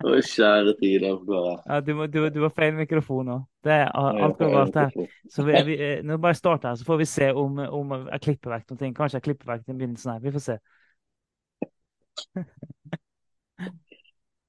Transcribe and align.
Å, 0.00 0.14
kjære 0.24 0.72
tid, 0.80 1.04
Ja, 1.04 1.80
du, 1.84 1.92
må, 1.96 2.06
du, 2.10 2.18
du 2.32 2.40
har 2.42 2.52
feil 2.56 2.74
mikrofon 2.76 3.26
nå. 3.28 3.36
Det 3.64 3.74
er 3.74 3.90
alt 3.94 4.38
går 4.40 4.52
galt 4.54 4.78
her. 4.80 4.90
Så 5.30 5.44
vi, 5.46 5.54
vi, 5.68 5.76
nå 6.06 6.18
bare 6.22 6.38
starter 6.38 6.72
her, 6.72 6.76
så 6.80 6.86
får 6.88 6.98
vi 7.02 7.08
se 7.10 7.30
om, 7.36 7.60
om 7.80 7.94
jeg 7.98 8.24
klipper 8.26 8.54
vekk 8.56 8.66
noen 8.70 8.80
ting. 8.82 8.96
Kanskje 8.96 9.20
jeg 9.20 9.26
klipper 9.28 9.52
vekk 9.54 9.64
den 9.68 9.78
begynnelsen 9.80 10.14
her. 10.14 10.24
Vi 10.24 10.34
får 10.36 10.44
se. 10.48 10.56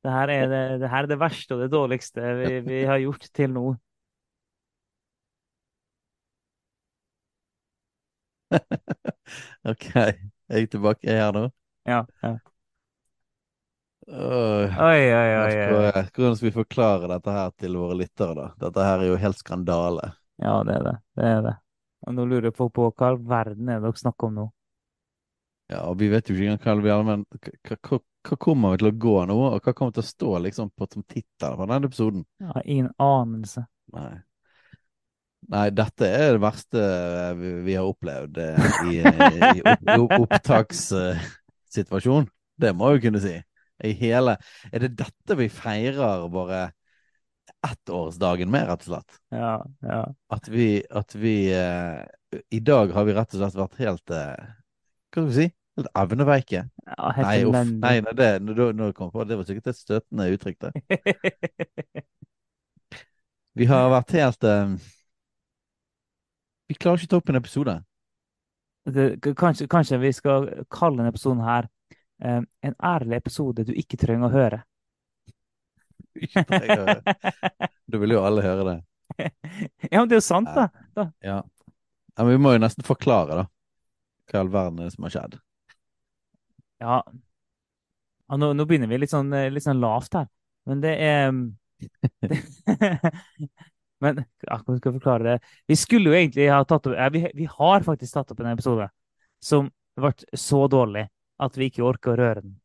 Det 0.01 0.09
her 0.09 0.31
er 0.33 0.47
det, 0.49 0.59
det, 0.81 0.87
her 0.89 1.05
er 1.05 1.09
det 1.11 1.19
verste 1.21 1.53
og 1.53 1.59
det 1.61 1.67
dårligste 1.69 2.21
vi, 2.39 2.59
vi 2.65 2.79
har 2.89 2.97
gjort 3.03 3.27
til 3.37 3.51
nå. 3.53 3.65
OK. 9.71 9.85
Jeg 9.95 10.61
er 10.61 10.65
tilbake 10.65 11.07
her 11.07 11.31
nå. 11.31 11.49
Ja, 11.85 12.01
ja. 12.23 12.37
Oi, 14.11 14.67
oi, 14.67 15.11
oi. 15.15 15.55
oi. 15.71 16.03
Hvordan 16.11 16.33
skal 16.35 16.49
vi 16.49 16.51
forklare 16.51 17.07
dette 17.13 17.31
her 17.31 17.51
til 17.63 17.77
våre 17.79 17.95
lyttere, 17.95 18.33
da? 18.35 18.47
Dette 18.59 18.83
her 18.83 19.03
er 19.03 19.07
jo 19.07 19.19
helt 19.21 19.39
skandale. 19.39 20.09
Ja, 20.41 20.63
det 20.67 20.73
er 20.79 20.83
det. 20.87 20.95
Det 21.15 21.27
er 21.29 21.41
det. 21.45 21.53
Og 22.07 22.13
nå 22.17 22.25
lurer 22.27 22.51
folk 22.55 22.73
på 22.75 22.89
hva 22.89 23.07
all 23.11 23.19
verden 23.23 23.69
er 23.69 23.79
det 23.79 23.87
dere 23.87 24.01
snakker 24.01 24.27
om 24.27 24.33
nå? 24.39 24.45
Ja, 25.71 25.79
og 25.87 25.95
vi 26.01 26.09
vet 26.11 26.27
jo 26.27 26.35
ikke 26.35 26.57
engang 26.57 26.81
hva 26.81 26.81
vi 26.81 27.03
men 27.07 27.23
hva, 27.39 28.35
kommer 28.35 28.73
vi 28.73 28.77
til 28.81 28.89
å 28.89 29.01
gå 29.05 29.15
nå, 29.29 29.37
og 29.53 29.59
hva 29.63 29.73
kommer 29.77 29.93
til 29.95 30.03
å 30.03 30.09
stå 30.09 30.31
liksom 30.47 30.67
på 30.75 30.83
som 30.91 31.03
tittel 31.05 31.53
på 31.55 31.63
denne 31.69 31.87
episoden? 31.87 32.21
Ja, 32.43 32.53
ingen 32.65 32.91
anelse. 32.99 33.61
Nei. 33.95 34.15
Nei, 35.51 35.67
dette 35.73 36.05
er 36.07 36.35
det 36.35 36.43
verste 36.43 36.79
vi, 37.39 37.49
vi 37.65 37.73
har 37.79 37.85
opplevd 37.87 38.37
eh, 38.43 38.57
i, 38.91 38.93
i 39.01 39.03
opp, 39.63 39.83
opp, 39.95 40.11
opptakssituasjon. 40.27 42.25
Det 42.61 42.71
må 42.77 42.83
jeg 42.91 42.99
jo 42.99 43.03
kunne 43.07 43.23
si. 43.23 43.33
I 43.83 43.93
hele 43.97 44.37
Er 44.71 44.85
det 44.85 44.93
dette 44.99 45.37
vi 45.39 45.49
feirer 45.51 46.27
bare 46.31 46.69
ettårsdagen 47.65 48.49
med, 48.51 48.67
rett 48.69 48.85
og 48.85 48.93
slett? 48.93 49.17
Ja, 49.33 49.55
ja. 49.85 50.01
At 50.33 50.47
vi, 50.49 50.83
at 50.89 51.15
vi 51.17 51.35
uh, 51.53 52.01
I 52.49 52.61
dag 52.65 52.93
har 52.95 53.05
vi 53.07 53.15
rett 53.17 53.35
og 53.35 53.41
slett 53.41 53.59
vært 53.59 53.81
helt 53.81 54.13
uh, 54.13 54.37
Hva 55.11 55.11
skal 55.11 55.27
vi 55.29 55.35
si? 55.37 55.49
Helt 55.79 55.91
evneveike. 55.95 56.63
ja 56.67 57.11
helt 57.15 57.27
Nei, 57.27 57.35
uff. 57.47 57.69
Nei, 57.79 57.93
nei, 58.03 58.15
det, 58.17 58.31
når, 58.43 58.73
nå 58.75 58.89
kom 58.95 59.11
på, 59.13 59.23
det 59.23 59.37
var 59.39 59.47
sikkert 59.47 59.71
et 59.71 59.79
støtende 59.79 60.27
uttrykk, 60.33 60.65
det. 60.65 60.71
Vi 63.59 63.67
har 63.67 63.89
vært 63.91 64.13
helt 64.15 64.47
uh, 64.47 64.75
Vi 66.71 66.75
klarer 66.79 66.99
ikke 66.99 67.09
å 67.09 67.13
ta 67.13 67.21
opp 67.21 67.31
en 67.31 67.39
episode. 67.39 67.77
det, 68.87 69.05
kanskje, 69.37 69.67
kanskje 69.71 69.99
vi 70.01 70.11
skal 70.15 70.47
kalle 70.71 70.97
denne 70.97 71.11
episoden 71.11 71.43
her 71.45 71.67
eh, 72.21 72.41
en 72.67 72.75
ærlig 72.83 73.21
episode 73.21 73.65
du 73.67 73.73
ikke 73.77 73.99
trenger 74.01 74.29
å 74.29 74.35
høre. 74.35 74.61
Da 77.91 77.99
vil 77.99 78.13
jo 78.13 78.21
alle 78.23 78.43
høre 78.45 78.63
det. 78.67 78.77
ja, 79.91 79.99
men 79.99 80.07
det 80.07 80.15
er 80.15 80.21
jo 80.21 80.23
sant, 80.23 80.47
da. 80.55 80.69
Ja. 80.95 81.05
ja, 81.27 81.39
Men 82.17 82.29
vi 82.29 82.37
må 82.39 82.53
jo 82.55 82.61
nesten 82.63 82.85
forklare, 82.87 83.41
da. 83.41 83.45
Hva 84.31 84.37
i 84.37 84.41
all 84.45 84.51
verden 84.53 84.79
er 84.85 84.93
som 84.93 85.07
har 85.07 85.13
skjedd? 85.15 85.33
Ja. 86.79 87.01
ja 88.31 88.39
nå, 88.39 88.53
nå 88.55 88.63
begynner 88.69 88.87
vi 88.91 89.01
litt 89.01 89.11
sånn, 89.11 89.33
eh, 89.35 89.51
litt 89.51 89.65
sånn 89.67 89.83
lavt 89.83 90.15
her, 90.21 90.29
men 90.69 90.83
det 90.83 90.95
er 91.03 91.31
Men 94.01 94.23
hvordan 94.45 94.77
skal 94.77 94.87
jeg 94.87 94.95
forklare 94.95 95.25
det? 95.27 95.37
Vi 95.69 95.75
skulle 95.77 96.09
jo 96.09 96.17
egentlig 96.17 96.47
ha 96.49 96.63
tatt 96.65 96.87
opp 96.89 96.95
ja, 96.97 97.09
vi, 97.13 97.21
vi 97.37 97.45
har 97.49 97.85
faktisk 97.85 98.15
tatt 98.15 98.31
opp 98.33 98.39
en 98.41 98.53
episode 98.53 98.87
som 99.41 99.69
ble 99.97 100.13
så 100.37 100.63
dårlig 100.71 101.05
at 101.41 101.57
vi 101.57 101.71
ikke 101.71 101.85
orker 101.87 102.13
å 102.13 102.19
røre 102.19 102.43
den. 102.43 102.55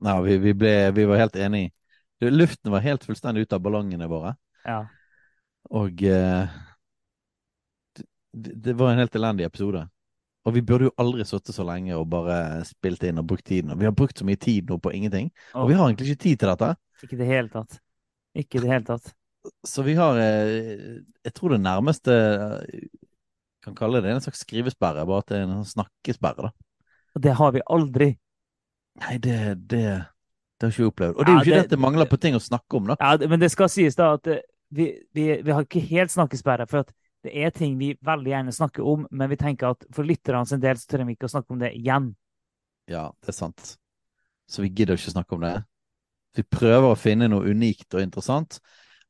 Nei, 0.00 0.16
vi, 0.24 0.38
vi, 0.40 0.56
ble, 0.56 0.72
vi 0.96 1.04
var 1.08 1.20
helt 1.20 1.36
enige. 1.36 1.74
Luften 2.20 2.72
var 2.72 2.84
helt 2.84 3.04
fullstendig 3.04 3.46
ute 3.46 3.56
av 3.56 3.64
ballongene 3.64 4.08
våre. 4.08 4.34
Ja. 4.64 4.82
Og 5.76 6.02
eh, 6.04 6.58
det, 8.32 8.54
det 8.64 8.76
var 8.80 8.92
en 8.92 9.02
helt 9.02 9.16
elendig 9.16 9.46
episode. 9.48 9.84
Og 10.48 10.56
vi 10.56 10.62
burde 10.64 10.88
jo 10.88 10.96
aldri 11.00 11.24
sittet 11.28 11.52
så 11.52 11.64
lenge 11.68 11.96
og 11.96 12.08
bare 12.12 12.62
spilt 12.68 13.04
inn 13.04 13.20
og 13.20 13.28
brukt 13.28 13.44
tiden. 13.48 13.74
Og 13.74 13.80
vi 13.80 13.88
har 13.88 13.96
brukt 13.96 14.20
så 14.20 14.24
mye 14.24 14.40
tid 14.40 14.70
nå 14.70 14.80
på 14.80 14.92
ingenting. 14.96 15.28
Og 15.52 15.68
vi 15.68 15.76
har 15.76 15.84
egentlig 15.84 16.14
ikke 16.14 16.24
tid 16.24 16.40
til 16.40 16.52
dette. 16.54 16.70
Ikke 17.04 17.16
i 17.16 17.20
det 17.20 17.28
hele 17.28 17.52
tatt. 17.52 17.76
Ikke 18.40 18.60
i 18.60 18.64
det 18.64 18.72
hele 18.72 18.88
tatt. 18.88 19.12
Så 19.64 19.84
vi 19.86 19.94
har 19.96 20.18
eh, 20.20 21.00
Jeg 21.24 21.32
tror 21.36 21.54
det 21.54 21.62
nærmeste 21.64 22.12
eh, 22.12 22.88
kan 23.64 23.76
kalle 23.76 24.00
det 24.04 24.12
en 24.12 24.22
slags 24.24 24.40
skrivesperre, 24.44 25.04
bare 25.08 25.24
at 25.24 25.32
det 25.32 25.38
er 25.38 25.46
en 25.46 25.64
snakkesperre, 25.68 26.48
da. 26.48 26.69
Og 27.16 27.22
det 27.24 27.34
har 27.40 27.52
vi 27.56 27.62
aldri. 27.66 28.08
Nei, 29.00 29.16
det, 29.18 29.36
det, 29.70 29.82
det 30.60 30.66
har 30.66 30.72
ikke 30.72 30.82
vi 30.84 30.88
opplevd. 30.90 31.16
Og 31.18 31.26
det 31.26 31.32
er 31.32 31.36
jo 31.36 31.40
ikke 31.40 31.50
det- 31.50 31.58
det 31.58 31.64
at 31.64 31.74
det 31.74 31.78
mangler 31.82 32.06
på 32.10 32.18
ting 32.20 32.34
å 32.38 32.42
snakke 32.42 32.76
om, 32.76 32.86
da. 32.92 32.96
Ja, 33.00 33.28
men 33.28 33.40
det 33.40 33.50
skal 33.50 33.68
sies 33.72 33.96
da 33.98 34.12
at 34.14 34.26
eh, 34.26 34.42
vi, 34.70 34.90
vi, 35.14 35.28
vi 35.42 35.50
har 35.52 35.64
ikke 35.66 35.80
helt 35.90 36.10
snakkesperre, 36.14 36.66
for 36.70 36.84
at 36.84 36.92
det 37.24 37.32
er 37.36 37.50
ting 37.50 37.76
vi 37.78 37.94
veldig 38.06 38.30
gjerne 38.32 38.52
snakker 38.54 38.86
om, 38.86 39.06
men 39.10 39.28
vi 39.28 39.36
tenker 39.36 39.74
at 39.74 39.84
for 39.92 40.04
lytterne 40.08 40.46
sin 40.48 40.60
del 40.62 40.78
så 40.80 40.86
trenger 40.88 41.10
vi 41.10 41.16
ikke 41.18 41.28
å 41.28 41.34
snakke 41.34 41.52
om 41.52 41.58
det 41.60 41.72
igjen. 41.76 42.14
Ja, 42.88 43.10
det 43.20 43.28
er 43.34 43.36
sant. 43.36 43.74
Så 44.48 44.62
vi 44.64 44.70
gidder 44.72 44.96
ikke 44.96 45.12
snakke 45.12 45.36
om 45.36 45.42
det. 45.44 45.56
Vi 46.38 46.42
prøver 46.46 46.92
å 46.92 46.98
finne 46.98 47.28
noe 47.28 47.50
unikt 47.50 47.92
og 47.94 48.00
interessant. 48.02 48.60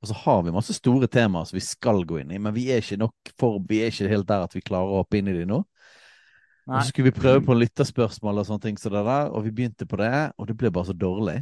Og 0.01 0.09
så 0.09 0.17
har 0.17 0.43
vi 0.43 0.53
masse 0.55 0.73
store 0.73 1.07
temaer 1.13 1.45
som 1.45 1.59
vi 1.59 1.63
skal 1.65 2.03
gå 2.09 2.23
inn 2.23 2.31
i, 2.33 2.39
men 2.41 2.55
vi 2.57 2.71
er 2.73 2.81
ikke 2.81 2.97
nok 3.03 3.33
for, 3.39 3.59
vi 3.69 3.83
er 3.85 3.93
ikke 3.93 4.09
helt 4.09 4.27
der 4.31 4.47
at 4.47 4.55
vi 4.57 4.63
klarer 4.65 4.89
å 4.89 5.03
hoppe 5.03 5.19
inn 5.21 5.29
i 5.29 5.35
de 5.37 5.45
nå. 5.49 5.61
Og 6.69 6.77
så 6.77 6.91
skulle 6.91 7.11
vi 7.11 7.17
prøve 7.21 7.41
på 7.47 7.57
lytterspørsmål 7.57 8.43
og 8.43 8.47
sånne 8.49 8.65
ting 8.67 8.79
så 8.79 8.93
der, 8.93 9.09
og 9.31 9.45
vi 9.47 9.55
begynte 9.55 9.89
på 9.89 9.99
det, 10.01 10.13
og 10.37 10.49
det 10.51 10.57
ble 10.61 10.71
bare 10.75 10.91
så 10.91 10.97
dårlig. 10.97 11.41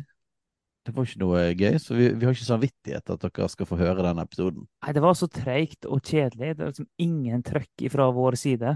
Det 0.88 0.94
var 0.96 1.04
ikke 1.04 1.20
noe 1.20 1.40
gøy, 1.52 1.74
så 1.82 1.96
vi, 1.98 2.06
vi 2.16 2.24
har 2.24 2.32
ikke 2.32 2.46
samvittighet 2.46 3.10
at 3.12 3.24
dere 3.26 3.48
skal 3.52 3.68
få 3.68 3.76
høre 3.76 4.04
den 4.06 4.22
episoden. 4.22 4.64
Nei, 4.86 4.94
det 4.96 5.02
var 5.04 5.16
så 5.18 5.28
treigt 5.28 5.84
og 5.84 6.00
kjedelig. 6.00 6.54
Det 6.54 6.64
var 6.64 6.70
liksom 6.72 6.88
ingen 7.04 7.42
trøkk 7.44 7.84
fra 7.92 8.06
vår 8.16 8.38
side. 8.40 8.72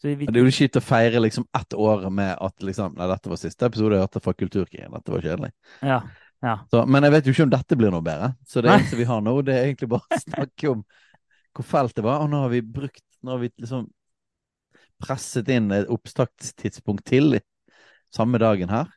Så 0.00 0.12
vi, 0.12 0.28
Men 0.28 0.36
det 0.36 0.40
er 0.40 0.46
jo 0.46 0.54
kjipt 0.54 0.78
å 0.78 0.84
feire 0.84 1.20
liksom 1.20 1.44
ett 1.58 1.74
år 1.74 2.06
med 2.14 2.32
at 2.38 2.64
liksom, 2.64 2.94
nei, 2.96 3.08
dette 3.10 3.32
var 3.32 3.40
siste 3.40 3.66
episode 3.66 3.98
jeg 3.98 4.04
hørte 4.06 4.22
fra 4.24 4.36
Kulturkrigen, 4.36 4.94
dette 4.94 5.12
var 5.12 5.26
kjedelig. 5.26 5.50
ja, 5.82 6.00
ja. 6.40 6.54
Så, 6.72 6.86
men 6.88 7.04
jeg 7.04 7.12
vet 7.12 7.26
jo 7.28 7.34
ikke 7.34 7.44
om 7.44 7.52
dette 7.52 7.76
blir 7.76 7.92
noe 7.92 8.04
bedre. 8.04 8.30
Så 8.48 8.62
det 8.64 8.70
eneste 8.72 8.96
vi 8.96 9.04
har 9.10 9.20
nå, 9.24 9.34
det 9.44 9.56
er 9.58 9.66
egentlig 9.66 9.90
bare 9.92 10.06
å 10.06 10.20
snakke 10.22 10.70
om 10.70 10.84
hvor 11.56 11.66
fælt 11.66 11.98
det 11.98 12.04
var. 12.06 12.22
Og 12.24 12.30
nå 12.32 12.44
har 12.46 12.52
vi 12.54 12.62
brukt 12.64 13.04
Nå 13.20 13.34
har 13.34 13.42
vi 13.42 13.50
liksom 13.60 13.82
presset 15.00 15.48
inn 15.52 15.70
et 15.74 15.90
oppstartstidspunkt 15.90 17.06
til 17.08 17.40
samme 18.14 18.40
dagen 18.42 18.70
her. 18.72 18.90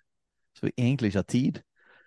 Så 0.57 0.67
vi 0.67 0.73
egentlig 0.77 1.11
ikke 1.11 1.23
har 1.23 1.29
tid. 1.29 1.61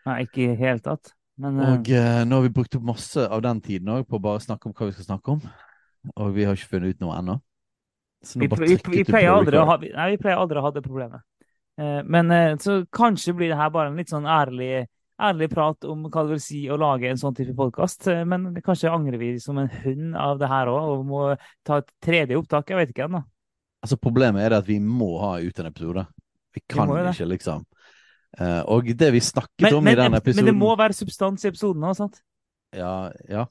Nei, 0.07 0.23
ikke 0.27 0.43
i 0.45 0.51
det 0.53 0.59
hele 0.61 0.83
tatt. 0.85 1.13
Men 1.43 1.61
eh, 1.61 1.73
Og 1.75 1.91
uh, 1.93 2.23
nå 2.25 2.39
har 2.39 2.47
vi 2.47 2.55
brukt 2.57 2.79
opp 2.79 2.89
masse 2.95 3.27
av 3.27 3.43
den 3.45 3.61
tiden 3.65 3.93
òg 3.93 4.07
på 4.09 4.19
å 4.19 4.25
bare 4.29 4.43
snakke 4.45 4.69
om 4.69 4.75
hva 4.77 4.89
vi 4.89 4.97
skal 4.97 5.11
snakke 5.11 5.37
om. 5.37 5.45
Og 6.15 6.35
vi 6.37 6.47
har 6.47 6.57
ikke 6.57 6.77
funnet 6.77 6.97
ut 6.97 7.05
noe 7.05 7.21
ennå. 7.21 7.39
Vi, 8.27 8.49
vi, 8.49 8.77
vi, 8.91 9.03
pleier 9.07 9.35
aldri 9.35 9.59
å 9.61 9.67
ha, 9.69 9.77
nei, 9.79 10.07
vi 10.15 10.21
pleier 10.23 10.41
aldri 10.41 10.59
å 10.59 10.65
ha 10.65 10.73
det 10.75 10.83
problemet. 10.85 11.25
Uh, 11.77 12.01
men 12.09 12.33
uh, 12.33 12.53
så 12.63 12.81
kanskje 12.95 13.35
blir 13.37 13.53
det 13.53 13.59
her 13.59 13.73
bare 13.75 13.93
en 13.93 13.99
litt 14.01 14.13
sånn 14.13 14.27
ærlig, 14.31 14.87
ærlig 15.21 15.51
prat 15.53 15.85
om 15.91 16.07
hva 16.09 16.25
det 16.25 16.37
vil 16.37 16.43
si 16.43 16.63
å 16.73 16.79
lage 16.81 17.11
en 17.11 17.21
sånn 17.21 17.37
type 17.37 17.55
podkast. 17.59 18.09
Men 18.29 18.55
kanskje 18.65 18.93
angrer 18.95 19.21
vi 19.21 19.35
som 19.43 19.59
en 19.61 19.71
hund 19.83 20.17
av 20.21 20.41
det 20.41 20.51
her 20.51 20.71
òg, 20.73 20.93
og 20.95 21.07
må 21.09 21.23
ta 21.67 21.83
et 21.83 21.93
tredje 22.05 22.39
opptak. 22.39 22.73
Jeg 22.73 22.81
vet 22.81 22.95
ikke 22.95 23.11
ennå. 23.11 23.27
Altså 23.87 23.99
Problemet 24.03 24.43
er 24.43 24.51
det 24.51 24.63
at 24.65 24.69
vi 24.69 24.81
må 24.83 25.13
ha 25.23 25.37
ut 25.39 25.61
en 25.63 25.69
episode. 25.71 26.03
Vi 26.57 26.63
kan 26.67 26.91
vi 26.91 27.03
ikke, 27.13 27.29
liksom. 27.31 27.67
Uh, 28.37 28.63
og 28.69 28.89
det 28.99 29.13
vi 29.15 29.21
snakket 29.23 29.69
Men, 29.69 29.75
om 29.79 29.85
men, 29.87 29.95
i 29.95 30.01
den 30.01 30.17
episoden 30.19 30.45
men 30.45 30.51
det 30.51 30.59
må 30.59 30.73
være 30.77 30.97
substans 30.97 31.45
i 31.45 31.49
episoden 31.49 31.85
òg, 31.87 31.95
sant? 31.97 32.19
Ja, 32.75 33.13
ja. 33.31 33.47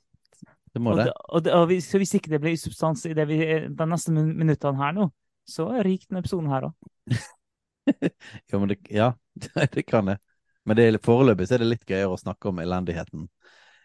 Det 0.75 0.81
må 0.83 0.91
Og, 0.91 0.99
det. 0.99 1.13
og, 1.15 1.47
og 1.55 1.65
hvis, 1.71 1.87
så 1.89 1.97
hvis 2.01 2.13
ikke 2.17 2.33
det 2.35 2.41
blir 2.43 2.57
substans 2.59 3.05
i 3.07 3.13
det 3.15 3.25
vi, 3.29 3.39
de 3.71 3.87
neste 3.87 4.11
minuttene 4.11 4.77
her 4.77 4.91
nå, 4.97 5.07
så 5.47 5.69
ryker 5.71 6.09
denne 6.09 6.21
episoden 6.25 6.51
her 6.51 6.69
òg. 6.69 6.75
Ja, 8.49 8.57
men 8.57 8.71
det, 8.71 8.79
ja, 8.89 9.11
det 9.75 9.83
kan 9.85 10.07
det. 10.09 10.17
Men 10.65 10.77
det 10.79 11.03
foreløpig 11.05 11.45
så 11.45 11.53
er 11.55 11.61
det 11.61 11.67
litt 11.69 11.83
gøyere 11.85 12.09
å 12.09 12.17
snakke 12.17 12.49
om 12.49 12.59
elendigheten 12.63 13.27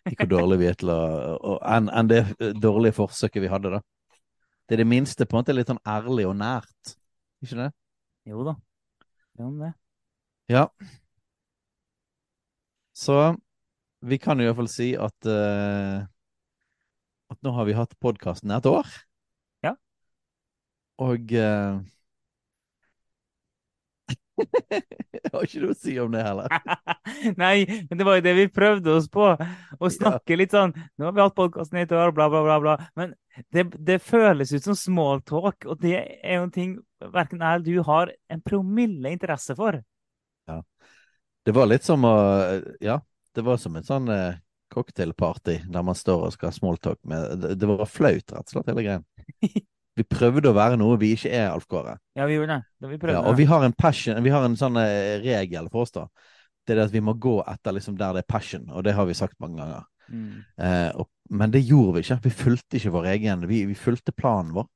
i 0.08 0.14
hvor 0.17 0.31
dårlig 0.31 0.56
vi 0.62 0.69
er 0.70 0.79
til 0.81 0.93
å 0.94 1.58
enn 1.69 1.91
enn 1.93 2.08
det 2.08 2.23
dårlige 2.56 2.97
forsøket 2.97 3.44
vi 3.44 3.50
hadde, 3.52 3.75
da. 3.76 3.82
Det 4.71 4.77
er 4.77 4.85
det 4.85 4.87
minste 4.87 5.27
på 5.27 5.35
en 5.35 5.43
måte 5.43 5.55
litt 5.57 5.67
sånn 5.67 5.83
ærlig 5.83 6.29
og 6.31 6.37
nært. 6.39 6.93
Ikke 7.43 7.57
det? 7.59 7.71
Jo 8.31 8.45
da. 8.47 8.53
Jo, 9.41 9.49
det. 9.59 9.73
Ja. 10.53 10.69
Så 12.95 13.17
vi 14.07 14.21
kan 14.23 14.39
jo 14.39 14.47
i 14.47 14.51
hvert 14.53 14.61
fall 14.61 14.71
si 14.71 14.93
at 14.95 15.27
uh, 15.27 16.07
at 17.35 17.43
nå 17.43 17.53
har 17.55 17.67
vi 17.67 17.75
hatt 17.79 17.99
podkasten 18.03 18.55
et 18.55 18.67
år. 18.71 18.87
Ja. 19.67 19.75
Og 21.03 21.35
eh, 21.35 21.79
Jeg 25.21 25.33
har 25.33 25.47
ikke 25.47 25.63
noe 25.63 25.75
å 25.75 25.79
si 25.79 25.97
om 26.03 26.13
det 26.15 26.25
heller. 26.25 26.55
Nei, 27.43 27.65
men 27.89 28.01
det 28.01 28.07
var 28.07 28.19
jo 28.19 28.25
det 28.25 28.35
vi 28.39 28.47
prøvde 28.53 28.95
oss 28.97 29.09
på. 29.13 29.33
Å 29.37 29.91
snakke 29.93 30.39
litt 30.39 30.55
sånn 30.55 30.73
Nå 30.73 31.09
har 31.09 31.17
vi 31.17 31.23
hatt 31.25 31.37
podkasten 31.37 31.81
i 31.81 31.85
et 31.85 31.95
år, 31.97 32.15
bla, 32.17 32.31
bla, 32.33 32.43
bla. 32.47 32.59
bla. 32.63 32.77
Men 32.99 33.15
det, 33.55 33.69
det 33.79 34.01
føles 34.05 34.53
ut 34.53 34.67
som 34.67 34.79
small 34.79 35.23
talk, 35.27 35.67
og 35.67 35.81
det 35.83 35.97
er 36.01 36.41
jo 36.41 36.47
en 36.49 36.55
ting 36.55 36.75
verken 37.01 37.41
jeg 37.41 37.61
eller 37.61 37.65
du 37.65 37.87
har 37.87 38.13
en 38.33 38.43
promille 38.45 39.15
interesse 39.15 39.57
for. 39.57 39.81
Det 41.45 41.53
var 41.57 41.71
litt 41.71 41.87
som 41.87 42.05
å 42.05 42.15
Ja, 42.85 43.01
det 43.35 43.45
var 43.47 43.61
som 43.61 43.77
en 43.79 43.87
sånn 43.87 44.11
eh, 44.13 44.41
cocktailparty 44.71 45.61
der 45.73 45.85
man 45.87 45.97
står 45.99 46.27
og 46.27 46.35
skal 46.35 46.51
ha 46.51 46.57
smalltalk 46.57 47.01
med 47.09 47.41
Det, 47.43 47.55
det 47.63 47.71
var 47.71 47.89
flaut, 47.89 48.27
rett 48.33 48.45
og 48.45 48.53
slett, 48.55 48.71
hele 48.71 48.85
greien. 48.87 49.07
Vi 50.00 50.06
prøvde 50.08 50.49
å 50.49 50.56
være 50.56 50.79
noe 50.81 50.97
vi 51.00 51.12
ikke 51.12 51.29
er, 51.29 51.50
Alf 51.52 51.67
Kåre. 51.69 51.99
Ja, 52.17 52.25
vi 52.29 52.38
gjorde 52.38 52.56
det. 52.56 52.88
Vi 52.88 52.99
Ja, 53.12 53.20
og 53.29 53.37
vi 53.37 53.44
har 53.50 53.64
en 53.67 53.76
passion, 53.76 54.20
vi 54.25 54.32
har 54.32 54.47
en 54.47 54.56
sånn 54.56 54.79
eh, 54.81 55.19
regel 55.20 55.69
for 55.73 55.85
oss, 55.85 55.93
da. 55.93 56.06
Det 56.64 56.73
er 56.73 56.81
det 56.81 56.87
at 56.88 56.94
vi 56.94 57.02
må 57.05 57.17
gå 57.20 57.41
etter 57.50 57.76
liksom 57.76 57.99
der 58.00 58.17
det 58.17 58.23
er 58.25 58.31
passion, 58.31 58.64
og 58.70 58.85
det 58.87 58.94
har 58.97 59.08
vi 59.08 59.17
sagt 59.19 59.37
mange 59.43 59.61
ganger. 59.61 59.85
Mm. 60.11 60.41
Eh, 60.56 60.88
og, 61.02 61.11
men 61.31 61.52
det 61.52 61.62
gjorde 61.67 61.99
vi 61.99 62.05
ikke. 62.06 62.19
Vi 62.25 62.32
fulgte 62.38 62.79
ikke 62.79 62.94
vår 62.97 63.11
egen. 63.12 63.44
Vi, 63.50 63.61
vi 63.69 63.76
fulgte 63.79 64.17
planen 64.17 64.55
vår. 64.56 64.70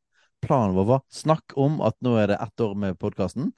Planen 0.45 0.77
vår 0.77 0.91
var 0.93 1.03
snakk 1.13 1.57
om 1.61 1.81
at 1.87 1.97
nå 2.05 2.19
er 2.21 2.35
det 2.35 2.41
ett 2.45 2.65
år 2.67 2.77
med 2.77 3.01
podkasten, 3.01 3.49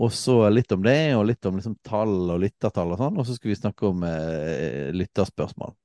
og 0.00 0.12
så 0.16 0.38
litt 0.48 0.72
om 0.72 0.80
det, 0.86 0.96
og 1.18 1.26
litt 1.28 1.44
om 1.48 1.58
liksom, 1.60 1.76
tall 1.84 2.32
og 2.32 2.40
lyttertall 2.40 2.94
og 2.94 3.02
sånn, 3.02 3.20
og 3.20 3.28
så 3.28 3.36
skulle 3.36 3.52
vi 3.52 3.60
snakke 3.60 3.90
om 3.90 4.04
eh, 4.08 4.88
lytterspørsmål. 4.96 5.76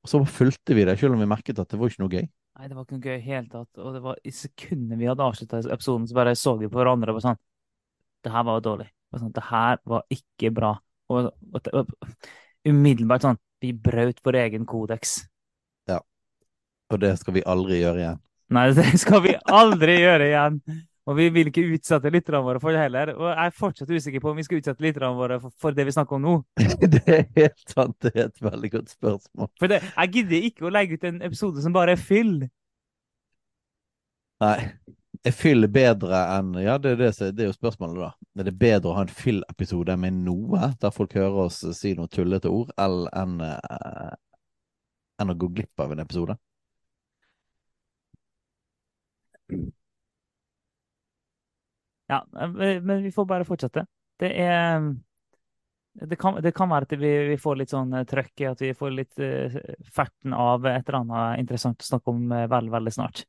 Og 0.00 0.08
så 0.08 0.22
fulgte 0.24 0.76
vi 0.76 0.86
det, 0.88 0.96
selv 0.96 1.18
om 1.18 1.20
vi 1.20 1.28
merket 1.28 1.60
at 1.60 1.68
det 1.68 1.80
var 1.80 1.92
ikke 1.92 2.06
noe 2.06 2.14
gøy. 2.14 2.30
Nei, 2.60 2.68
det 2.68 2.76
var 2.76 2.84
ikke 2.84 2.98
noe 2.98 3.06
gøy 3.08 3.14
i 3.14 3.24
hele 3.24 3.48
tatt. 3.48 3.78
Og 3.80 3.94
det 3.96 4.00
var 4.04 4.18
i 4.20 4.30
sekundet 4.36 4.98
vi 5.00 5.06
hadde 5.08 5.24
avslutta 5.24 5.62
episoden, 5.64 6.04
så 6.04 6.16
bare 6.18 6.34
så 6.36 6.52
vi 6.60 6.68
på 6.68 6.76
hverandre 6.76 7.08
og 7.08 7.16
bare 7.16 7.30
sånn 7.30 7.38
Det 8.20 8.32
her 8.34 8.44
var 8.44 8.58
jo 8.58 8.64
dårlig. 8.66 8.86
Sånn, 9.16 9.32
det 9.32 9.44
her 9.48 9.78
var 9.88 10.04
ikke 10.12 10.50
bra. 10.52 10.74
Og, 11.08 11.30
og, 11.56 11.70
og, 11.72 11.94
umiddelbart 12.68 13.24
sånn 13.24 13.40
Vi 13.64 13.72
brøt 13.72 14.20
vår 14.26 14.42
egen 14.42 14.68
kodeks. 14.68 15.14
Og 16.92 17.00
det 17.00 17.14
skal 17.22 17.38
vi 17.38 17.46
aldri 17.48 17.80
gjøre 17.80 18.02
igjen. 18.02 18.20
Nei, 18.52 18.66
det 18.76 18.92
skal 19.00 19.24
vi 19.24 19.34
aldri 19.48 19.96
gjøre 20.02 20.28
igjen. 20.28 20.60
Og 21.10 21.16
vi 21.18 21.26
vil 21.34 21.48
ikke 21.50 21.66
utsette 21.74 22.12
lytterne 22.14 22.42
våre 22.46 22.60
for 22.62 22.74
det 22.74 22.84
heller. 22.84 23.10
Og 23.16 23.26
jeg 23.32 23.48
er 23.48 23.56
fortsatt 23.56 23.90
usikker 23.90 24.22
på 24.22 24.30
om 24.30 24.38
vi 24.38 24.44
skal 24.46 24.60
utsette 24.60 24.84
lytterne 24.84 25.16
våre 25.18 25.40
for, 25.42 25.54
for 25.58 25.74
det 25.74 25.88
vi 25.88 25.94
snakker 25.96 26.18
om 26.20 26.22
nå. 26.26 26.34
det 26.94 27.02
er 27.02 27.24
helt 27.38 27.64
sant. 27.66 27.96
Det 28.04 28.12
er 28.14 28.28
et 28.28 28.44
veldig 28.44 28.70
godt 28.76 28.94
spørsmål. 28.94 29.50
For 29.58 29.72
det, 29.72 29.80
jeg 29.88 30.14
gidder 30.14 30.48
ikke 30.50 30.68
å 30.68 30.72
legge 30.76 30.94
ut 30.94 31.06
en 31.10 31.20
episode 31.26 31.64
som 31.64 31.74
bare 31.74 31.96
er 31.96 32.04
fyll. 32.10 32.36
Nei. 34.44 34.56
Er 35.26 35.34
fyll 35.36 35.66
bedre 35.68 36.22
enn 36.38 36.54
Ja, 36.62 36.78
det 36.80 36.94
er, 36.94 37.00
det, 37.02 37.32
det 37.36 37.44
er 37.44 37.50
jo 37.50 37.56
spørsmålet, 37.58 37.98
da. 38.06 38.30
Er 38.40 38.46
det 38.46 38.54
bedre 38.60 38.92
å 38.92 38.94
ha 38.96 39.02
en 39.04 39.12
fyll-episode 39.12 39.96
med 40.00 40.22
noe, 40.24 40.70
der 40.80 40.94
folk 40.94 41.12
hører 41.18 41.42
oss 41.48 41.58
si 41.76 41.92
noe 41.98 42.08
tullete 42.08 42.48
ord, 42.48 42.70
eller 42.80 43.10
enn 43.20 43.34
eh, 43.44 44.14
enn 45.20 45.34
å 45.34 45.36
gå 45.36 45.50
glipp 45.58 45.82
av 45.84 45.92
en 45.92 46.00
episode? 46.06 46.38
Ja, 52.10 52.24
men 52.32 52.84
men 52.86 53.02
vi 53.04 53.12
får 53.14 53.26
bare 53.30 53.46
fortsette. 53.46 53.86
Det 54.18 54.32
er 54.42 54.82
Det 56.00 56.16
kan, 56.16 56.36
det 56.42 56.52
kan 56.54 56.70
være 56.70 56.86
at 56.86 56.92
vi, 57.00 57.10
vi 57.28 57.36
får 57.36 57.56
litt 57.58 57.72
sånn 57.72 57.92
eh, 57.98 58.04
trøkk 58.06 58.40
i 58.40 58.46
at 58.46 58.60
vi 58.62 58.68
får 58.78 58.92
litt 58.94 59.18
uh, 59.18 59.56
ferten 59.90 60.32
av 60.32 60.64
et 60.70 60.86
eller 60.86 61.00
annet 61.00 61.40
interessant 61.42 61.82
å 61.82 61.88
snakke 61.88 62.14
om 62.14 62.30
uh, 62.30 62.44
veldig, 62.46 62.70
veldig 62.70 62.92
snart. 62.94 63.24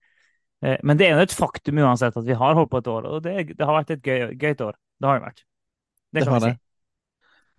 Uh, 0.62 0.78
men 0.86 1.00
det 1.00 1.08
er 1.08 1.18
jo 1.18 1.26
et 1.26 1.34
faktum 1.34 1.82
uansett 1.82 2.20
at 2.22 2.28
vi 2.28 2.38
har 2.38 2.60
holdt 2.60 2.70
på 2.72 2.84
et 2.84 2.92
år, 2.94 3.08
og 3.10 3.26
det, 3.26 3.34
det 3.58 3.66
har 3.66 3.80
vært 3.80 3.96
et 3.98 4.06
gøy, 4.06 4.36
gøyt 4.38 4.62
år. 4.68 4.78
Det 5.02 5.10
har 5.10 5.18
det 5.18 5.26
vært. 5.26 5.44
Det 6.14 6.26
kan 6.28 6.38
vi 6.38 6.44
det. 6.46 6.54
si. 6.54 6.62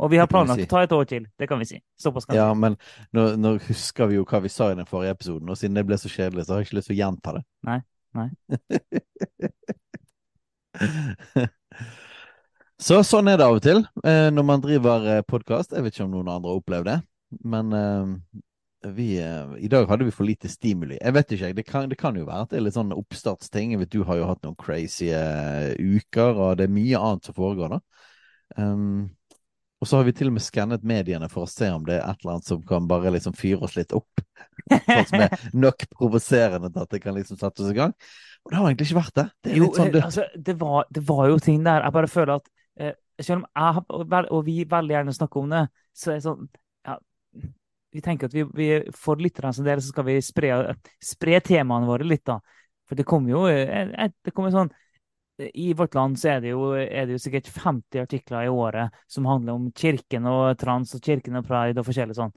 Og 0.07 0.15
vi 0.15 0.23
har 0.23 0.31
planlagt 0.31 0.63
si. 0.63 0.71
å 0.71 0.71
ta 0.71 0.87
et 0.87 0.97
år 0.97 1.11
til. 1.11 1.29
Det 1.39 1.51
kan 1.51 1.61
vi 1.61 1.69
si. 1.75 1.83
Såpass 1.99 2.25
kan 2.31 2.39
vi 2.39 2.41
Ja, 2.41 2.49
men 2.55 2.79
nå, 3.11 3.27
nå 3.43 3.57
husker 3.67 4.11
vi 4.11 4.21
jo 4.21 4.27
hva 4.29 4.41
vi 4.47 4.55
sa 4.55 4.71
i 4.71 4.79
den 4.79 4.89
forrige 4.89 5.19
episoden, 5.19 5.51
og 5.51 5.59
siden 5.59 5.83
det 5.83 5.87
ble 5.91 5.99
så 5.99 6.15
kjedelig, 6.15 6.47
så 6.47 6.55
har 6.55 6.63
jeg 6.63 6.71
ikke 6.71 6.79
lyst 6.79 6.93
til 6.93 6.97
å 6.97 7.03
gjenta 7.03 7.39
det. 7.41 7.47
Nei, 7.69 7.81
nei. 8.23 8.31
så 12.87 13.03
sånn 13.07 13.29
er 13.31 13.41
det 13.41 13.47
av 13.47 13.59
og 13.59 13.65
til 13.65 13.83
eh, 14.05 14.29
når 14.33 14.47
man 14.49 14.65
driver 14.65 15.21
podkast. 15.29 15.77
Jeg 15.77 15.85
vet 15.87 15.97
ikke 15.97 16.07
om 16.09 16.17
noen 16.17 16.33
andre 16.33 16.53
har 16.53 16.63
opplevd 16.63 16.91
det, 16.91 16.99
men 17.53 17.77
eh, 17.77 18.41
vi, 18.89 19.19
eh, 19.23 19.55
i 19.59 19.69
dag 19.69 19.87
hadde 19.89 20.05
vi 20.05 20.11
for 20.15 20.27
lite 20.27 20.49
stimuli. 20.51 20.99
Jeg 21.01 21.15
vet 21.15 21.33
ikke. 21.33 21.53
Det 21.55 21.65
kan, 21.67 21.89
det 21.89 21.99
kan 22.01 22.17
jo 22.19 22.27
være 22.27 22.47
at 22.47 22.53
det 22.53 22.59
er 22.59 22.67
litt 22.67 22.77
sånn 22.77 22.95
oppstartsting. 22.97 23.75
Jeg 23.75 23.83
vet 23.83 23.93
Du 23.95 24.03
har 24.09 24.19
jo 24.19 24.29
hatt 24.31 24.43
noen 24.43 24.59
crazy 24.59 25.13
eh, 25.15 25.73
uker, 25.79 26.35
og 26.35 26.57
det 26.59 26.67
er 26.67 26.75
mye 26.75 27.01
annet 27.01 27.29
som 27.29 27.37
foregår, 27.37 27.77
da. 27.77 27.83
Um, 28.59 29.11
og 29.83 29.89
så 29.89 29.99
har 29.99 30.07
vi 30.07 30.13
til 30.15 30.29
og 30.29 30.37
med 30.37 30.45
skannet 30.45 30.85
mediene 30.87 31.27
for 31.33 31.47
å 31.47 31.51
se 31.51 31.67
om 31.75 31.83
det 31.87 31.97
er 31.97 32.05
et 32.05 32.21
eller 32.23 32.37
annet 32.37 32.47
som 32.47 32.61
kan 32.67 32.85
bare 32.91 33.11
liksom 33.15 33.35
fyre 33.35 33.65
oss 33.67 33.75
litt 33.79 33.95
opp. 33.97 34.21
Sånn 34.71 35.09
som 35.09 35.25
er 35.25 35.33
nok 35.57 35.87
provoserende 35.95 36.71
til 36.71 36.85
at 36.85 36.93
det 36.93 37.01
kan 37.03 37.17
liksom 37.17 37.41
sette 37.41 37.65
oss 37.65 37.73
i 37.73 37.79
gang. 37.79 37.95
Og 38.43 38.51
det 38.51 38.59
har 38.59 38.67
egentlig 38.69 38.89
ikke 38.89 38.99
vært 38.99 39.19
det. 39.19 39.27
Det 39.45 39.53
er 39.53 39.61
Jo, 39.61 39.69
sånn 39.77 39.93
det, 39.95 40.03
altså, 40.03 40.25
det 40.49 40.57
var, 40.61 40.89
det 40.91 41.05
var 41.09 41.29
jo 41.31 41.39
ting 41.43 41.63
der. 41.67 41.85
Jeg 41.87 41.95
bare 41.95 42.11
føler 42.11 42.35
at 42.41 42.51
eh, 42.81 42.95
selv 43.23 43.43
om 43.43 43.47
jeg 43.47 43.85
og, 43.87 44.17
og 44.23 44.43
vi 44.49 44.57
veldig 44.69 44.97
gjerne 44.97 45.15
snakker 45.15 45.43
om 45.43 45.55
det, 45.55 45.63
så 45.95 46.11
er 46.11 46.19
det 46.19 46.27
sånn 46.27 46.49
ja, 46.89 46.97
Vi 47.95 48.03
tenker 48.03 48.31
at 48.31 48.35
vi, 48.35 48.45
vi 48.59 48.69
for 48.99 49.23
lytterne 49.23 49.55
som 49.55 49.67
del 49.67 49.83
så 49.83 49.93
skal 49.93 50.09
vi 50.09 50.19
spre, 50.25 50.53
spre 51.05 51.41
temaene 51.45 51.89
våre 51.89 52.09
litt, 52.09 52.25
da. 52.27 52.41
For 52.89 52.99
det 52.99 53.07
kommer 53.09 53.35
jo 53.35 53.45
eh, 53.51 53.93
eh, 53.95 54.15
det 54.25 54.35
kommer 54.35 54.55
sånn 54.55 54.73
I 55.55 55.71
vårt 55.79 55.95
land 55.97 56.19
så 56.21 56.35
er 56.35 56.43
det, 56.43 56.51
jo, 56.57 56.73
er 56.75 57.07
det 57.07 57.15
jo 57.15 57.23
sikkert 57.23 57.51
50 57.55 58.03
artikler 58.03 58.49
i 58.49 58.53
året 58.53 59.05
som 59.11 59.29
handler 59.31 59.55
om 59.55 59.71
kirken 59.77 60.27
og 60.29 60.59
trans 60.61 60.97
og 60.99 61.05
kirken 61.05 61.39
og 61.39 61.47
pride 61.47 61.79
og 61.81 61.87
forskjellig 61.87 62.19
sånn. 62.19 62.35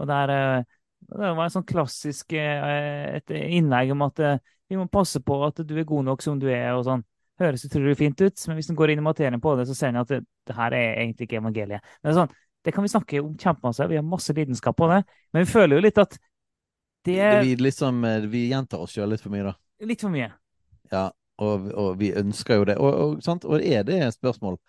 Og 0.00 0.06
der, 0.08 0.32
eh, 0.36 0.78
det 1.00 1.30
var 1.36 1.44
en 1.44 1.52
sånn 1.52 1.66
klassisk 1.66 2.34
eh, 2.38 3.16
et 3.18 3.32
innlegg 3.34 3.92
om 3.94 4.04
at 4.06 4.20
eh, 4.24 4.42
vi 4.70 4.78
må 4.78 4.86
passe 4.92 5.22
på 5.24 5.38
at 5.46 5.62
du 5.66 5.72
er 5.78 5.88
god 5.88 6.06
nok 6.06 6.22
som 6.22 6.38
du 6.38 6.46
er, 6.52 6.70
og 6.76 6.84
sånn. 6.86 7.02
Høres 7.40 7.64
utrolig 7.64 7.96
fint 7.96 8.20
ut, 8.20 8.42
men 8.46 8.58
hvis 8.58 8.68
en 8.70 8.76
går 8.76 8.92
inn 8.92 9.00
i 9.00 9.04
materien 9.04 9.40
på 9.40 9.54
det, 9.56 9.64
så 9.66 9.74
ser 9.74 9.94
en 9.94 10.02
at 10.02 10.10
det, 10.12 10.20
det 10.46 10.54
her 10.54 10.76
er 10.76 11.00
egentlig 11.00 11.26
ikke 11.26 11.40
evangeliet. 11.40 11.86
Men 12.00 12.10
det 12.10 12.12
er 12.12 12.18
sånn, 12.20 12.34
det 12.68 12.74
kan 12.76 12.84
vi 12.84 12.92
snakke 12.92 13.22
om 13.24 13.32
kjempemasse, 13.40 13.88
vi 13.88 13.96
har 13.96 14.04
masse 14.04 14.34
lidenskap 14.36 14.76
på 14.76 14.90
det, 14.92 15.00
men 15.32 15.46
vi 15.46 15.50
føler 15.50 15.78
jo 15.78 15.86
litt 15.86 16.02
at 16.02 16.18
det 17.08 17.16
er 17.24 17.40
Vi, 17.40 17.54
liksom, 17.56 18.04
eh, 18.04 18.28
vi 18.28 18.44
gjentar 18.50 18.84
oss 18.84 18.92
sjøl 18.92 19.08
litt 19.14 19.24
for 19.24 19.32
mye, 19.32 19.46
da. 19.48 19.54
litt 19.88 20.04
for 20.04 20.12
mye. 20.12 20.28
Ja, 20.92 21.06
og, 21.40 21.70
og 21.72 21.94
vi 22.00 22.12
ønsker 22.20 22.60
jo 22.60 22.66
det. 22.68 22.76
Og, 22.76 22.92
og, 22.92 23.22
sant? 23.24 23.46
og 23.48 23.64
er 23.64 23.86
det 23.88 23.96
et 24.04 24.18
spørsmål? 24.18 24.60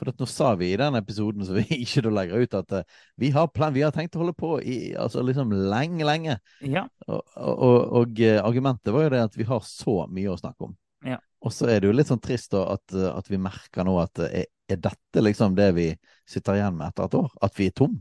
For 0.00 0.08
nå 0.16 0.26
sa 0.30 0.54
vi 0.56 0.70
i 0.72 0.78
den 0.80 0.96
episoden 0.96 1.44
som 1.44 1.58
vi 1.58 1.66
ikke 1.84 2.00
da 2.06 2.12
legger 2.16 2.44
ut, 2.44 2.54
at 2.56 2.72
uh, 2.72 3.00
vi 3.20 3.28
har, 3.34 3.50
plan, 3.52 3.74
vi 3.76 3.84
har 3.84 3.92
tenkt 3.92 4.16
å 4.16 4.22
holde 4.22 4.36
på 4.38 4.54
i 4.64 4.94
altså 4.96 5.24
liksom 5.26 5.52
lenge, 5.52 6.04
lenge. 6.08 6.38
Ja, 6.64 6.86
Og, 7.06 7.20
og, 7.36 7.76
og 8.00 8.22
eh, 8.24 8.40
argumentet 8.40 8.94
var 8.94 9.06
jo 9.06 9.12
det 9.12 9.26
at 9.28 9.36
vi 9.36 9.44
har 9.48 9.60
så 9.66 10.06
mye 10.08 10.32
å 10.32 10.40
snakke 10.40 10.70
om. 10.70 10.76
Ja. 11.04 11.18
Og 11.44 11.52
så 11.56 11.68
er 11.72 11.80
det 11.80 11.90
jo 11.90 11.96
litt 11.96 12.08
sånn 12.08 12.24
trist 12.24 12.52
da 12.56 12.64
at, 12.76 12.86
eh, 12.96 13.12
at 13.12 13.28
vi 13.28 13.40
merker 13.40 13.84
nå 13.84 13.98
at 14.00 14.24
er, 14.24 14.48
er 14.70 14.78
dette 14.88 15.24
liksom 15.24 15.56
det 15.58 15.70
vi 15.76 15.90
sitter 16.28 16.56
igjen 16.56 16.76
med 16.78 16.88
etter 16.88 17.10
et 17.10 17.18
år? 17.20 17.30
At 17.44 17.60
vi 17.60 17.68
er 17.68 17.76
tom? 17.76 18.00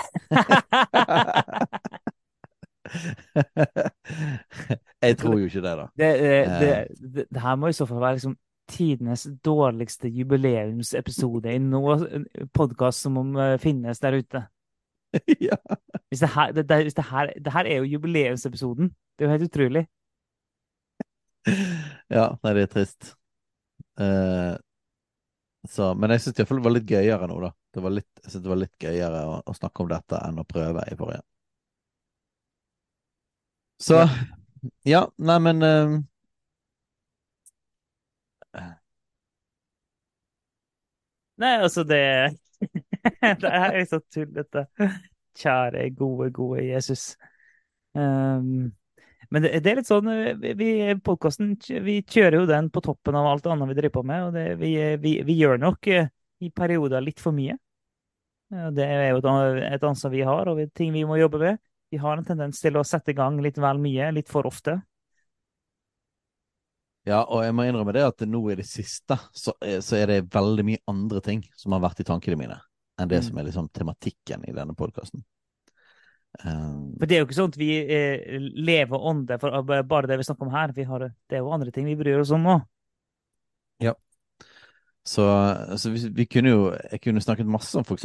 Jeg 5.02 5.18
tror 5.20 5.38
jo 5.38 5.46
ikke 5.46 5.62
det, 5.64 5.74
da. 5.78 5.86
det, 5.98 6.08
det, 6.20 6.30
det, 7.14 7.24
det 7.30 7.40
her 7.42 7.56
må 7.60 7.66
i 7.70 7.76
så 7.76 7.86
fall 7.88 8.02
være 8.02 8.14
liksom 8.18 8.34
tidenes 8.70 9.26
dårligste 9.44 10.08
jubileumsepisode 10.14 11.52
i 11.52 11.60
noen 11.62 12.26
podkast 12.56 13.06
som 13.06 13.18
om 13.20 13.36
eh, 13.36 13.56
finnes 13.62 14.00
der 14.02 14.18
ute. 14.20 14.42
ja. 15.48 15.58
Hvis 16.08 16.22
det 16.22 16.32
her, 16.34 16.52
det, 16.56 16.66
det, 16.70 16.82
hvis 16.86 16.98
det 16.98 17.06
her, 17.10 17.32
det 17.36 17.54
her 17.54 17.68
er 17.68 17.82
jo 17.82 17.92
jubileumsepisoden. 17.96 18.92
Det 19.18 19.24
er 19.24 19.28
jo 19.28 19.36
helt 19.36 19.48
utrolig. 19.50 19.84
ja, 22.16 22.26
nei, 22.42 22.52
det 22.56 22.66
er 22.66 22.74
trist. 22.74 23.14
Uh, 24.00 24.56
så, 25.68 25.90
men 25.94 26.14
jeg 26.14 26.24
syns 26.24 26.38
iallfall 26.40 26.60
det 26.60 26.66
var 26.68 26.76
litt 26.76 26.90
gøyere 26.90 27.28
nå, 27.28 27.40
da. 27.42 27.50
Det 27.74 27.82
var 27.84 27.92
litt, 27.94 28.10
jeg 28.22 28.32
synes 28.32 28.44
det 28.44 28.52
var 28.52 28.62
litt 28.62 28.86
gøyere 28.86 29.24
å, 29.28 29.34
å 29.44 29.56
snakke 29.56 29.84
om 29.84 29.90
dette 29.90 30.20
enn 30.26 30.40
å 30.40 30.46
prøve 30.48 30.84
i 30.88 30.96
forrige. 30.98 31.24
Så 33.80 34.00
ja, 34.84 35.06
nei, 35.16 35.36
men 35.40 35.64
eh, 35.64 35.92
Nei, 41.40 41.54
altså, 41.64 41.84
det 41.88 42.02
Det 43.40 43.48
er 43.48 43.84
så 43.88 44.00
tullete. 44.12 44.66
Kjære, 45.40 45.86
gode, 45.96 46.28
gode 46.36 46.64
Jesus. 46.66 47.14
Um, 47.94 48.68
men 49.30 49.44
det, 49.44 49.52
det 49.64 49.70
er 49.70 49.78
litt 49.80 49.88
sånn 49.88 50.10
eh, 50.10 50.34
vi, 50.38 50.52
vi, 50.58 50.68
vi 51.86 51.96
kjører 52.02 52.36
jo 52.40 52.46
den 52.50 52.68
på 52.70 52.82
toppen 52.84 53.16
av 53.18 53.28
alt 53.30 53.46
annet 53.46 53.70
vi 53.70 53.76
driver 53.78 53.94
på 53.94 54.04
med, 54.10 54.26
og 54.26 54.36
det, 54.36 54.44
vi, 54.60 54.74
vi, 55.00 55.14
vi 55.26 55.36
gjør 55.38 55.60
nok 55.62 55.90
eh, 55.90 56.10
i 56.42 56.50
perioder 56.54 57.04
litt 57.04 57.22
for 57.22 57.36
mye. 57.36 57.56
Det 58.50 58.82
er 58.82 59.12
jo 59.12 59.20
et 59.22 59.84
ansvar 59.86 60.10
vi 60.10 60.24
har, 60.26 60.48
og 60.50 60.60
ting 60.74 60.90
vi 60.90 61.04
må 61.06 61.20
jobbe 61.20 61.38
med. 61.38 61.60
Vi 61.94 62.00
har 62.02 62.18
en 62.18 62.26
tendens 62.26 62.58
til 62.62 62.74
å 62.78 62.82
sette 62.86 63.12
i 63.12 63.18
gang 63.18 63.38
litt 63.42 63.60
vel 63.62 63.78
mye, 63.78 64.08
litt 64.16 64.30
for 64.30 64.48
ofte. 64.50 64.80
Ja, 67.08 67.22
og 67.24 67.42
jeg 67.44 67.54
må 67.56 67.64
innrømme 67.64 67.94
det 67.96 68.02
at 68.04 68.20
nå 68.28 68.42
i 68.52 68.58
det 68.58 68.66
siste 68.68 69.16
så, 69.32 69.54
er- 69.64 69.80
så 69.80 69.96
er 69.96 70.06
det 70.06 70.18
veldig 70.34 70.64
mye 70.68 70.82
andre 70.90 71.22
ting 71.24 71.42
som 71.56 71.72
har 71.72 71.80
vært 71.80 72.02
i 72.02 72.04
tankene 72.04 72.36
mine, 72.36 72.58
enn 73.00 73.08
det 73.08 73.22
Mm. 73.22 73.28
som 73.28 73.38
er 73.38 73.44
liksom 73.48 73.68
tematikken 73.72 74.44
i 74.48 74.52
denne 74.52 74.74
podkasten. 74.76 75.24
For 76.40 77.06
det 77.06 77.16
er 77.16 77.22
jo 77.22 77.26
ikke 77.26 77.34
sånn 77.40 77.50
at 77.50 77.56
vi 77.58 77.70
eh, 77.82 78.36
lever 78.38 79.00
om 79.10 79.24
det 79.26 79.40
for 79.40 79.62
bare 79.66 80.06
det 80.06 80.18
vi 80.20 80.26
snakker 80.28 80.46
om 80.46 80.52
her. 80.54 80.72
Vi 80.76 80.84
har, 80.86 81.08
det 81.10 81.36
er 81.36 81.42
jo 81.42 81.50
andre 81.50 81.72
ting 81.74 81.88
vi 81.88 81.96
bryr 81.98 82.20
oss 82.20 82.30
om 82.30 82.46
òg. 82.46 82.60
så 85.10 85.24
så 85.78 85.90
vi, 85.90 86.08
vi 86.12 86.26
kunne 86.26 86.50
jo 86.50 86.72
Jeg 86.92 87.00
kunne 87.00 87.20
snakket 87.20 87.46
masse 87.46 87.74
om 87.78 87.84
f.eks. 87.84 88.04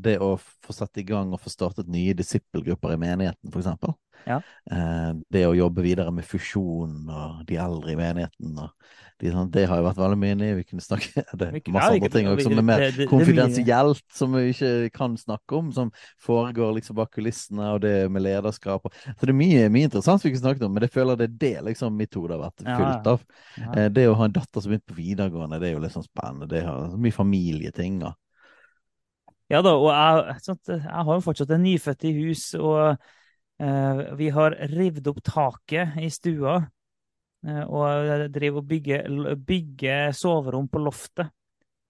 det 0.00 0.16
å 0.18 0.36
få 0.40 0.72
satt 0.72 0.96
i 0.98 1.04
gang 1.06 1.32
og 1.32 1.40
få 1.40 1.50
startet 1.52 1.88
nye 1.92 2.14
disippelgrupper 2.14 2.94
i 2.94 2.96
menigheten, 2.98 3.52
f.eks. 3.52 3.94
Ja. 4.26 4.40
Eh, 4.70 5.12
det 5.30 5.42
å 5.46 5.54
jobbe 5.56 5.82
videre 5.84 6.12
med 6.12 6.24
fusjon 6.24 7.08
og 7.08 7.42
de 7.46 7.56
eldre 7.60 7.92
i 7.92 7.96
menigheten. 7.98 8.56
De, 9.18 9.30
sånn, 9.32 9.48
det 9.50 9.62
har 9.70 9.78
jo 9.80 9.84
vært 9.86 9.96
veldig 10.02 10.18
mye 10.20 10.34
inni. 10.34 10.48
Vi 10.58 10.64
kunne 10.68 10.84
snakke 10.84 11.22
det 11.40 11.46
er 11.48 11.54
masse 11.72 11.92
andre 11.94 12.10
ting 12.12 12.26
også, 12.28 12.42
som 12.50 12.58
er 12.58 12.66
mer 12.68 12.78
det- 12.82 12.90
det- 12.90 12.96
det 12.98 13.06
er 13.06 13.10
konfidensielt, 13.12 14.02
som 14.12 14.32
vi 14.36 14.42
ikke 14.52 14.72
kan 14.92 15.16
snakke 15.16 15.56
om. 15.56 15.70
Som 15.72 15.92
foregår 16.20 16.74
liksom 16.76 16.96
bak 16.96 17.10
kulissene, 17.16 17.70
og 17.74 17.80
det 17.86 18.10
med 18.12 18.22
lederskap. 18.26 18.82
Så 19.06 19.20
det 19.24 19.30
er 19.32 19.38
mye, 19.40 19.68
mye 19.72 19.88
interessant 19.88 20.22
vi 20.22 20.30
kunne 20.34 20.42
snakket 20.44 20.66
om, 20.68 20.74
men 20.74 20.82
jeg 20.82 20.90
føler 20.92 21.16
det 21.16 21.30
er 21.30 21.38
det 21.46 21.64
liksom 21.70 21.96
mitt 21.96 22.14
hode 22.14 22.36
har 22.36 22.44
vært 22.50 22.66
fullt 22.66 23.06
av. 23.14 23.24
Eh, 23.76 23.88
Det 23.88 24.06
å 24.08 24.14
ha 24.16 24.24
en 24.24 24.32
datter 24.36 24.60
som 24.60 24.70
begynte 24.72 24.92
på 24.92 25.00
videregående, 25.00 25.60
det 25.60 25.70
er 25.70 25.74
jo 25.78 25.80
litt 25.86 25.92
sånn 25.96 26.04
spennende. 26.08 26.48
Det 26.48 26.64
har 26.64 26.90
så 26.90 26.98
mye 27.00 27.12
familieting. 27.14 28.02
Ja 29.48 29.60
da, 29.62 29.76
og 29.78 29.92
jeg, 29.94 30.40
sånt, 30.42 30.66
jeg 30.66 30.80
har 30.82 31.04
jo 31.06 31.22
fortsatt 31.22 31.50
en 31.54 31.62
nyfødt 31.62 32.04
i 32.08 32.12
hus, 32.18 32.48
og 32.58 32.98
vi 34.20 34.28
har 34.34 34.50
revet 34.76 35.06
opp 35.08 35.22
taket 35.24 35.96
i 36.02 36.10
stua. 36.12 36.58
eh, 37.46 37.62
og 37.68 38.30
driver 38.34 38.58
og 38.62 38.68
bygger, 38.68 39.34
bygger 39.46 40.12
soverom 40.16 40.68
på 40.68 40.82
loftet. 40.82 41.30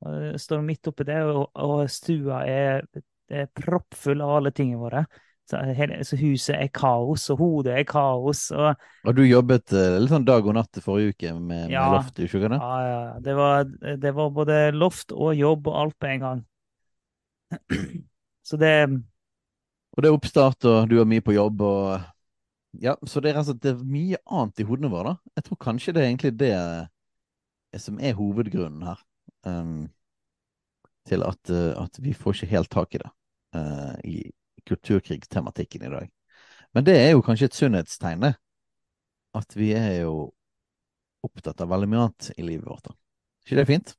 Og 0.07 0.37
står 0.41 0.61
midt 0.63 0.89
oppi 0.91 1.07
det, 1.09 1.23
og, 1.25 1.49
og 1.55 1.87
stua 1.91 2.43
er, 2.47 2.85
er 3.33 3.47
proppfull 3.57 4.21
av 4.23 4.37
alle 4.39 4.53
tingene 4.55 4.79
våre. 4.83 5.07
Så, 5.47 5.61
hele, 5.79 6.01
så 6.05 6.17
huset 6.19 6.57
er 6.59 6.69
kaos, 6.75 7.29
og 7.31 7.39
hodet 7.39 7.77
er 7.79 7.85
kaos. 7.89 8.51
og 8.51 8.75
Og 9.07 9.15
du 9.17 9.23
jobbet 9.25 9.73
eh, 9.73 9.97
litt 10.03 10.11
sånn 10.13 10.27
dag 10.27 10.47
og 10.47 10.57
natt 10.59 10.81
forrige 10.85 11.15
uke 11.15 11.33
med, 11.39 11.71
med 11.71 11.73
Ja. 11.73 11.87
loft, 11.95 12.19
ikke 12.19 12.43
sant? 12.45 12.59
Ja, 12.61 12.75
ja. 12.87 13.19
Det 13.23 13.37
var, 13.39 13.65
det 14.03 14.15
var 14.15 14.31
både 14.35 14.61
loft 14.75 15.13
og 15.15 15.35
jobb 15.39 15.69
og 15.71 15.81
alt 15.85 15.99
på 16.03 16.07
en 16.13 16.21
gang. 16.27 16.45
Så 18.43 18.57
det 18.57 18.73
Og 19.97 20.05
det 20.05 20.11
er 20.11 20.17
oppstart, 20.17 20.67
og 20.69 20.91
du 20.91 20.99
har 21.01 21.09
mye 21.09 21.25
på 21.25 21.37
jobb, 21.37 21.65
og 21.65 22.13
Ja, 22.77 22.93
så 23.09 23.23
det 23.25 23.31
er 23.31 23.39
altså 23.41 23.55
det 23.57 23.71
er 23.71 23.85
mye 23.89 24.19
annet 24.29 24.61
i 24.61 24.65
hodene 24.69 24.91
våre, 24.93 25.15
da. 25.15 25.33
Jeg 25.39 25.45
tror 25.47 25.59
kanskje 25.65 25.93
det 25.97 26.03
er 26.03 26.11
egentlig 26.11 26.33
det 26.37 26.51
eh, 26.53 27.79
som 27.81 27.97
er 28.01 28.13
hovedgrunnen 28.19 28.83
her. 28.85 29.01
Um, 29.49 29.89
til 31.09 31.23
at, 31.23 31.51
eh, 31.51 31.73
at 31.79 31.97
vi 32.03 32.13
får 32.13 32.35
ikke 32.35 32.51
helt 32.51 32.71
tak 32.71 32.95
i 32.95 33.01
det 33.01 33.09
uh, 33.57 33.95
i 34.05 34.17
kulturkrigstematikken 34.67 35.87
i 35.87 35.93
dag. 35.93 36.11
Men 36.75 36.85
det 36.85 36.97
er 37.01 37.11
jo 37.15 37.23
kanskje 37.25 37.49
et 37.49 37.57
sunnhetstegn. 37.57 38.35
At 39.37 39.57
vi 39.57 39.71
er 39.73 40.03
jo 40.03 40.33
opptatt 41.25 41.63
av 41.63 41.71
veldig 41.73 41.89
mye 41.89 42.03
annet 42.05 42.31
i 42.37 42.45
livet 42.45 42.67
vårt. 42.69 42.85
da. 42.85 42.97
ikke 43.47 43.61
det 43.61 43.67
fint? 43.71 43.97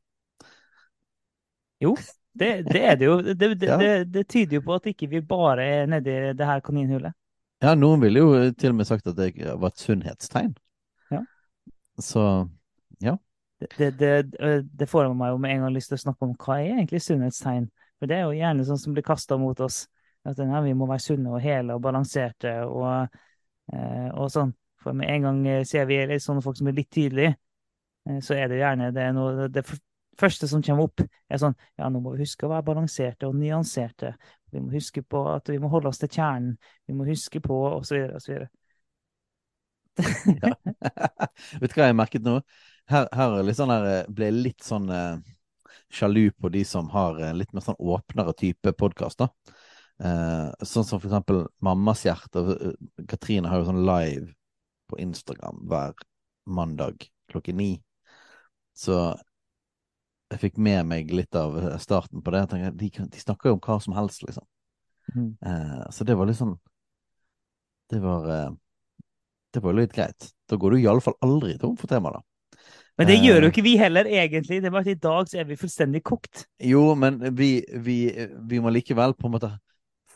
Det, 2.38 2.50
det 2.68 2.82
er 2.84 3.00
det 3.00 3.08
jo. 3.08 3.16
Det, 3.22 3.36
det, 3.60 3.70
Ja. 3.70 4.04
det, 4.04 4.28
tyder 4.30 4.60
jo 4.60 4.66
på 4.68 4.76
at 4.78 4.90
ikke 4.92 5.10
vi 5.10 5.22
bare 5.22 5.66
er 5.66 5.90
nedi 5.90 6.16
det 6.38 6.46
her 6.46 6.62
kaninhullet. 6.66 7.16
Ja, 7.64 7.74
noen 7.74 8.02
ville 8.04 8.22
jo 8.22 8.52
til 8.54 8.74
og 8.74 8.78
med 8.78 8.90
sagt 8.90 9.08
at 9.10 9.18
det 9.18 9.32
var 9.38 9.72
et 9.72 9.82
sunnhetstegn. 9.82 10.54
Ja. 11.12 11.24
Så 11.98 12.24
Det, 13.58 13.98
det, 13.98 14.12
det, 14.38 14.52
det 14.78 14.90
får 14.90 15.10
meg 15.18 15.34
jo 15.34 15.40
med 15.42 15.56
en 15.56 15.66
gang 15.66 15.74
lyst 15.74 15.90
til 15.90 15.98
å 15.98 16.04
snakke 16.06 16.28
om 16.28 16.36
hva 16.38 16.60
er 16.62 16.76
egentlig 16.76 17.02
sunnhetstegn. 17.02 17.66
For 17.98 18.10
det 18.10 18.20
er 18.20 18.28
jo 18.28 18.38
gjerne 18.38 18.66
sånn 18.68 18.82
som 18.82 18.94
blir 18.94 19.06
kasta 19.06 19.40
mot 19.42 19.60
oss. 19.66 19.88
At 20.28 20.38
ja, 20.38 20.62
vi 20.62 20.76
må 20.78 20.86
være 20.86 21.02
sunne 21.02 21.34
og 21.34 21.42
hele 21.42 21.74
og 21.74 21.82
balanserte 21.82 22.54
og, 22.68 23.18
og 23.74 24.32
sånn. 24.34 24.54
For 24.84 24.94
med 24.94 25.10
en 25.10 25.26
gang 25.26 25.40
eh, 25.48 25.64
ser 25.66 25.88
vi 25.90 26.00
sånne 26.22 26.44
folk 26.46 26.58
som 26.60 26.70
er 26.70 26.78
litt 26.78 26.92
tydelige, 26.94 27.34
eh, 28.08 28.20
så 28.24 28.38
er 28.38 28.52
det 28.52 28.62
gjerne 28.62 28.92
det, 28.96 29.04
er 29.04 29.16
noe, 29.16 29.48
det 29.52 29.64
første 30.20 30.50
som 30.50 30.64
kommer 30.66 30.88
opp, 30.88 31.04
er 31.30 31.42
sånn 31.42 31.56
Ja, 31.78 31.90
nå 31.90 32.02
må 32.04 32.16
vi 32.16 32.26
huske 32.26 32.48
å 32.48 32.52
være 32.52 32.66
balanserte 32.70 33.30
og 33.30 33.38
nyanserte. 33.38 34.14
Vi 34.52 34.62
må 34.64 34.72
huske 34.74 35.04
på 35.04 35.24
at 35.32 35.50
vi 35.52 35.60
må 35.62 35.72
holde 35.72 35.92
oss 35.92 36.02
til 36.02 36.12
kjernen. 36.12 36.56
Vi 36.88 36.96
må 36.98 37.08
huske 37.08 37.42
på 37.44 37.58
og 37.70 37.86
så 37.88 37.98
videre 37.98 38.20
og 38.20 38.24
så 38.24 38.34
videre. 38.34 38.50
Vet 41.62 41.74
du 41.74 41.80
hva 41.80 41.90
jeg 41.90 41.98
merket 41.98 42.26
nå? 42.26 42.40
Her, 42.88 43.10
her 43.12 43.40
er 43.42 43.56
sånn 43.58 43.74
her, 43.74 43.88
eh, 43.92 44.06
ble 44.08 44.30
jeg 44.30 44.38
litt 44.38 44.64
sånn 44.64 44.88
eh, 44.94 45.18
sjalu 45.90 46.32
på 46.32 46.50
de 46.50 46.64
som 46.66 46.90
har 46.94 47.20
eh, 47.22 47.34
litt 47.36 47.54
mer 47.54 47.66
sånn 47.66 47.80
åpnere 47.80 48.34
type 48.38 48.74
podkast. 48.80 49.24
Eh, 49.24 50.48
sånn 50.62 50.86
som 50.86 51.02
for 51.02 51.10
eksempel 51.10 51.46
Mammas 51.64 52.06
hjerte. 52.06 52.44
Eh, 52.56 53.06
Katrine 53.10 53.50
har 53.52 53.62
jo 53.62 53.70
sånn 53.72 53.86
live 53.88 54.32
på 54.88 55.00
Instagram 55.04 55.66
hver 55.68 55.98
mandag 56.48 57.10
klokken 57.32 57.60
ni. 57.60 57.72
Så 58.78 59.18
jeg 60.32 60.42
fikk 60.42 60.58
med 60.60 60.86
meg 60.90 61.12
litt 61.16 61.36
av 61.40 61.58
eh, 61.60 61.78
starten 61.82 62.22
på 62.24 62.32
det. 62.34 62.44
Jeg 62.44 62.50
tenker, 62.54 62.78
de, 62.80 62.90
de 63.16 63.22
snakker 63.24 63.50
jo 63.52 63.58
om 63.58 63.62
hva 63.64 63.78
som 63.84 63.96
helst, 63.98 64.24
liksom. 64.28 64.46
Mm. 65.16 65.30
Eh, 65.40 65.84
så 65.96 66.04
det 66.04 66.18
var 66.20 66.28
litt 66.28 66.36
sånn 66.36 66.58
Det 67.88 68.02
var 68.04 68.26
eh, 68.28 68.50
Det 69.56 69.62
var 69.64 69.78
litt 69.78 69.94
greit. 69.96 70.34
Da 70.52 70.58
går 70.60 70.76
du 70.76 70.82
iallfall 70.82 71.16
aldri 71.24 71.54
tom 71.62 71.78
for 71.80 71.88
tema, 71.88 72.12
da. 72.12 72.22
Men 72.98 73.08
det 73.08 73.20
gjør 73.22 73.46
jo 73.46 73.48
Eh. 73.48 73.52
ikke 73.54 73.64
vi 73.64 73.78
heller, 73.78 74.06
egentlig. 74.10 74.60
Det 74.60 74.68
er 74.68 74.74
bare 74.74 74.82
at 74.88 74.92
i 74.92 75.00
dag 75.00 75.30
så 75.30 75.40
er 75.40 75.46
vi 75.46 75.56
fullstendig 75.56 76.02
kokt. 76.04 76.48
Jo, 76.60 76.96
men 76.98 77.20
vi, 77.38 77.62
vi, 77.86 77.98
vi 78.50 78.60
må 78.60 78.74
likevel 78.74 79.14
på 79.16 79.30
en 79.30 79.36
måte 79.38 79.54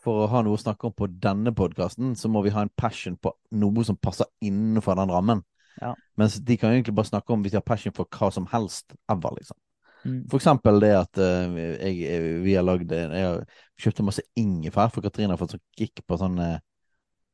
For 0.02 0.24
å 0.24 0.30
ha 0.32 0.40
noe 0.42 0.58
å 0.58 0.62
snakke 0.62 0.88
om 0.90 0.94
på 0.98 1.06
denne 1.22 1.52
podkasten, 1.54 2.16
så 2.18 2.26
må 2.28 2.42
vi 2.42 2.50
ha 2.50 2.64
en 2.66 2.72
passion 2.76 3.16
på 3.22 3.36
noe 3.54 3.84
som 3.86 4.00
passer 4.02 4.26
innenfor 4.42 4.98
den 4.98 5.12
rammen. 5.14 5.44
Ja. 5.78 5.92
Mens 6.18 6.40
de 6.42 6.58
kan 6.58 6.74
egentlig 6.74 6.96
bare 6.98 7.12
snakke 7.12 7.36
om 7.36 7.44
hvis 7.46 7.54
de 7.54 7.60
har 7.60 7.68
passion 7.68 7.94
for 7.94 8.10
hva 8.10 8.32
som 8.34 8.48
helst 8.50 8.96
ever, 9.08 9.36
liksom. 9.38 9.60
Mm. 10.06 10.24
For 10.32 10.40
eksempel 10.40 10.80
det 10.82 10.92
at 10.98 11.20
uh, 11.22 11.56
jeg, 11.86 12.42
vi 12.42 12.56
har 12.58 12.64
lagd 12.66 12.90
Jeg 12.92 13.26
har 13.26 13.44
kjøpt 13.78 14.02
masse 14.08 14.24
ingefær, 14.40 14.90
for 14.94 15.02
Katrine 15.06 15.34
har 15.36 15.38
fått 15.42 15.54
sånn 15.56 15.64
kick 15.78 16.02
på 16.08 16.18
sånne 16.18 16.60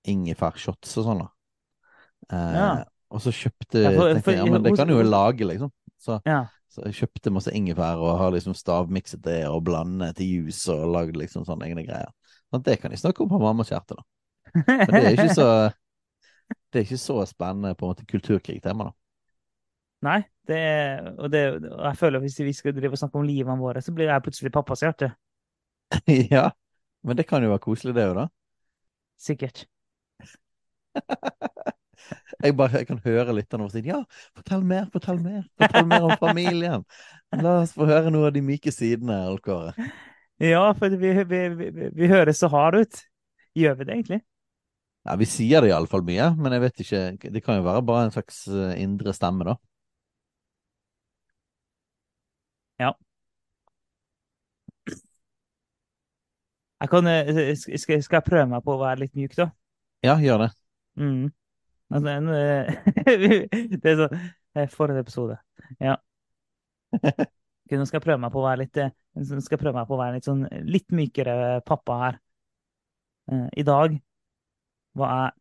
ingefærshots 0.08 0.98
og 1.00 1.06
sånn. 1.08 1.24
Eh, 2.32 2.54
Ja. 2.58 2.70
Og 3.10 3.22
så 3.24 3.32
kjøpte 3.32 3.80
Ja, 3.86 3.92
for- 3.96 4.20
for- 4.20 4.34
jeg, 4.34 4.46
ja, 4.46 4.52
men 4.52 4.64
det 4.64 4.76
kan 4.76 4.90
jo 4.90 5.02
lage, 5.02 5.46
liksom. 5.48 5.72
Så, 5.98 6.20
Ja. 6.26 6.46
så 6.70 6.84
jeg 6.86 6.94
kjøpte 6.94 7.32
masse 7.32 7.52
ingefær 7.56 7.96
og 8.04 8.18
har 8.20 8.32
liksom 8.32 8.54
stavmikset 8.54 9.22
det 9.22 9.48
og 9.48 9.64
blandet 9.64 10.18
til 10.18 10.28
juice 10.28 10.68
og 10.68 10.92
lagd 10.92 11.16
liksom 11.16 11.46
sånne 11.46 11.66
egne 11.70 11.86
greier. 11.88 12.12
Sånn, 12.52 12.64
det 12.64 12.82
kan 12.82 12.92
jeg 12.92 13.00
snakke 13.00 13.22
om 13.24 13.30
på 13.30 13.40
mammas 13.40 13.70
hjerte, 13.70 13.96
da. 13.96 14.04
Men 14.68 14.88
det 14.92 15.04
er 15.06 15.16
ikke 15.16 15.36
så 15.36 15.74
Det 16.72 16.80
er 16.80 16.84
ikke 16.84 17.00
så 17.00 17.26
spennende 17.28 17.76
på 17.76 17.86
en 17.88 17.96
måte 17.96 18.06
kulturkrigtema, 18.08 18.84
da. 18.86 18.92
Nei, 20.06 20.20
det 20.48 20.58
er, 20.58 21.08
og, 21.18 21.32
det, 21.34 21.42
og 21.72 21.86
jeg 21.88 21.98
føler 21.98 22.20
at 22.20 22.26
hvis 22.28 22.40
vi 22.46 22.54
skal 22.54 22.76
drive 22.76 22.94
og 22.94 23.02
snakke 23.02 23.18
om 23.18 23.26
livene 23.26 23.58
våre, 23.62 23.82
så 23.82 23.94
blir 23.96 24.12
jeg 24.12 24.24
plutselig 24.26 24.54
pappas 24.54 24.84
hjerte. 24.86 25.12
ja, 26.36 26.50
men 27.04 27.18
det 27.18 27.26
kan 27.30 27.44
jo 27.44 27.50
være 27.54 27.66
koselig, 27.66 27.96
det 27.98 28.06
òg, 28.12 28.16
da. 28.22 28.28
Sikkert. 29.18 29.66
Jeg 32.44 32.54
bare 32.56 32.80
jeg 32.80 32.88
kan 32.88 33.00
høre 33.04 33.34
lytterne 33.36 33.66
våre 33.66 33.74
si 33.74 33.82
ja, 33.88 33.98
fortell 34.38 34.62
mer, 34.68 34.86
fortell 34.94 35.18
mer. 35.20 35.42
Fortell 35.58 35.88
mer 35.90 36.06
om 36.06 36.14
familien. 36.22 36.86
La 37.44 37.58
oss 37.64 37.74
få 37.76 37.88
høre 37.90 38.12
noe 38.14 38.30
av 38.30 38.36
de 38.36 38.44
myke 38.46 38.72
sidene, 38.72 39.18
Alf 39.28 39.42
Kåre. 39.46 39.74
Ja, 40.40 40.62
for 40.78 40.94
vi, 41.02 41.14
vi, 41.26 41.40
vi, 41.58 41.90
vi 41.98 42.10
høres 42.12 42.44
så 42.44 42.50
harde 42.54 42.86
ut. 42.86 43.00
Gjør 43.58 43.80
vi 43.80 43.88
det 43.88 43.96
egentlig? 43.96 44.20
Ja, 45.08 45.16
vi 45.18 45.28
sier 45.30 45.64
det 45.64 45.72
iallfall 45.72 46.06
mye, 46.06 46.30
men 46.38 46.54
jeg 46.54 46.64
vet 46.66 46.82
ikke 46.84 47.32
Det 47.34 47.42
kan 47.42 47.58
jo 47.58 47.66
være 47.66 47.84
bare 47.88 48.06
en 48.06 48.14
slags 48.14 48.44
eh, 48.52 48.76
indre 48.84 49.16
stemme, 49.18 49.48
da. 49.48 49.58
Jeg 56.78 56.92
kan, 56.92 57.08
eh, 57.10 57.56
skal, 57.58 57.98
jeg 58.00 58.26
prøve 58.26 58.46
meg 58.52 58.64
på 58.66 58.76
å 58.76 58.82
være 58.82 59.02
litt 59.06 59.16
mjuk, 59.18 59.34
da? 59.38 59.50
Ja, 60.06 60.18
gjør 60.22 60.46
det. 60.46 60.50
Mm. 61.02 61.32
Altså, 61.90 62.12
en, 62.12 62.30
eh, 62.36 62.70
det 63.82 63.94
er 63.94 64.04
sånn 64.04 64.20
For 64.58 64.76
Forrige 64.76 65.02
episode. 65.06 65.40
Ja. 65.82 65.96
Nå 66.94 67.86
skal 67.86 67.98
jeg 67.98 68.06
prøve 68.06 68.22
meg 68.22 68.32
på 68.34 68.42
å 68.42 68.46
være 68.46 68.64
litt 68.64 68.80
skal 69.44 69.60
prøve 69.60 69.76
meg 69.76 69.90
på 69.90 69.98
å 69.98 70.00
være 70.00 70.18
litt 70.18 70.28
sånn 70.28 70.46
litt 70.70 70.94
mykere 70.96 71.60
pappa 71.68 71.98
her. 72.04 72.20
I 73.58 73.66
dag 73.66 73.98
var 74.98 75.34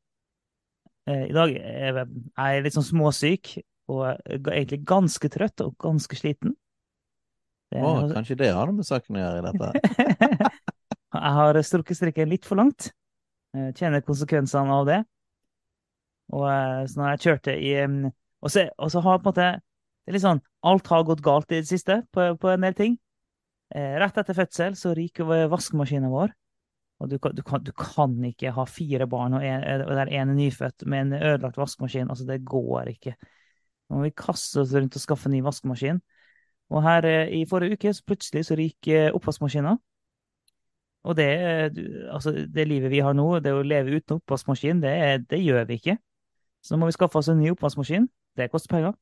jeg 1.07 1.28
I 1.31 1.35
dag 1.37 1.52
er 1.55 2.00
jeg 2.02 2.64
litt 2.64 2.75
sånn 2.75 2.88
småsyk 2.88 3.52
og 3.93 4.09
egentlig 4.26 4.81
ganske 4.88 5.31
trøtt 5.31 5.62
og 5.62 5.76
ganske 5.83 6.19
sliten. 6.19 6.57
Det 7.71 7.83
Å, 7.83 8.09
kanskje 8.11 8.38
det 8.43 8.50
har 8.55 8.66
noe 8.69 8.81
med 8.81 8.88
saken 8.88 9.19
å 9.19 9.23
gjøre 9.23 9.43
i 9.43 9.47
dette. 9.47 10.57
Jeg 11.15 11.33
har 11.39 11.61
strukket 11.63 11.99
strikken 11.99 12.31
litt 12.31 12.47
for 12.49 12.59
langt. 12.59 12.91
Jeg 13.57 13.77
kjenner 13.79 14.05
konsekvensene 14.05 14.75
av 14.75 14.89
det. 14.89 15.01
Og 16.35 16.47
eh, 16.51 16.83
så 16.91 17.01
når 17.01 17.13
jeg 17.13 17.23
kjørte 17.25 17.55
i 17.63 17.73
Og 18.43 18.51
så, 18.51 18.67
og 18.77 18.91
så 18.91 19.01
har 19.01 19.21
på 19.23 19.31
en 19.31 19.33
måte 19.33 19.51
det 20.07 20.13
er 20.13 20.15
litt 20.15 20.23
sånn, 20.23 20.41
Alt 20.63 20.87
har 20.87 21.03
gått 21.03 21.23
galt 21.25 21.51
i 21.51 21.59
det 21.59 21.67
siste 21.67 21.97
på, 22.15 22.29
på 22.39 22.51
en 22.53 22.63
del 22.63 22.75
ting. 22.79 22.93
Eh, 23.75 23.97
rett 23.99 24.19
etter 24.21 24.37
fødsel 24.39 24.77
så 24.79 24.93
ryker 24.95 25.49
vaskemaskinen 25.51 26.13
vår. 26.13 26.31
Og 27.03 27.11
du 27.11 27.17
kan, 27.19 27.35
du, 27.35 27.43
kan, 27.45 27.65
du 27.67 27.73
kan 27.77 28.15
ikke 28.25 28.53
ha 28.57 28.65
fire 28.71 29.09
barn 29.11 29.35
og, 29.37 29.43
en, 29.45 29.83
og 29.85 29.91
der 29.99 30.13
én 30.15 30.31
er 30.31 30.39
nyfødt 30.39 30.87
med 30.89 31.09
en 31.09 31.17
ødelagt 31.19 31.59
vaskemaskin. 31.59 32.09
Altså, 32.09 32.25
det 32.25 32.45
går 32.47 32.93
ikke. 32.95 33.17
Nå 33.91 33.99
må 33.99 34.07
vi 34.07 34.15
kaste 34.17 34.63
oss 34.63 34.73
rundt 34.75 34.97
og 34.97 35.03
skaffe 35.03 35.29
en 35.29 35.37
ny 35.37 35.43
vaskemaskin. 35.45 36.01
Og 36.71 36.87
her 36.87 37.07
eh, 37.11 37.35
i 37.41 37.45
forrige 37.51 37.77
uke 37.77 37.93
så 37.95 38.07
plutselig 38.07 38.47
så 38.47 38.57
ryker 38.59 39.19
oppvaskmaskinen. 39.19 39.83
Og 41.07 41.15
det, 41.17 41.29
altså, 42.11 42.33
det 42.51 42.67
livet 42.67 42.91
vi 42.91 43.03
har 43.05 43.15
nå, 43.15 43.29
det 43.41 43.53
å 43.55 43.63
leve 43.63 44.01
uten 44.01 44.19
oppvaskmaskin, 44.19 44.81
det, 44.83 44.95
det 45.31 45.39
gjør 45.39 45.69
vi 45.69 45.79
ikke. 45.79 45.97
Så 46.65 46.75
nå 46.75 46.83
må 46.83 46.89
vi 46.91 46.97
skaffe 46.97 47.21
oss 47.21 47.31
en 47.31 47.39
ny 47.39 47.53
oppvaskmaskin. 47.55 48.09
Det 48.37 48.51
koster 48.51 48.73
penger. 48.75 48.97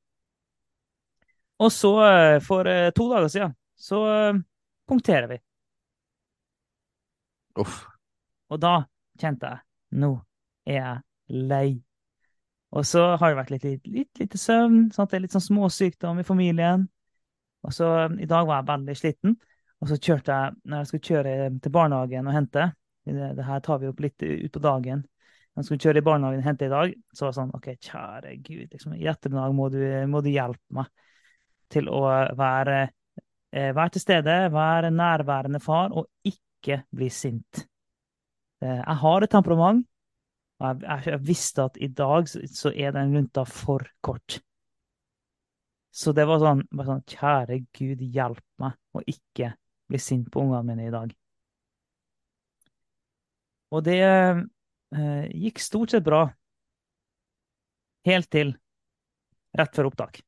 Og 1.64 1.72
så, 1.72 1.92
eh, 2.04 2.40
for 2.44 2.68
eh, 2.68 2.90
to 2.92 3.08
dager 3.08 3.28
siden, 3.32 3.54
så 3.76 4.00
eh, 4.10 4.42
punkterer 4.88 5.30
vi. 5.30 5.38
Uff. 7.62 7.84
Og 8.50 8.60
da 8.60 8.74
kjente 9.20 9.48
jeg 9.48 10.00
nå 10.02 10.10
er 10.66 10.80
jeg 10.80 11.46
lei. 11.48 11.68
Og 12.74 12.84
så 12.86 13.04
har 13.16 13.30
det 13.30 13.38
vært 13.38 13.52
litt, 13.54 13.64
litt, 13.64 13.86
litt 13.86 14.20
lite 14.20 14.38
søvn. 14.40 14.88
Sant? 14.92 15.12
Det 15.12 15.20
er 15.20 15.24
litt 15.24 15.36
sånn 15.36 15.46
småsykdom 15.46 16.18
i 16.20 16.26
familien. 16.26 16.88
Og 17.64 17.72
så 17.72 17.90
i 18.18 18.28
dag 18.28 18.48
var 18.48 18.60
jeg 18.60 18.70
veldig 18.72 18.96
sliten. 18.98 19.36
Og 19.82 19.90
så 19.90 19.98
kjørte 19.98 20.32
jeg, 20.32 20.54
når 20.64 20.80
jeg 20.80 20.90
skulle 20.90 21.08
kjøre 21.08 21.32
til 21.62 21.72
barnehagen 21.74 22.30
og 22.30 22.36
hente 22.36 22.70
Det, 23.04 23.14
det 23.36 23.44
her 23.44 23.60
tar 23.60 23.80
vi 23.82 23.88
opp 23.90 23.98
litt 24.00 24.22
utpå 24.24 24.60
dagen. 24.64 25.02
Når 25.54 25.60
jeg 25.60 25.66
skulle 25.68 25.84
kjøre 25.84 26.00
i 26.00 26.04
barnehagen 26.06 26.40
og 26.40 26.46
hente 26.48 26.64
i 26.66 26.72
dag, 26.72 26.94
så 27.12 27.26
var 27.26 27.32
det 27.32 27.36
sånn 27.36 27.50
OK, 27.58 27.66
kjære 27.84 28.30
Gud, 28.46 28.62
liksom, 28.72 28.94
i 28.96 29.08
ettermiddag 29.12 29.52
må 29.54 29.68
må 30.08 30.22
du 30.24 30.30
hjelpe 30.32 30.78
meg 30.78 30.88
til 31.74 31.90
å 31.92 32.00
være, 32.38 32.78
eh, 33.52 33.70
være 33.76 33.94
til 33.94 34.02
stede, 34.02 34.36
være 34.54 34.90
nærværende 34.90 35.60
far, 35.60 35.92
og 35.92 36.08
ikke 36.24 36.80
bli 36.90 37.10
sint. 37.12 37.66
Eh, 38.62 38.80
Jeg 38.80 38.96
har 39.04 39.22
et 39.22 39.30
temperament, 39.30 39.86
og 40.58 40.82
jeg, 40.82 41.02
jeg, 41.06 41.20
visste 41.26 41.64
at 41.68 41.76
i 41.76 41.88
dag 41.88 42.28
så, 42.28 42.40
så 42.48 42.72
er 42.74 42.92
den 42.96 43.12
lunta 43.14 43.44
for 43.44 43.84
kort. 44.00 44.40
Så 45.94 46.12
det 46.12 46.26
var 46.26 46.40
sånn, 46.42 46.64
bare 46.72 46.88
sånn 46.88 47.04
Kjære 47.06 47.60
Gud, 47.76 48.00
hjelp 48.00 48.42
meg 48.58 48.74
å 48.96 49.02
ikke 49.06 49.52
bli 49.94 50.02
sint 50.02 50.30
på 50.32 50.42
ungene 50.42 50.66
mine 50.66 50.88
i 50.88 50.92
dag. 50.92 51.14
Og 53.74 53.82
det 53.86 54.00
eh, 54.02 55.24
gikk 55.30 55.62
stort 55.62 55.94
sett 55.94 56.04
bra. 56.06 56.26
Helt 58.04 58.28
til 58.30 58.54
rett 59.56 59.74
før 59.74 59.90
opptak. 59.90 60.20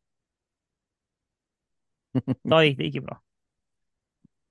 Da 2.50 2.62
gikk 2.64 2.78
det 2.80 2.90
ikke 2.90 3.04
bra. 3.10 3.18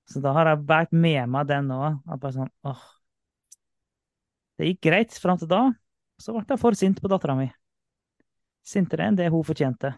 Så 0.06 0.22
da 0.22 0.36
har 0.38 0.52
jeg 0.52 0.66
båret 0.70 0.94
med 0.94 1.32
meg 1.34 1.48
den 1.50 1.72
òg. 1.74 1.98
Sånn 2.30 2.52
åh. 2.68 2.84
Det 4.56 4.70
gikk 4.70 4.84
greit 4.86 5.16
fram 5.20 5.40
til 5.42 5.50
da. 5.52 5.64
Så 6.22 6.36
ble 6.36 6.46
jeg 6.48 6.62
for 6.62 6.78
sint 6.78 7.02
på 7.02 7.12
dattera 7.12 7.36
mi. 7.36 7.50
Sintere 8.66 9.10
enn 9.10 9.18
det 9.18 9.32
hun 9.34 9.44
fortjente. 9.46 9.96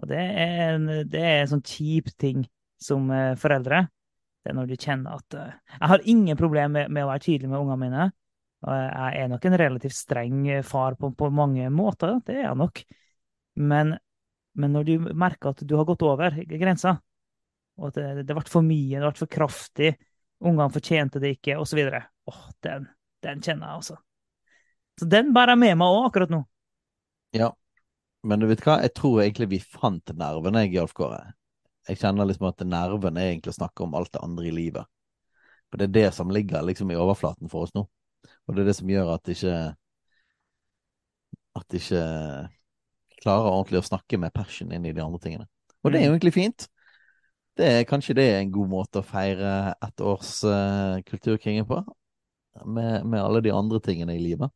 Og 0.00 0.08
det 0.08 0.18
er 0.18 0.62
en, 0.72 0.88
det 1.12 1.20
er 1.20 1.42
en 1.42 1.52
sånn 1.52 1.66
kjip 1.66 2.08
ting 2.18 2.46
som 2.82 3.10
eh, 3.12 3.34
foreldre. 3.38 3.84
Det 4.42 4.50
er 4.50 4.58
når 4.58 4.70
du 4.70 4.74
kjenner 4.76 5.20
at 5.20 5.36
eh, 5.38 5.54
Jeg 5.78 5.90
har 5.92 6.08
ingen 6.10 6.38
problemer 6.38 6.74
med, 6.74 6.94
med 6.94 7.06
å 7.06 7.12
være 7.12 7.24
tydelig 7.26 7.50
med 7.50 7.60
ungene 7.60 7.80
mine. 7.82 8.08
Jeg 8.62 9.22
er 9.22 9.30
nok 9.30 9.46
en 9.48 9.58
relativt 9.58 9.96
streng 9.96 10.42
eh, 10.50 10.64
far 10.66 10.98
på, 10.98 11.12
på 11.18 11.30
mange 11.34 11.66
måter, 11.74 12.18
det 12.26 12.38
er 12.38 12.46
jeg 12.48 12.60
nok. 12.60 12.82
Men, 13.62 13.96
men 14.58 14.76
når 14.76 14.86
du 14.88 15.10
merker 15.18 15.52
at 15.52 15.64
du 15.66 15.74
har 15.78 15.86
gått 15.88 16.04
over 16.06 16.38
grensa, 16.50 16.96
og 17.80 17.90
at 17.90 17.98
det, 17.98 18.26
det 18.28 18.36
ble 18.36 18.46
for 18.50 18.66
mye, 18.66 18.98
det 18.98 19.08
ble 19.08 19.22
for 19.24 19.32
kraftig, 19.32 19.94
ungene 20.42 20.70
fortjente 20.74 21.22
det 21.22 21.36
ikke, 21.38 21.58
osv. 21.62 21.80
Åh, 22.30 22.42
den, 22.66 22.86
den 23.24 23.42
kjenner 23.42 23.68
jeg, 23.72 23.82
altså. 23.82 23.98
Så 25.00 25.08
den 25.10 25.32
bærer 25.34 25.56
jeg 25.56 25.62
med 25.62 25.78
meg 25.80 25.96
òg 25.96 26.08
akkurat 26.10 26.32
nå. 26.34 26.42
Ja. 27.34 27.50
Men 28.22 28.42
du 28.42 28.46
vet 28.46 28.60
hva, 28.62 28.76
jeg 28.84 28.94
tror 28.94 29.22
egentlig 29.24 29.48
vi 29.50 29.58
fant 29.58 30.12
nervene, 30.14 30.62
Alf 30.78 30.92
Kåre. 30.94 31.32
Jeg 31.88 31.98
kjenner 31.98 32.28
liksom 32.28 32.46
at 32.48 32.62
nerven 32.66 33.18
er 33.18 33.32
egentlig 33.32 33.52
å 33.52 33.58
snakke 33.58 33.82
om 33.84 33.94
alt 33.98 34.12
det 34.14 34.22
andre 34.22 34.46
i 34.46 34.54
livet. 34.54 34.86
For 35.70 35.80
det 35.80 35.88
er 35.88 35.94
det 35.96 36.08
som 36.14 36.30
ligger 36.30 36.62
liksom 36.68 36.90
i 36.92 36.98
overflaten 37.00 37.50
for 37.50 37.66
oss 37.66 37.72
nå. 37.74 37.86
Og 38.46 38.54
det 38.54 38.62
er 38.62 38.68
det 38.70 38.76
som 38.78 38.90
gjør 38.90 39.14
at 39.14 39.30
ikke 39.32 39.54
At 41.58 41.74
ikke 41.76 42.02
klarer 43.22 43.50
ordentlig 43.50 43.82
å 43.82 43.86
snakke 43.86 44.18
med 44.18 44.32
passion 44.34 44.70
inn 44.72 44.86
i 44.88 44.92
de 44.94 45.02
andre 45.04 45.20
tingene. 45.20 45.46
Og 45.82 45.92
det 45.92 46.00
er 46.00 46.06
jo 46.06 46.14
egentlig 46.14 46.32
fint. 46.32 46.64
Det 47.58 47.66
er 47.68 47.88
Kanskje 47.88 48.16
det 48.16 48.24
er 48.30 48.38
en 48.40 48.52
god 48.54 48.70
måte 48.72 49.02
å 49.02 49.06
feire 49.06 49.74
ett 49.84 50.00
års 50.00 50.38
uh, 50.48 50.96
Kulturkringen 51.04 51.68
på. 51.68 51.82
Med, 52.64 53.04
med 53.04 53.20
alle 53.20 53.42
de 53.44 53.52
andre 53.52 53.80
tingene 53.84 54.16
i 54.16 54.22
livet. 54.22 54.52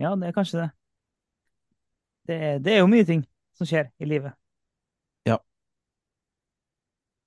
Ja, 0.00 0.14
det 0.16 0.30
er 0.30 0.36
kanskje 0.36 0.62
det. 0.62 0.70
Det 2.28 2.36
er, 2.36 2.58
det 2.64 2.72
er 2.72 2.82
jo 2.82 2.88
mye 2.88 3.04
ting 3.08 3.24
som 3.60 3.68
skjer 3.70 3.90
i 4.00 4.08
livet. 4.10 4.36
Ja. 5.26 5.40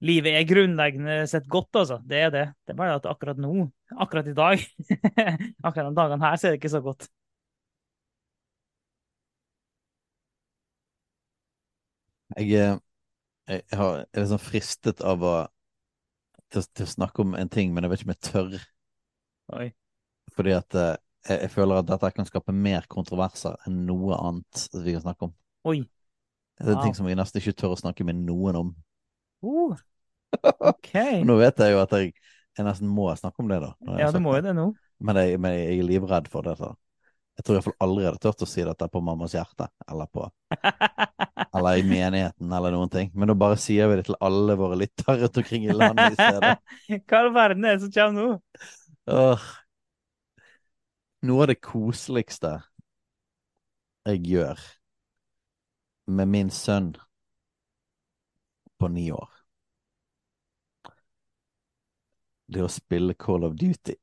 Livet 0.03 0.35
er 0.35 0.43
grunnleggende 0.49 1.13
sett 1.31 1.45
godt, 1.51 1.69
altså. 1.79 1.97
Det 2.11 2.19
er 2.25 2.31
det. 2.33 2.43
Det 2.67 2.73
er 2.73 2.79
bare 2.81 2.97
at 2.99 3.05
akkurat 3.07 3.39
nå, 3.39 3.53
akkurat 4.03 4.27
i 4.27 4.35
dag, 4.35 4.65
akkurat 5.67 5.89
de 5.89 5.95
dagene 6.01 6.25
her, 6.25 6.35
så 6.41 6.49
er 6.49 6.55
det 6.55 6.59
ikke 6.61 6.73
så 6.75 6.83
godt. 6.89 7.07
Jeg, 12.37 12.51
er- 12.53 12.79
jeg 13.47 13.77
har, 13.79 13.95
jeg 13.97 14.07
er 14.13 14.21
liksom 14.25 14.39
fristet 14.41 15.01
av 15.01 15.23
å 15.23 15.35
til, 16.53 16.63
til 16.77 16.85
å 16.87 16.91
snakke 16.93 17.23
om 17.25 17.35
en 17.39 17.51
ting, 17.51 17.73
men 17.75 17.83
jeg 17.85 17.93
vet 17.93 18.03
ikke 18.03 18.09
om 18.09 18.15
jeg 18.15 18.23
tør. 18.29 18.67
Oi. 19.53 19.73
Fordi 20.35 20.53
at 20.55 20.75
eh, 20.79 20.95
jeg, 21.29 21.37
jeg 21.45 21.51
føler 21.53 21.79
at 21.81 21.87
dette 21.89 22.11
kan 22.17 22.27
skape 22.27 22.55
mer 22.55 22.87
kontroverser 22.91 23.55
enn 23.67 23.83
noe 23.87 24.17
annet 24.19 24.65
vi 24.83 24.95
kan 24.97 25.05
snakke 25.05 25.29
om. 25.29 25.35
Oi. 25.63 25.83
Det 26.59 26.69
er 26.69 26.75
Wow. 26.75 26.83
ting 26.83 26.95
som 26.95 27.07
jeg 27.09 27.17
nesten 27.17 27.41
ikke 27.41 27.55
tør 27.57 27.73
å 27.73 27.79
snakke 27.79 28.05
med 28.07 28.21
noen 28.27 28.59
om. 28.59 28.69
Uh. 29.43 29.75
OK. 30.59 30.93
Nå 31.27 31.37
vet 31.41 31.59
jeg 31.59 31.73
jo 31.73 31.81
at 31.81 31.95
jeg, 31.97 32.13
jeg 32.57 32.67
nesten 32.67 32.89
må 32.89 33.09
snakke 33.17 33.43
om 33.43 33.51
det, 33.51 33.59
da. 33.63 33.73
Ja, 33.99 34.11
du 34.13 34.21
må 34.23 34.37
jo 34.37 34.45
det 34.45 34.53
nå. 34.57 34.69
Men 35.03 35.19
jeg, 35.19 35.39
men 35.41 35.55
jeg 35.57 35.79
er 35.81 35.87
livredd 35.87 36.29
for 36.31 36.45
det. 36.45 36.55
Så. 36.61 36.69
Jeg 37.37 37.45
tror 37.47 37.57
iallfall 37.57 37.75
aldri 37.81 38.03
jeg 38.03 38.11
hadde 38.11 38.21
turt 38.23 38.45
å 38.45 38.49
si 38.49 38.65
dette 38.67 38.87
på 38.93 39.01
Mammas 39.03 39.33
hjerte, 39.33 39.67
eller 39.89 40.09
på 40.13 40.27
eller 41.57 41.79
i 41.79 41.85
menigheten, 41.87 42.53
eller 42.53 42.75
noen 42.75 42.91
ting. 42.93 43.09
Men 43.17 43.31
nå 43.31 43.35
bare 43.39 43.57
sier 43.61 43.89
vi 43.89 43.97
det 43.99 44.05
til 44.09 44.17
alle 44.23 44.55
våre 44.59 44.77
lyttere 44.79 45.17
rundt 45.23 45.41
omkring 45.41 45.65
i 45.65 45.75
landet 45.75 46.13
i 46.13 46.19
stedet. 46.19 46.53
Hva 47.09 47.19
i 47.19 47.23
all 47.23 47.33
verden 47.33 47.65
er 47.65 47.77
det 47.77 47.87
som 47.87 47.93
kommer 47.97 48.29
nå? 48.29 48.69
Åh. 49.13 49.49
Noe 51.23 51.45
av 51.45 51.49
det 51.53 51.59
koseligste 51.63 52.57
jeg 54.09 54.23
gjør 54.33 54.61
med 56.05 56.27
min 56.27 56.49
sønn 56.49 56.93
på 58.79 58.87
ni 58.87 59.11
år, 59.11 59.29
det 62.47 62.63
å 62.63 62.69
spille 62.71 63.13
Call 63.15 63.43
of 63.47 63.55
Duty. 63.59 63.95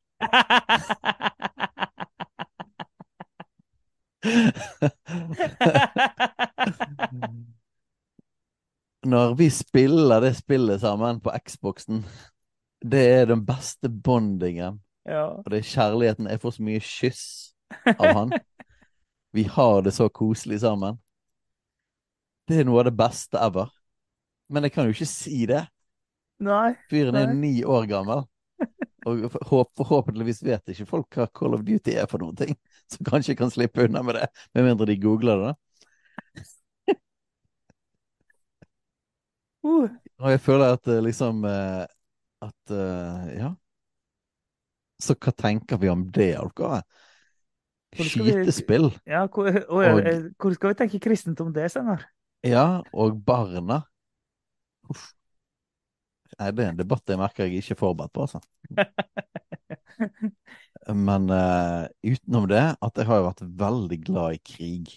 Når 9.10 9.34
vi 9.34 9.50
spiller 9.50 10.20
det 10.20 10.34
spillet 10.36 10.80
sammen 10.80 11.20
på 11.24 11.32
Xboxen, 11.46 12.04
det 12.84 13.04
er 13.20 13.26
den 13.30 13.46
beste 13.46 13.88
bondingen. 13.88 14.80
ja. 15.08 15.26
Og 15.40 15.50
det 15.50 15.58
er 15.58 15.70
kjærligheten. 15.70 16.28
Jeg 16.28 16.40
får 16.40 16.50
så 16.56 16.62
mye 16.62 16.80
kyss 16.80 17.24
av 17.96 18.12
han. 18.16 18.32
Vi 19.32 19.42
har 19.44 19.80
det 19.86 19.92
så 19.94 20.08
koselig 20.08 20.60
sammen. 20.60 20.98
Det 22.50 22.58
er 22.60 22.66
noe 22.66 22.82
av 22.82 22.88
det 22.88 22.96
beste 22.98 23.38
ever. 23.38 23.70
Men 24.50 24.66
jeg 24.66 24.74
kan 24.74 24.88
jo 24.88 24.94
ikke 24.96 25.06
si 25.06 25.44
det. 25.46 25.62
Nei. 26.42 26.72
Fyren 26.90 27.18
er 27.20 27.32
ni 27.36 27.60
år 27.62 27.86
gammel. 27.90 28.24
Og 29.08 29.22
forhåpentligvis 29.32 30.42
vet 30.44 30.72
ikke 30.74 30.88
folk 30.88 31.16
hva 31.16 31.28
Call 31.32 31.54
of 31.56 31.62
Duty 31.64 31.94
er 31.96 32.08
for 32.10 32.20
noen 32.20 32.36
ting. 32.36 32.56
Så 32.90 33.00
kanskje 33.06 33.32
jeg 33.32 33.38
kan 33.40 33.52
slippe 33.52 33.86
unna 33.86 34.02
med 34.04 34.18
det, 34.18 34.26
med 34.56 34.66
mindre 34.66 34.88
de 34.90 34.96
googler 35.00 35.44
det. 35.46 35.54
Uh. 39.64 39.88
Og 40.20 40.30
jeg 40.32 40.40
føler 40.40 40.72
at 40.74 40.88
eh, 40.88 41.02
liksom 41.04 41.42
eh, 41.44 41.82
At 42.40 42.72
eh, 42.72 43.32
Ja. 43.36 43.50
Så 45.00 45.16
hva 45.16 45.32
tenker 45.32 45.78
vi 45.80 45.88
om 45.88 46.02
det, 46.12 46.34
vi- 46.36 48.04
Skytespill. 48.04 48.90
Ja, 49.08 49.26
hvor, 49.26 49.48
og, 49.48 49.84
Og- 49.84 50.32
hvor 50.38 50.54
skal 50.54 50.68
vi 50.68 50.74
tenke 50.74 51.00
kristent 51.00 51.40
om 51.40 51.52
det 51.52 51.70
senere? 51.72 52.04
Ja, 52.46 52.80
og 52.92 53.18
barna. 53.26 53.82
Uff. 54.90 55.10
Nei, 56.38 56.48
det 56.56 56.64
er 56.64 56.70
en 56.72 56.78
debatt 56.78 57.10
jeg 57.10 57.20
merker 57.20 57.44
jeg 57.46 57.60
ikke 57.60 57.74
er 57.76 57.80
forberedt 57.80 58.14
på, 58.16 58.24
altså. 58.24 58.40
Men 61.08 61.28
uh, 61.28 61.84
utenom 62.06 62.46
det, 62.48 62.62
at 62.80 63.00
jeg 63.00 63.08
har 63.10 63.20
jo 63.20 63.28
vært 63.28 63.42
veldig 63.60 63.98
glad 64.06 64.38
i 64.38 64.42
krig 64.54 64.94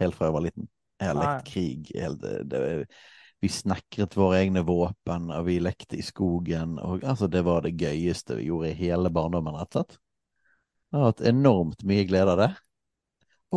helt 0.00 0.16
fra 0.16 0.28
jeg 0.28 0.36
var 0.36 0.44
liten. 0.44 0.68
Jeg 1.00 1.10
har 1.10 1.16
Ah, 1.16 1.36
lekt 1.36 1.52
krig. 1.52 1.92
Helt, 1.94 2.22
det, 2.22 2.34
det, 2.52 2.88
vi 3.44 3.50
snekret 3.52 4.16
våre 4.16 4.40
egne 4.40 4.62
våpen, 4.66 5.30
og 5.32 5.46
vi 5.48 5.58
lekte 5.60 5.98
i 5.98 6.04
skogen. 6.04 6.78
Og, 6.80 7.04
altså, 7.04 7.28
det 7.28 7.44
var 7.46 7.64
det 7.64 7.76
gøyeste 7.80 8.38
vi 8.38 8.48
gjorde 8.50 8.72
i 8.72 8.78
hele 8.78 9.12
barndommen, 9.12 9.56
rett 9.56 9.76
og 9.76 9.84
slett. 9.84 9.98
Jeg 10.86 11.00
har 11.00 11.10
hatt 11.10 11.24
enormt 11.28 11.82
mye 11.84 12.06
glede 12.08 12.32
av 12.32 12.40
det. 12.40 12.52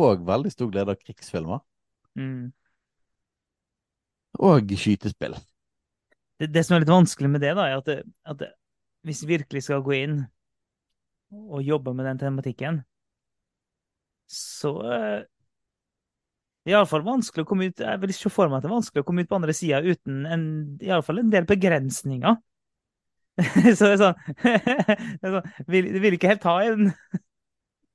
Og 0.00 0.24
veldig 0.26 0.52
stor 0.52 0.70
glede 0.72 0.94
av 0.94 1.00
krigsfilmer. 1.00 1.62
Mm. 2.18 2.50
Og 4.38 4.70
skytespill. 4.78 5.34
Det, 6.40 6.48
det 6.54 6.62
som 6.64 6.76
er 6.76 6.84
litt 6.84 6.92
vanskelig 6.92 7.30
med 7.32 7.42
det, 7.42 7.54
da, 7.58 7.66
er 7.66 7.80
at, 7.80 7.88
det, 7.88 7.98
at 8.24 8.38
det, 8.40 8.52
hvis 9.06 9.24
vi 9.24 9.36
virkelig 9.36 9.64
skal 9.66 9.82
gå 9.84 9.96
inn 9.98 10.22
og 11.30 11.62
jobbe 11.62 11.92
med 11.94 12.06
den 12.08 12.20
tematikken, 12.22 12.80
så 14.30 14.72
eh, 14.86 15.18
det 16.60 16.72
er 16.72 16.76
iallfall 16.76 17.02
vanskelig 17.02 17.42
å 17.42 17.48
komme 17.48 17.70
ut 17.70 17.80
Jeg 17.82 18.00
vil 18.02 18.12
ikke 18.12 18.30
for 18.30 18.50
meg 18.50 18.60
at 18.60 18.66
det 18.66 18.68
er 18.68 18.76
vanskelig 18.76 19.02
å 19.02 19.06
komme 19.08 19.24
ut 19.24 19.30
på 19.30 19.38
andre 19.38 19.54
sida 19.56 19.80
uten 19.82 20.26
en, 20.28 20.44
i 20.84 20.90
alle 20.92 21.06
fall 21.06 21.22
en 21.22 21.32
del 21.32 21.48
begrensninger. 21.48 22.36
så 23.78 23.88
det 23.88 23.94
er 23.94 24.00
sånn, 24.02 24.20
det 24.44 25.30
er 25.30 25.34
sånn 25.38 25.66
vil, 25.72 25.88
vil 26.04 26.16
ikke 26.18 26.34
helt 26.34 26.44
ta 26.44 26.58
en 26.66 26.92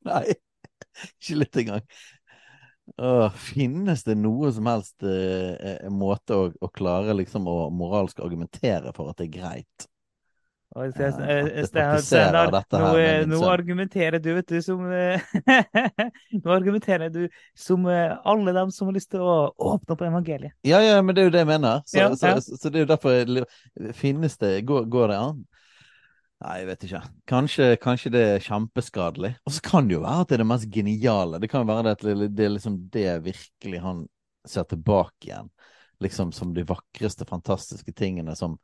Nei, 0.06 0.36
ikke 1.15 1.39
litt 1.39 1.60
engang. 1.62 1.86
Åh, 2.98 3.30
finnes 3.30 4.04
det 4.06 4.15
noe 4.19 4.52
som 4.54 4.67
helst 4.69 5.04
eh, 5.04 5.89
måte 5.91 6.38
å, 6.38 6.45
å 6.62 6.69
klare 6.71 7.15
liksom 7.17 7.48
å 7.50 7.58
moralsk 7.74 8.21
argumentere 8.24 8.93
for 8.95 9.12
at 9.12 9.19
det 9.19 9.28
er 9.30 9.34
greit? 9.39 9.88
At 10.76 11.00
eh, 11.00 11.63
Ste- 11.63 11.71
praktiserer 11.71 12.02
Steinar, 12.04 12.52
dette 12.52 12.80
nå, 12.82 12.91
nå 13.32 13.39
argumenterer 13.48 14.19
du, 14.19 14.34
vet 14.36 14.50
du, 14.52 14.58
som 14.62 14.82
Nå 16.43 16.52
argumenterer 16.52 17.10
du 17.13 17.21
som 17.56 17.86
alle 17.88 18.56
dem 18.58 18.71
som 18.76 18.89
har 18.89 18.98
lyst 18.98 19.12
til 19.13 19.24
å 19.24 19.36
åpne 19.56 19.95
opp 19.95 20.04
evangeliet. 20.04 20.56
Ja, 20.67 20.82
ja, 20.84 21.02
men 21.02 21.15
det 21.15 21.24
er 21.24 21.30
jo 21.30 21.36
det 21.36 21.45
jeg 21.45 21.52
mener. 21.54 21.84
Så, 21.88 22.00
Ja, 22.02 22.10
ja. 22.12 22.36
så, 22.41 22.58
så 22.60 22.71
det 22.71 22.82
er 22.82 22.88
jo 22.88 22.91
derfor 22.91 23.15
jeg 23.15 23.93
Finnes 23.95 24.36
det 24.41 24.58
går, 24.67 24.88
går 24.91 25.13
det 25.13 25.19
an? 25.21 25.45
Nei, 26.43 26.56
jeg 26.60 26.67
vet 26.67 26.84
ikke. 26.86 27.02
Kanskje, 27.32 27.67
kanskje 27.82 28.12
det 28.12 28.24
er 28.28 28.43
kjempeskadelig. 28.43 29.32
Og 29.48 29.54
så 29.56 29.62
kan 29.63 29.88
det 29.88 29.95
jo 29.95 30.02
være 30.04 30.26
at 30.26 30.32
det 30.32 30.36
er 30.36 30.43
det 30.43 30.50
mest 30.50 30.67
geniale. 30.71 31.39
Det 31.39 31.50
kan 31.52 31.63
jo 31.63 31.69
være 31.69 31.86
det 31.88 31.93
at 31.95 32.34
det 32.36 32.45
er 32.45 32.52
liksom 32.52 32.80
det 32.91 33.12
virkelig 33.30 33.80
han 33.82 34.02
ser 34.48 34.67
tilbake 34.69 35.30
igjen. 35.30 35.48
Liksom 36.04 36.34
som 36.36 36.52
de 36.54 36.65
vakreste, 36.67 37.26
fantastiske 37.30 37.95
tingene 37.95 38.36
som, 38.36 38.58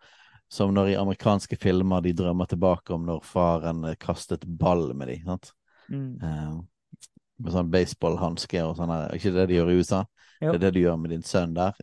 som 0.52 0.74
når 0.76 0.92
i 0.92 0.98
amerikanske 1.00 1.56
filmer 1.62 2.04
de 2.04 2.12
drømmer 2.18 2.52
tilbake 2.52 2.94
om 2.94 3.08
når 3.08 3.24
faren 3.24 3.88
kastet 4.02 4.44
ball 4.46 4.92
med 4.92 5.14
dem. 5.14 5.24
sant? 5.32 5.54
Mm. 5.88 6.20
Uh, 6.20 7.08
med 7.42 7.56
sånn 7.56 7.72
baseballhanske 7.72 8.66
og 8.68 8.76
sånn. 8.78 8.92
her. 8.92 9.08
Er 9.08 9.18
ikke 9.18 9.34
det 9.40 9.48
de 9.48 9.58
gjør 9.58 9.72
i 9.72 9.80
USA? 9.80 10.04
Jo. 10.42 10.52
Det 10.52 10.58
er 10.58 10.66
det 10.68 10.76
du 10.76 10.84
gjør 10.84 11.00
med 11.00 11.16
din 11.16 11.26
sønn 11.26 11.56
der. 11.56 11.80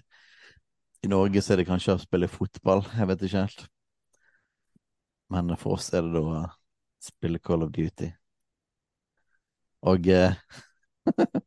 I 1.06 1.10
Norge 1.10 1.42
så 1.42 1.54
er 1.54 1.62
det 1.62 1.68
kanskje 1.68 1.96
å 1.96 2.02
spille 2.02 2.30
fotball, 2.30 2.84
jeg 2.92 3.08
vet 3.08 3.24
ikke 3.24 3.44
helt. 3.46 3.68
Men 5.28 5.56
for 5.60 5.76
oss 5.76 5.90
er 5.92 6.06
det 6.06 6.14
da 6.14 6.22
å 6.24 6.40
spille 7.02 7.38
Call 7.44 7.66
of 7.66 7.72
Duty. 7.74 8.08
Og 9.88 10.08
eh, 10.10 10.34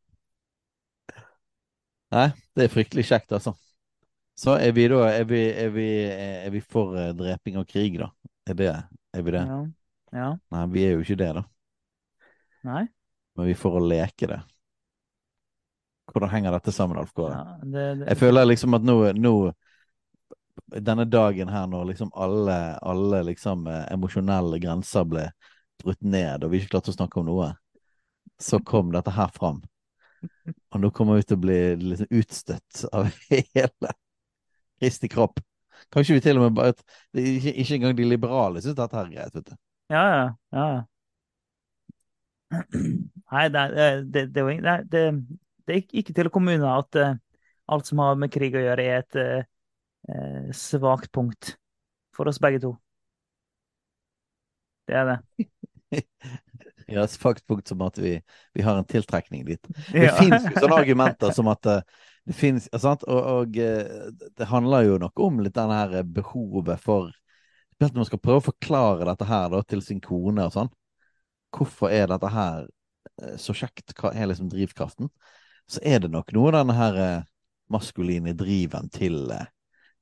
Nei, 2.12 2.28
det 2.56 2.64
er 2.66 2.72
fryktelig 2.72 3.04
kjekt, 3.08 3.32
altså. 3.32 3.54
Så 4.38 4.56
er 4.56 4.72
vi 4.72 4.86
da 4.88 5.04
Er 5.10 5.26
vi, 5.28 5.42
er 5.50 5.70
vi, 5.72 5.86
er 6.08 6.50
vi 6.52 6.60
for 6.64 6.96
eh, 6.98 7.12
dreping 7.16 7.58
og 7.60 7.68
krig, 7.68 7.98
da? 8.00 8.08
Er 8.48 8.56
det 8.58 8.70
Er 8.72 9.22
vi 9.22 9.34
det? 9.34 9.44
Ja. 9.48 9.60
ja. 10.16 10.30
Nei, 10.54 10.64
vi 10.72 10.86
er 10.86 10.96
jo 10.96 11.04
ikke 11.04 11.20
det, 11.20 11.30
da. 11.36 11.44
Nei. 12.68 12.86
Men 13.36 13.48
vi 13.48 13.54
for 13.58 13.76
å 13.76 13.84
leke 13.84 14.28
det. 14.28 14.40
Hvordan 16.12 16.32
henger 16.32 16.52
dette 16.56 16.72
sammen, 16.74 16.98
Alf 17.00 17.12
Kåre? 17.16 17.36
Ja, 17.36 17.56
det, 17.62 17.84
det, 18.00 18.08
Jeg 18.10 18.20
føler 18.20 18.48
liksom 18.48 18.76
at 18.76 18.84
nå, 18.84 18.96
nå 19.16 19.34
Denne 20.72 21.04
dagen 21.08 21.48
her 21.52 21.66
når 21.68 21.84
liksom 21.92 22.10
alle, 22.14 22.56
alle 22.82 23.22
liksom 23.30 23.66
eh, 23.68 23.84
emosjonelle 23.94 24.58
grenser 24.60 25.04
ble 25.08 25.26
brutt 25.82 26.00
ned, 26.04 26.44
og 26.44 26.52
vi 26.52 26.60
ikke 26.60 26.74
klarte 26.76 26.92
å 26.92 26.96
snakke 26.96 27.20
om 27.20 27.28
noe, 27.28 27.50
så 28.40 28.60
kom 28.64 28.92
dette 28.94 29.14
her 29.16 29.32
fram. 29.34 29.62
Og 30.72 30.80
nå 30.80 30.90
kommer 30.94 31.18
vi 31.18 31.26
til 31.26 31.38
å 31.38 31.42
bli 31.42 31.58
liksom 31.82 32.12
utstøtt 32.20 32.84
av 32.92 33.08
hele 33.32 33.96
Kristi 34.82 35.08
kropp. 35.10 35.40
Kanskje 35.92 36.16
vi 36.16 36.22
til 36.24 36.38
og 36.38 36.46
med 36.46 36.56
bare 36.56 36.74
ikke, 37.18 37.52
ikke 37.52 37.76
engang 37.76 37.96
de 37.98 38.06
liberale 38.06 38.62
syns 38.62 38.78
dette 38.78 38.96
her 38.98 39.08
er 39.08 39.14
greit, 39.16 39.36
vet 39.36 39.50
du. 39.50 39.54
Ja, 39.92 40.02
ja. 40.12 40.26
ja. 40.56 40.82
Nei, 43.32 43.44
det, 43.48 43.62
det, 44.12 44.26
det, 44.34 44.42
det, 44.92 45.02
er 45.72 45.80
ikke- 45.80 46.14
til 46.14 46.28
å 46.28 46.32
komme 46.34 46.56
unna 46.58 46.76
at 46.80 46.98
uh, 47.00 47.14
alt 47.72 47.88
som 47.88 48.02
har 48.02 48.18
med 48.20 48.32
krig 48.34 48.56
å 48.58 48.62
gjøre, 48.62 48.84
er 48.84 49.02
et 49.02 49.18
eh, 49.20 49.44
svakt 50.52 51.12
punkt 51.14 51.56
for 52.16 52.28
oss 52.28 52.40
begge 52.42 52.60
to. 52.60 52.74
Det 54.88 54.96
er 54.98 55.04
det. 55.12 55.18
Ja, 56.92 57.06
svakt 57.08 57.46
punkt 57.46 57.68
som 57.68 57.80
at 57.86 57.98
vi, 57.98 58.16
vi 58.52 58.62
har 58.62 58.76
en 58.76 58.84
tiltrekning 58.84 59.44
dit. 59.46 59.68
Det 59.92 60.08
Ja. 60.08 60.16
finnes 60.18 60.44
jo 60.50 60.58
sånne 60.60 60.80
argumenter 60.82 61.30
som 61.32 61.48
at 61.48 61.66
eh, 61.70 61.84
det 62.28 62.36
finnes? 62.36 62.66
Og, 62.74 63.06
og 63.08 63.56
eh, 63.56 64.10
det 64.36 64.48
handler 64.50 64.84
jo 64.88 64.98
nok 65.00 65.22
om 65.22 65.40
litt 65.44 65.54
denne 65.56 65.78
her 65.78 66.02
behovet 66.04 66.82
for 66.82 67.12
Spesielt 67.72 67.96
når 67.96 68.02
man 68.04 68.08
skal 68.10 68.20
prøve 68.22 68.38
å 68.42 68.44
forklare 68.46 69.06
dette 69.08 69.26
her 69.26 69.48
da, 69.50 69.60
til 69.66 69.80
sin 69.82 69.98
kone 70.04 70.44
og 70.46 70.52
sånn. 70.54 70.68
Hvorfor 71.56 71.90
er 71.90 72.06
dette 72.12 72.28
her 72.30 72.66
eh, 73.22 73.34
så 73.40 73.56
kjekt? 73.56 73.94
Hva 73.98 74.12
er 74.14 74.28
liksom 74.30 74.50
drivkraften? 74.52 75.10
Så 75.66 75.80
er 75.86 76.02
det 76.04 76.12
nok 76.12 76.30
noe 76.36 76.52
av 76.52 76.60
denne 76.60 76.76
her 76.78 77.00
eh, 77.02 77.24
maskuline 77.72 78.36
driven 78.38 78.86
til, 78.94 79.24
eh, 79.34 79.48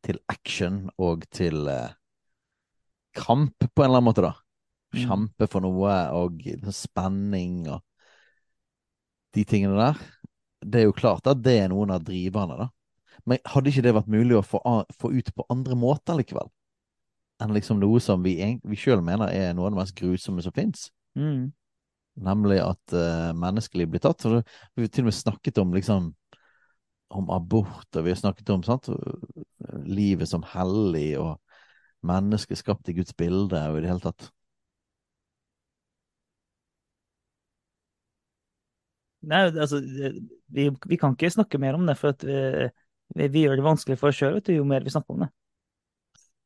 til 0.06 0.20
action 0.32 0.86
og 1.00 1.26
til 1.34 1.68
eh, 1.70 1.96
kamp, 3.16 3.56
på 3.58 3.82
en 3.82 3.88
eller 3.90 4.00
annen 4.00 4.08
måte, 4.08 4.24
da. 4.24 4.34
Mm. 4.94 5.00
Kjempe 5.04 5.48
for 5.50 5.62
noe 5.62 5.96
og 6.18 6.42
spenning 6.74 7.62
og 7.70 7.84
de 9.36 9.44
tingene 9.46 9.78
der. 9.78 10.00
Det 10.60 10.82
er 10.82 10.88
jo 10.88 10.96
klart 10.96 11.28
at 11.30 11.40
det 11.44 11.56
er 11.62 11.70
noen 11.72 11.92
av 11.94 12.04
driverne, 12.04 12.58
da. 12.58 12.70
Men 13.28 13.42
hadde 13.52 13.70
ikke 13.70 13.84
det 13.84 13.94
vært 13.94 14.10
mulig 14.10 14.38
å 14.38 14.46
få, 14.46 14.60
få 14.98 15.12
ut 15.12 15.30
på 15.36 15.46
andre 15.52 15.76
måter 15.78 16.18
likevel? 16.18 16.48
Enn 17.40 17.54
liksom 17.56 17.80
noe 17.80 18.00
som 18.02 18.24
vi, 18.24 18.36
vi 18.40 18.78
sjøl 18.78 19.04
mener 19.04 19.32
er 19.32 19.54
noe 19.56 19.68
av 19.68 19.74
det 19.74 19.80
mest 19.80 19.96
grusomme 19.96 20.44
som 20.44 20.54
fins. 20.56 20.88
Mm. 21.18 21.50
Nemlig 22.20 22.58
at 22.64 22.96
uh, 22.96 23.30
menneskeliv 23.36 23.92
blir 23.92 24.02
tatt. 24.04 24.24
Og 24.28 24.40
vi 24.74 24.84
har 24.84 24.92
til 24.92 25.06
og 25.06 25.10
med 25.10 25.16
snakket 25.16 25.60
om 25.62 25.76
liksom 25.76 26.10
om 27.10 27.30
abort, 27.34 27.88
og 27.96 28.04
vi 28.06 28.12
har 28.12 28.18
snakket 28.20 28.52
om 28.54 28.62
sant, 28.66 28.88
livet 29.86 30.30
som 30.30 30.44
hellig, 30.46 31.18
og 31.18 31.38
mennesket 32.06 32.60
skapt 32.60 32.88
i 32.88 32.94
Guds 32.96 33.16
bilde, 33.18 33.58
og 33.70 33.78
i 33.78 33.82
det 33.84 33.90
hele 33.90 34.04
tatt. 34.04 34.30
Nei, 39.30 39.42
altså, 39.50 39.82
vi, 40.48 40.70
vi 40.70 40.96
kan 41.00 41.12
ikke 41.12 41.32
snakke 41.34 41.60
mer 41.60 41.76
om 41.76 41.84
det, 41.88 41.98
for 42.00 42.14
at 42.14 42.24
vi, 42.24 42.38
vi, 43.18 43.26
vi 43.28 43.44
gjør 43.44 43.60
det 43.60 43.66
vanskelig 43.66 43.98
for 44.00 44.12
oss 44.12 44.20
sjøl 44.20 44.40
jo 44.54 44.64
mer 44.68 44.86
vi 44.86 44.94
snakker 44.94 45.16
om 45.16 45.26
det. 45.26 45.30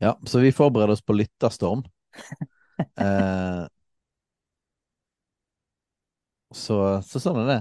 Ja, 0.03 0.17
så 0.27 0.43
vi 0.43 0.51
forbereder 0.53 0.97
oss 0.97 1.05
på 1.07 1.15
lytterstorm. 1.15 1.85
eh, 3.05 3.63
så, 6.55 6.79
så 7.07 7.23
sånn 7.23 7.45
er 7.45 7.51
det. 7.53 7.61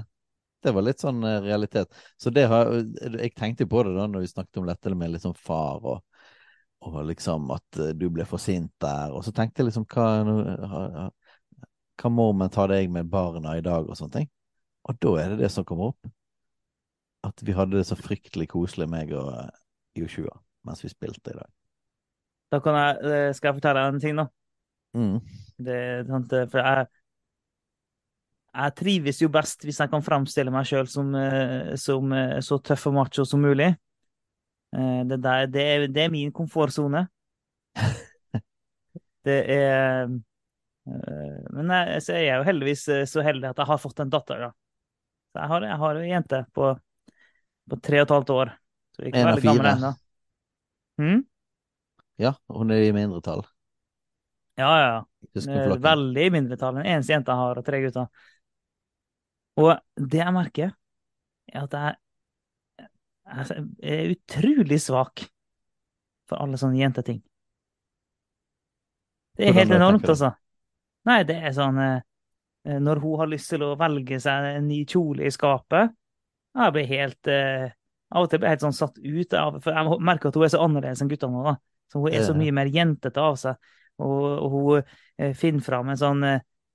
Det 0.63 0.71
var 0.71 0.85
litt 0.85 1.03
sånn 1.03 1.23
eh, 1.27 1.41
realitet. 1.43 1.91
Så 2.17 2.31
det 2.33 2.45
har 2.51 2.71
Jeg 2.73 3.33
tenkte 3.35 3.67
på 3.69 3.83
det 3.83 3.95
da 3.97 4.07
når 4.07 4.23
vi 4.23 4.31
snakket 4.31 4.61
om 4.61 4.69
dette 4.69 4.95
med 4.95 5.13
liksom 5.15 5.35
far 5.35 5.83
og, 5.83 6.23
og 6.87 7.01
liksom 7.09 7.51
at 7.55 7.81
eh, 7.83 7.93
du 7.97 8.07
ble 8.13 8.25
for 8.29 8.41
sint 8.41 8.71
der. 8.83 9.11
Og 9.11 9.25
så 9.25 9.35
tenkte 9.35 9.61
jeg 9.63 9.71
liksom 9.71 9.87
hva 9.93 11.09
Hva 11.99 12.09
mormen 12.09 12.49
tar 12.49 12.71
deg 12.71 12.89
med 12.89 13.11
barna 13.11 13.57
i 13.57 13.65
dag 13.65 13.85
og 13.85 13.97
sånne 13.99 14.21
ting? 14.21 14.31
Og 14.89 14.99
da 14.99 15.13
er 15.21 15.33
det 15.33 15.43
det 15.45 15.51
som 15.53 15.65
kommer 15.67 15.93
opp. 15.93 16.13
At 17.23 17.43
vi 17.45 17.55
hadde 17.55 17.77
det 17.77 17.87
så 17.87 17.95
fryktelig 17.95 18.49
koselig, 18.51 18.89
meg 18.91 19.13
og 19.15 19.29
eh, 19.37 19.51
Joshua, 20.01 20.33
mens 20.67 20.83
vi 20.83 20.91
spilte 20.91 21.31
i 21.31 21.37
dag. 21.37 21.51
Da 22.51 22.59
kan 22.63 22.75
jeg, 22.77 22.97
eh, 23.07 23.29
skal 23.33 23.51
jeg 23.51 23.59
fortelle 23.61 23.83
deg 23.83 23.93
en 23.93 24.03
ting, 24.03 24.19
da. 24.19 24.25
Mm. 24.93 25.15
Det, 25.65 25.77
eh, 26.03 26.49
for 26.51 26.59
jeg, 26.59 26.89
jeg 28.53 28.75
trives 28.77 29.21
jo 29.23 29.29
best 29.33 29.65
hvis 29.65 29.79
jeg 29.81 29.89
kan 29.89 30.03
framstille 30.05 30.53
meg 30.53 30.67
sjøl 30.69 30.89
som, 30.89 31.09
eh, 31.17 31.73
som 31.79 32.13
eh, 32.13 32.37
så 32.45 32.59
tøff 32.61 32.87
og 32.91 32.97
macho 32.99 33.25
som 33.25 33.41
mulig. 33.41 33.71
Eh, 34.75 35.01
Det, 35.09 35.17
der, 35.21 35.47
det, 35.47 35.63
er, 35.63 35.87
det 35.87 36.05
er 36.05 36.13
min 36.13 36.31
komfortsone. 36.31 37.07
Det 39.23 39.37
er 39.47 40.09
Men 40.83 41.69
jeg, 41.71 42.01
så 42.03 42.11
er 42.11 42.25
jeg 42.25 42.39
jo 42.41 42.43
heldigvis 42.43 42.81
så 43.07 43.21
heldig 43.23 43.53
at 43.53 43.61
jeg 43.61 43.69
har 43.69 43.79
fått 43.79 44.01
en 44.03 44.09
datter, 44.11 44.41
da. 44.43 44.49
Så 45.31 45.39
jeg 45.39 45.51
har, 45.53 45.65
jeg 45.69 45.77
har 45.79 45.99
en 45.99 46.09
jente 46.09 46.41
på, 46.53 46.71
på 47.71 47.79
tre 47.79 48.01
og 48.01 48.03
et 48.03 48.13
halvt 48.17 48.33
år. 48.35 48.51
Så 48.91 49.05
jeg 49.05 49.13
ikke 49.13 49.21
En 49.21 49.29
veldig 49.29 49.45
gammel 49.47 49.69
ennå. 49.71 49.91
Hmm? 50.99 51.23
Ja, 52.19 52.33
hun 52.51 52.75
er 52.75 52.83
i 52.83 52.91
mindretall 52.93 53.45
Ja, 54.59 54.69
ja, 54.83 55.77
veldig 55.87 56.27
mindretall. 56.35 56.75
Den 56.81 56.91
eneste 56.91 57.15
jenta 57.15 57.39
har 57.39 57.63
og 57.63 57.65
tre 57.65 57.79
gutter. 57.87 58.11
Og 59.61 59.73
det 59.99 60.21
jeg 60.21 60.33
merker, 60.33 60.73
er 61.53 61.67
at 61.67 61.77
jeg 61.77 61.99
jeg 63.23 63.67
er 63.79 64.11
utrolig 64.11 64.79
svak 64.83 65.23
for 66.27 66.43
alle 66.43 66.59
sånne 66.59 66.81
jenteting. 66.81 67.21
Det 69.37 69.47
er 69.47 69.55
helt 69.57 69.73
enormt, 69.73 70.05
altså. 70.05 70.33
Nei, 71.07 71.21
det 71.27 71.39
er 71.41 71.53
sånn 71.55 71.79
eh, 71.81 72.03
Når 72.79 72.99
hun 73.01 73.15
har 73.19 73.31
lyst 73.31 73.49
til 73.51 73.63
å 73.65 73.73
velge 73.79 74.19
seg 74.21 74.45
en 74.59 74.67
ny 74.69 74.83
kjole 74.87 75.25
i 75.25 75.31
skapet 75.33 75.91
Jeg 76.53 76.75
blir 76.75 76.85
helt 76.91 77.31
eh, 77.31 77.65
Av 78.13 78.23
og 78.23 78.29
til 78.29 78.39
blir 78.39 78.51
jeg 78.51 78.59
helt 78.59 78.65
sånn 78.67 78.77
satt 78.77 79.01
ut 79.01 79.35
av 79.39 79.57
For 79.63 79.73
jeg 79.73 79.97
merker 80.05 80.29
at 80.29 80.37
hun 80.37 80.45
er 80.45 80.53
så 80.53 80.61
annerledes 80.63 81.01
enn 81.03 81.09
guttene 81.11 81.33
nå, 81.33 81.43
da. 81.49 81.55
Så 81.91 82.03
hun 82.03 82.13
er 82.13 82.23
så 82.27 82.37
mye 82.37 82.53
mer 82.55 82.69
jentete 82.71 83.21
av 83.21 83.35
seg. 83.41 83.73
Og, 84.01 84.21
og 84.45 84.53
hun 84.53 84.77
eh, 84.77 85.33
finner 85.37 85.65
fram 85.65 85.91
en 85.91 85.99
sånn 85.99 86.23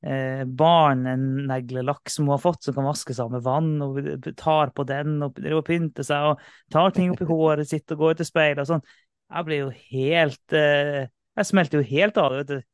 eh, 0.05 0.41
eh, 0.41 0.45
barneneglelakk 0.45 2.11
som 2.11 2.27
hun 2.27 2.37
har 2.37 2.43
fått, 2.43 2.63
som 2.65 2.77
kan 2.77 2.89
vaskes 2.89 3.21
av 3.21 3.33
med 3.33 3.43
vann, 3.43 3.77
og 3.83 4.29
tar 4.39 4.73
på 4.75 4.87
den 4.89 5.19
og 5.27 5.39
og 5.39 5.65
pynter 5.67 6.07
seg 6.07 6.33
og 6.33 6.43
tar 6.73 6.95
ting 6.97 7.13
oppi 7.15 7.29
håret 7.29 7.69
sitt 7.69 7.91
og 7.95 8.05
går 8.05 8.19
til 8.19 8.29
speilet 8.29 8.63
og 8.65 8.71
sånn. 8.73 8.85
Jeg 9.29 9.45
blir 9.45 9.59
jo 9.61 9.71
helt 9.93 10.57
eh, 10.57 11.09
Jeg 11.37 11.47
smelter 11.47 11.83
jo 11.83 11.89
helt 11.91 12.17
av 12.19 12.33
det, 12.33 12.39
vet 12.39 12.49
du. 12.49 12.69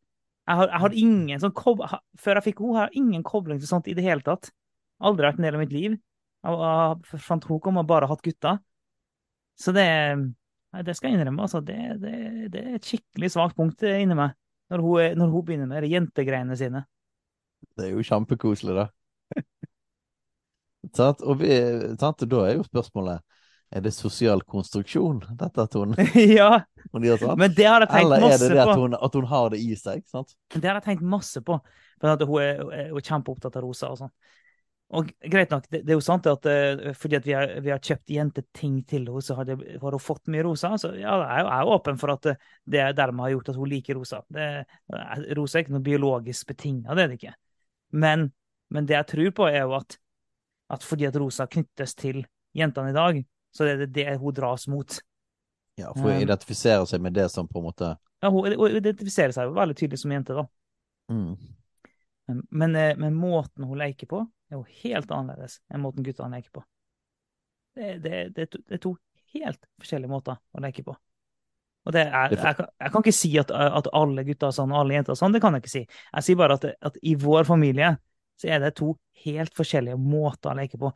Jeg 0.44 0.58
har, 0.60 0.68
jeg 0.68 0.80
har 0.84 0.94
ingen 1.00 1.40
sånn 1.40 1.54
kob 1.56 1.80
Før 2.20 2.38
jeg 2.38 2.44
fikk 2.50 2.60
henne, 2.60 2.76
har 2.78 2.92
jeg 2.92 3.00
ingen 3.00 3.24
kobling 3.26 3.58
til 3.58 3.70
sånt 3.70 3.88
i 3.88 3.96
det 3.96 4.04
hele 4.04 4.22
tatt. 4.24 4.52
Aldri 5.02 5.26
vært 5.26 5.40
en 5.40 5.48
del 5.48 5.58
av 5.58 5.64
mitt 5.64 5.74
liv. 5.74 5.96
Jeg, 6.44 6.62
jeg 6.62 7.20
fant 7.24 7.48
henne 7.48 7.64
kom 7.64 7.80
og 7.80 7.88
bare 7.88 8.08
hatt 8.10 8.22
gutter. 8.24 8.60
Så 9.58 9.74
det 9.74 9.88
det 10.82 10.96
skal 10.96 11.12
jeg 11.12 11.20
innrømme, 11.20 11.44
altså. 11.44 11.60
Det, 11.62 11.76
det, 12.02 12.14
det 12.50 12.62
er 12.62 12.78
et 12.78 12.88
skikkelig 12.88 13.30
svakt 13.30 13.54
punkt 13.58 13.84
inni 13.86 14.16
meg. 14.18 14.34
Når 14.72 14.82
hun, 14.82 15.18
når 15.20 15.30
hun 15.30 15.44
begynner 15.46 15.70
med 15.70 15.84
de 15.84 15.92
jentegreiene 15.92 16.56
sine. 16.58 16.82
Det 17.76 17.86
er 17.88 17.94
jo 17.94 18.04
kjempekoselig, 18.06 18.76
da. 18.82 18.88
Tatt, 20.94 21.22
Og, 21.24 21.38
vi, 21.40 21.48
tatt, 21.96 22.26
da 22.28 22.42
er 22.44 22.58
jo 22.58 22.66
spørsmålet 22.66 23.22
Er 23.72 23.82
det 23.86 23.94
sosial 23.96 24.42
konstruksjon, 24.44 25.22
dette 25.40 25.64
at 25.64 25.76
hun, 25.78 25.94
ja, 26.38 26.50
hun 26.92 27.06
gjør 27.08 27.22
sånn? 27.22 27.40
men 27.40 27.54
det 27.56 27.66
har 27.66 27.86
jeg 27.86 27.90
tenkt 27.90 28.04
Eller 28.04 28.26
er 28.28 28.42
det 28.42 28.50
det 28.52 28.62
at 28.62 28.76
hun, 28.76 28.94
at 28.94 29.16
hun 29.16 29.28
har 29.32 29.48
det 29.54 29.62
i 29.64 29.72
seg? 29.80 30.04
sant? 30.10 30.36
Det 30.52 30.62
har 30.68 30.78
jeg 30.78 30.86
tenkt 30.90 31.06
masse 31.08 31.40
på. 31.42 31.56
For 31.98 32.26
hun 32.28 32.42
er, 32.44 32.62
er 32.84 33.00
kjempeopptatt 33.00 33.56
av 33.56 33.64
rosa 33.64 33.90
og 33.94 34.02
sånn. 34.04 34.12
Og 34.94 35.08
greit 35.32 35.50
nok, 35.50 35.64
det, 35.72 35.80
det 35.86 35.94
er 35.94 35.96
jo 35.96 36.04
sant 36.04 36.26
at 36.28 36.46
eh, 36.50 36.92
fordi 36.98 37.16
at 37.18 37.26
vi 37.26 37.32
har, 37.34 37.54
vi 37.64 37.72
har 37.72 37.80
kjøpt 37.82 38.12
jenteting 38.14 38.76
til 38.86 39.08
henne, 39.08 39.22
så 39.24 39.38
har, 39.38 39.48
det, 39.48 39.56
har 39.80 39.96
hun 39.96 40.02
fått 40.02 40.28
mye 40.30 40.44
rosa. 40.46 40.74
Så 40.78 40.92
ja, 40.94 41.16
jeg 41.18 41.24
er 41.24 41.40
jo 41.40 41.48
jeg 41.48 41.56
er 41.56 41.72
åpen 41.74 41.98
for 42.00 42.14
at 42.14 42.28
det 42.28 42.84
dermed 42.98 43.24
har 43.24 43.32
gjort 43.34 43.50
at 43.54 43.58
hun 43.58 43.72
liker 43.72 43.98
rosa. 43.98 44.20
Det, 44.30 44.50
eh, 44.94 45.24
rosa 45.38 45.58
er 45.58 45.64
ikke 45.64 45.74
noe 45.74 45.88
biologisk 45.88 46.52
betinga, 46.52 46.94
det 46.94 47.06
er 47.06 47.10
det 47.10 47.18
ikke. 47.18 47.34
Men, 47.94 48.28
men 48.74 48.88
det 48.88 48.96
jeg 48.96 49.10
tror 49.12 49.32
på, 49.38 49.48
er 49.50 49.62
jo 49.62 49.76
at, 49.78 49.98
at 50.74 50.86
fordi 50.86 51.06
at 51.08 51.18
rosa 51.20 51.46
knyttes 51.50 51.94
til 51.98 52.24
jentene 52.56 52.90
i 52.90 52.96
dag, 52.96 53.20
så 53.54 53.68
er 53.68 53.84
det 53.84 53.92
det 53.94 54.16
hun 54.18 54.34
dras 54.34 54.66
mot. 54.70 54.98
Ja, 55.78 55.90
For 55.94 56.10
å 56.10 56.14
Um, 56.14 56.22
identifisere 56.22 56.86
seg 56.86 57.02
med 57.02 57.16
det 57.16 57.26
som 57.32 57.48
på 57.50 57.58
en 57.58 57.66
måte 57.66 57.88
Ja, 58.22 58.30
hun, 58.30 58.46
hun 58.46 58.76
identifiserer 58.78 59.34
seg 59.34 59.48
jo 59.48 59.56
veldig 59.56 59.74
tydelig 59.78 59.98
som 60.02 60.12
jente, 60.14 60.36
da. 60.36 60.44
mm. 61.10 61.32
Men, 62.48 62.76
eh, 62.78 62.94
men 62.96 63.16
måten 63.18 63.66
hun 63.68 63.76
leker 63.76 64.08
på, 64.08 64.22
er 64.48 64.56
jo 64.56 64.62
helt 64.84 65.10
annerledes 65.12 65.58
enn 65.68 65.82
måten 65.82 66.06
guttene 66.06 66.38
leker 66.38 66.54
på. 66.54 66.62
Det, 67.74 67.90
det, 68.04 68.20
det, 68.36 68.46
det 68.54 68.78
er 68.78 68.80
to 68.80 68.94
helt 69.34 69.66
forskjellige 69.82 70.12
måter 70.14 70.38
å 70.54 70.62
leke 70.62 70.86
på. 70.86 70.94
Og 71.84 71.92
det 71.92 72.06
er, 72.06 72.32
jeg, 72.32 72.56
kan, 72.56 72.68
jeg 72.80 72.92
kan 72.92 73.02
ikke 73.04 73.12
si 73.12 73.30
at, 73.40 73.50
at 73.52 73.88
alle 73.92 74.24
gutter 74.24 74.48
er 74.48 74.56
sånn 74.56 74.72
og 74.72 74.78
alle 74.80 74.96
jenter 74.96 75.12
er 75.12 75.20
sånn, 75.20 75.34
det 75.36 75.40
kan 75.44 75.56
jeg 75.56 75.64
ikke 75.64 75.72
si. 75.74 75.82
Jeg 75.84 76.26
sier 76.26 76.38
bare 76.40 76.56
at, 76.56 76.68
at 76.88 76.94
i 77.04 77.12
vår 77.20 77.44
familie 77.48 77.90
så 78.40 78.48
er 78.50 78.62
det 78.64 78.72
to 78.78 78.94
helt 79.24 79.52
forskjellige 79.56 80.00
måter 80.00 80.52
å 80.52 80.56
leke 80.58 80.80
på. 80.80 80.90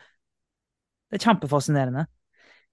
Det 1.08 1.18
er 1.18 1.26
kjempefascinerende. 1.26 2.06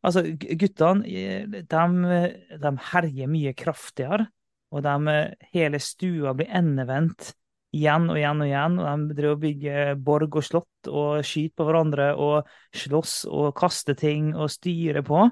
Altså, 0.05 0.23
gu- 0.39 0.55
guttene, 0.61 1.51
de, 1.67 2.23
de 2.63 2.71
herjer 2.91 3.31
mye 3.31 3.53
kraftigere, 3.57 4.29
og 4.75 4.83
de, 4.85 5.15
hele 5.53 5.79
stua 5.83 6.33
blir 6.35 6.51
endevendt 6.55 7.33
igjen 7.75 8.09
og 8.11 8.17
igjen 8.19 8.41
og 8.43 8.49
igjen. 8.49 8.77
og 8.79 9.05
De 9.09 9.17
driver 9.17 9.35
og 9.35 9.41
bygger 9.43 9.95
borg 10.07 10.37
og 10.39 10.45
slott 10.47 10.89
og 10.91 11.25
skyter 11.27 11.55
på 11.59 11.67
hverandre 11.67 12.09
og 12.21 12.51
slåss 12.75 13.15
og 13.31 13.49
kaster 13.57 13.97
ting 13.99 14.31
og 14.33 14.51
styrer 14.53 15.03
på. 15.05 15.25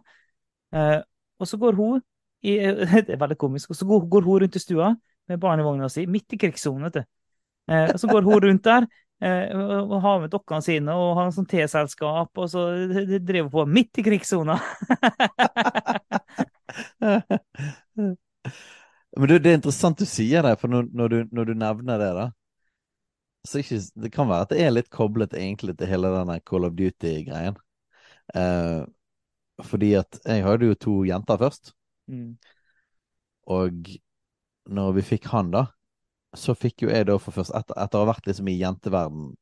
Eh, 0.75 0.99
og 1.39 1.49
så 1.49 1.59
går 1.61 1.79
hun 1.79 2.03
i, 2.43 2.57
Det 3.07 3.15
er 3.15 3.21
veldig 3.21 3.39
komisk. 3.39 3.71
Og 3.71 3.79
så 3.79 3.87
går, 3.87 4.05
går 4.11 4.27
hun 4.27 4.43
rundt 4.43 4.59
i 4.59 4.61
stua 4.61 4.91
med 5.29 5.39
barnevogna 5.39 5.89
si, 5.91 6.05
midt 6.09 6.35
i 6.35 6.37
krigssonen. 6.41 6.91
Eh, 6.93 7.89
og 7.93 7.99
så 7.99 8.07
går 8.11 8.21
hun 8.27 8.43
rundt 8.43 8.65
der 8.67 8.87
eh, 9.23 9.47
og 9.55 10.01
har 10.03 10.19
med 10.23 10.33
dokkene 10.33 10.61
sine 10.65 10.91
og 10.99 11.15
har 11.19 11.25
en 11.29 11.35
sånn 11.35 11.49
teselskap, 11.49 12.31
og 12.35 12.47
så 12.51 12.61
driver 13.15 13.47
hun 13.47 13.55
på 13.55 13.65
midt 13.79 13.99
i 14.01 14.05
krigssona. 14.09 14.55
Men 19.13 19.29
du, 19.29 19.37
det 19.37 19.51
er 19.51 19.59
interessant 19.59 19.99
du 20.01 20.05
sier 20.09 20.41
det, 20.43 20.55
for 20.59 20.67
når, 20.73 20.83
når, 20.91 21.07
du, 21.07 21.17
når 21.37 21.43
du 21.45 21.53
nevner 21.53 21.97
det, 22.01 22.11
da 22.17 22.25
så 23.43 23.59
ikke, 23.59 23.79
Det 24.03 24.11
kan 24.11 24.29
være 24.29 24.41
at 24.45 24.51
det 24.53 24.61
er 24.63 24.71
litt 24.71 24.89
koblet 24.89 25.33
egentlig 25.35 25.75
til 25.77 25.89
hele 25.91 26.11
denne 26.13 26.39
Call 26.47 26.63
of 26.67 26.75
Duty-greien. 26.77 27.57
Eh, 28.35 28.83
fordi 29.63 29.93
at 29.99 30.19
jeg 30.25 30.43
hadde 30.45 30.69
jo 30.69 30.75
to 30.79 30.93
jenter 31.03 31.37
først, 31.37 31.73
Mm. 32.11 32.35
og 33.47 33.87
når 34.67 34.91
vi 34.97 35.03
fikk 35.07 35.29
han, 35.31 35.51
da, 35.51 35.65
så 36.35 36.55
fikk 36.55 36.85
jo 36.85 36.91
jeg 36.91 37.07
da 37.07 37.15
for 37.21 37.35
først 37.35 37.53
Etter, 37.55 37.77
etter 37.79 37.99
å 37.99 38.03
ha 38.03 38.11
vært 38.13 38.27
liksom 38.27 38.49
i 38.49 38.57
jenteverden 38.57 39.33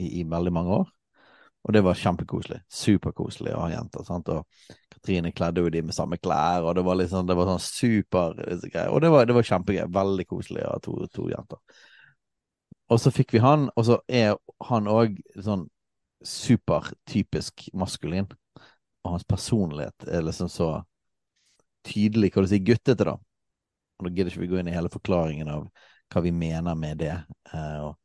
i, 0.00 0.20
i 0.20 0.24
veldig 0.28 0.52
mange 0.54 0.76
år. 0.82 0.90
Og 1.62 1.74
det 1.74 1.82
var 1.86 1.98
kjempekoselig. 1.98 2.58
Superkoselig 2.72 3.52
å 3.54 3.62
ha 3.62 3.70
jenter. 3.70 4.02
sant? 4.06 4.28
Og 4.34 4.76
Katrine 4.90 5.30
kledde 5.34 5.62
jo 5.62 5.70
de 5.70 5.82
med 5.86 5.94
samme 5.94 6.18
klær, 6.18 6.66
og 6.66 6.74
det 6.74 6.82
var 6.86 6.98
liksom, 6.98 7.26
det 7.28 7.36
var 7.38 7.52
sånn 7.52 7.62
super 7.62 8.34
greier. 8.34 8.90
Og 8.90 9.02
det 9.04 9.12
var, 9.14 9.28
det 9.30 9.36
var 9.36 9.46
kjempegøy. 9.46 9.84
Veldig 9.94 10.26
koselig 10.30 10.64
å 10.66 10.72
ha 10.74 10.80
to, 10.82 10.96
to 11.14 11.28
jenter. 11.30 11.60
Og 12.90 12.98
så 13.00 13.12
fikk 13.14 13.36
vi 13.36 13.42
han, 13.44 13.68
og 13.78 13.86
så 13.88 14.00
er 14.10 14.34
han 14.68 14.90
òg 14.90 15.20
sånn 15.38 15.68
supertypisk 16.26 17.68
maskulin. 17.78 18.26
Og 19.02 19.14
hans 19.16 19.26
personlighet 19.26 20.10
er 20.10 20.26
liksom 20.26 20.50
så 20.50 20.74
tydelig, 21.86 22.32
hva 22.32 22.44
du 22.44 22.50
sier, 22.50 22.64
guttete, 22.66 23.06
da. 23.08 23.16
Og 23.98 24.06
da 24.06 24.12
gidder 24.12 24.32
ikke 24.32 24.44
vi 24.44 24.50
gå 24.50 24.60
inn 24.60 24.70
i 24.70 24.76
hele 24.76 24.92
forklaringen 24.92 25.50
av 25.52 25.66
hva 26.12 26.22
vi 26.24 26.32
mener 26.34 26.78
med 26.78 27.02
det. 27.02 27.16
eh, 27.52 27.80
og 27.82 27.98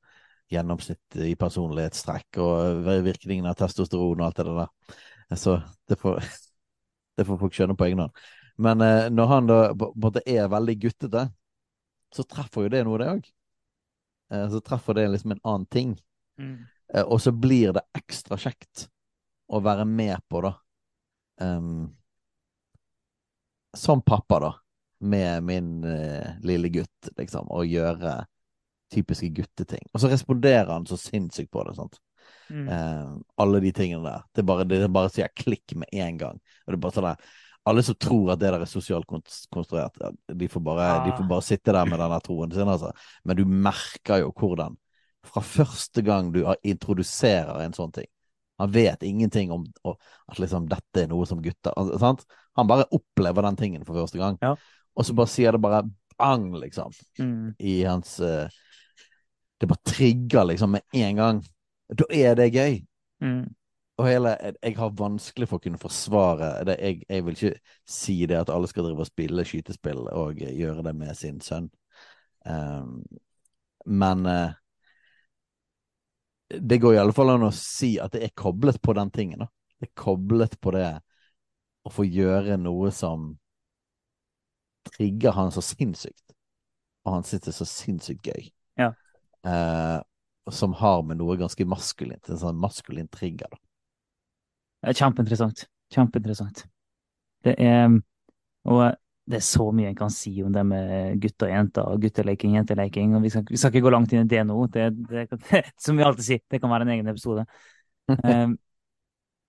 gjennomsnitt 0.48 1.18
i 1.28 1.34
personlighetstrekk 1.36 2.38
og 2.40 2.86
virkningen 3.04 3.50
av 3.50 3.58
testosteron 3.60 4.22
og 4.22 4.28
alt 4.30 4.38
det 4.40 4.46
der. 4.48 5.00
Så 5.36 5.58
det 5.90 5.98
får, 6.00 6.22
det 7.20 7.26
får 7.28 7.40
folk 7.42 7.58
skjønne 7.58 7.76
på 7.76 7.88
egen 7.90 8.06
hånd. 8.06 8.22
Men 8.64 8.82
eh, 8.82 9.10
når 9.12 9.34
han 9.34 9.50
da 9.50 9.58
på 9.76 9.92
en 9.92 10.06
måte 10.06 10.24
er 10.26 10.48
veldig 10.52 10.78
guttete, 10.86 11.26
så 12.16 12.24
treffer 12.24 12.66
jo 12.66 12.72
det 12.72 12.84
noe, 12.88 13.02
det 13.02 13.10
òg. 13.12 13.28
Eh, 14.32 14.46
så 14.54 14.64
treffer 14.64 14.98
det 14.98 15.10
liksom 15.12 15.36
en 15.36 15.44
annen 15.44 15.68
ting. 15.68 15.98
Mm. 16.40 16.62
Og 17.12 17.20
så 17.20 17.34
blir 17.36 17.74
det 17.76 17.84
ekstra 18.00 18.38
kjekt 18.40 18.86
å 19.52 19.60
være 19.64 19.84
med 19.90 20.22
på, 20.32 20.40
da. 20.46 20.54
Ehm, 21.44 21.90
som 23.78 24.02
pappa, 24.02 24.40
da. 24.44 24.54
Med 25.00 25.44
min 25.46 25.84
eh, 25.86 26.36
lille 26.42 26.70
gutt, 26.74 27.10
liksom. 27.18 27.50
Og 27.54 27.70
gjøre 27.70 28.18
typiske 28.94 29.30
gutteting. 29.36 29.84
Og 29.94 30.02
så 30.02 30.10
responderer 30.12 30.72
han 30.72 30.86
så 30.90 30.98
sinnssykt 30.98 31.52
på 31.54 31.64
det. 31.68 31.76
sant? 31.78 32.00
Mm. 32.50 32.68
Eh, 32.72 33.10
alle 33.44 33.60
de 33.60 33.72
tingene 33.76 34.04
der. 34.08 34.24
Det 34.34 34.42
er 34.44 34.48
bare, 34.48 34.66
det 34.68 34.80
er 34.86 34.94
bare 34.96 35.12
sier 35.14 35.30
klikk 35.36 35.76
med 35.76 35.92
en 35.92 36.18
gang. 36.18 36.40
Og 36.66 36.72
det 36.74 36.80
er 36.80 36.84
bare 36.88 36.98
sånn 36.98 37.12
der, 37.12 37.28
Alle 37.68 37.82
som 37.84 37.98
tror 38.00 38.30
at 38.32 38.40
det 38.40 38.48
der 38.48 38.62
er 38.64 38.70
sosialt 38.72 39.10
konstruert, 39.52 39.98
ja, 40.00 40.08
de, 40.32 40.48
får 40.48 40.62
bare, 40.64 40.86
de 41.04 41.12
får 41.12 41.26
Ah. 41.26 41.28
bare 41.34 41.44
sitte 41.44 41.74
der 41.76 41.86
med 41.86 42.00
den 42.00 42.14
der 42.14 42.22
troen 42.24 42.52
sin, 42.56 42.70
altså. 42.72 42.94
Men 43.28 43.36
du 43.36 43.44
merker 43.46 44.22
jo 44.24 44.32
hvordan 44.32 44.78
Fra 45.28 45.42
første 45.44 46.02
gang 46.02 46.32
du 46.32 46.46
introduserer 46.64 47.60
en 47.66 47.74
sånn 47.76 47.92
ting 47.92 48.08
Han 48.60 48.72
vet 48.74 49.04
ingenting 49.04 49.52
om 49.54 49.66
og, 49.84 50.00
at 50.28 50.40
liksom 50.42 50.68
dette 50.72 51.04
er 51.04 51.08
noe 51.12 51.26
som 51.30 51.42
gutter 51.42 51.74
altså, 51.78 52.00
sant? 52.02 52.24
Han 52.58 52.68
bare 52.70 52.88
opplever 52.92 53.46
den 53.46 53.56
tingen 53.60 53.86
for 53.86 54.00
første 54.00 54.18
gang. 54.18 54.38
Ja. 54.42 54.56
Og 54.98 55.06
så 55.06 55.14
bare 55.14 55.30
sier 55.30 55.54
det 55.54 55.62
bare 55.62 55.84
bang, 56.18 56.50
liksom 56.58 56.94
Mm. 57.20 57.54
i 57.60 57.84
hans 57.84 58.20
uh, 58.20 58.48
Det 59.62 59.68
bare 59.70 59.86
trigger 59.86 60.44
liksom 60.46 60.72
med 60.72 60.82
en 60.94 61.16
gang. 61.16 61.44
Da 61.90 62.06
er 62.14 62.36
det 62.36 62.54
gøy. 62.54 62.80
Mm. 63.22 63.48
Og 63.98 64.06
hele, 64.06 64.38
jeg- 64.62 64.78
har 64.78 64.90
vanskelig 64.90 65.48
for 65.50 65.58
å 65.58 65.64
kunne 65.64 65.78
forsvare 65.82 66.64
det. 66.66 66.76
Jeg, 66.80 67.04
jeg 67.10 67.26
vil 67.26 67.34
ikke 67.34 67.60
si 67.90 68.26
det 68.26 68.38
at 68.38 68.50
alle 68.54 68.68
skal 68.68 68.84
drive 68.84 69.00
og 69.02 69.08
spille 69.10 69.46
skytespill 69.46 70.04
og 70.14 70.36
gjøre 70.38 70.84
det 70.84 70.96
med 70.96 71.16
sin 71.18 71.40
sønn. 71.42 71.70
Um, 72.46 73.02
men 73.86 74.26
eh, 74.26 74.52
det 76.48 76.78
går 76.78 76.96
i 76.96 77.00
alle 77.02 77.14
fall 77.16 77.34
an 77.34 77.48
å 77.48 77.54
si 77.56 77.98
at 78.00 78.14
det 78.16 78.24
er 78.24 78.36
koblet 78.38 78.80
på 78.82 78.96
den 78.98 79.12
tingen. 79.12 79.44
Da. 79.44 79.50
Det 79.80 79.90
er 79.90 79.96
koblet 80.00 80.56
på 80.64 80.74
det 80.76 80.90
å 81.88 81.92
få 81.92 82.06
gjøre 82.08 82.58
noe 82.60 82.92
som 82.96 83.34
trigger 84.88 85.36
han 85.36 85.52
så 85.52 85.64
sinnssykt. 85.64 86.24
Og 87.08 87.18
han 87.18 87.28
sitter 87.28 87.52
er 87.52 87.58
så 87.60 87.68
sinnssykt 87.68 88.28
gøy. 88.28 88.50
Ja. 88.80 88.92
Eh, 89.48 90.00
som 90.52 90.76
har 90.80 91.02
med 91.04 91.20
noe 91.20 91.36
ganske 91.40 91.66
maskulint, 91.68 92.30
en 92.32 92.40
sånn 92.40 92.60
maskulin 92.60 93.10
trigger, 93.12 93.52
da. 93.52 93.60
Er 94.88 94.96
kjempeinteressant. 94.96 95.66
Kjempeinteressant. 95.92 96.66
Det 97.44 97.56
er 97.60 97.90
Og 98.68 98.82
det 99.28 99.42
er 99.42 99.44
så 99.44 99.66
mye 99.76 99.90
en 99.92 99.98
kan 99.98 100.12
si 100.14 100.32
om 100.44 100.54
det 100.56 100.64
med 100.64 101.18
gutter 101.20 101.50
og 101.50 101.52
jenter, 101.52 101.98
gutteleking, 102.04 102.56
jenteleking. 102.56 103.16
og 103.18 103.26
Vi 103.26 103.32
skal, 103.34 103.44
vi 103.50 103.60
skal 103.60 103.74
ikke 103.74 103.84
gå 103.84 103.92
langt 103.92 104.14
inn 104.16 104.24
i 104.24 104.32
det 104.32 104.44
nå. 104.48 104.56
Det, 104.72 104.88
det, 105.10 105.26
det, 105.50 105.64
som 105.84 106.00
vi 106.00 106.06
alltid 106.08 106.28
sier, 106.30 106.44
det 106.48 106.62
kan 106.64 106.72
være 106.72 106.88
en 106.88 106.94
egen 106.96 107.12
episode. 107.12 107.44
um, 108.08 108.56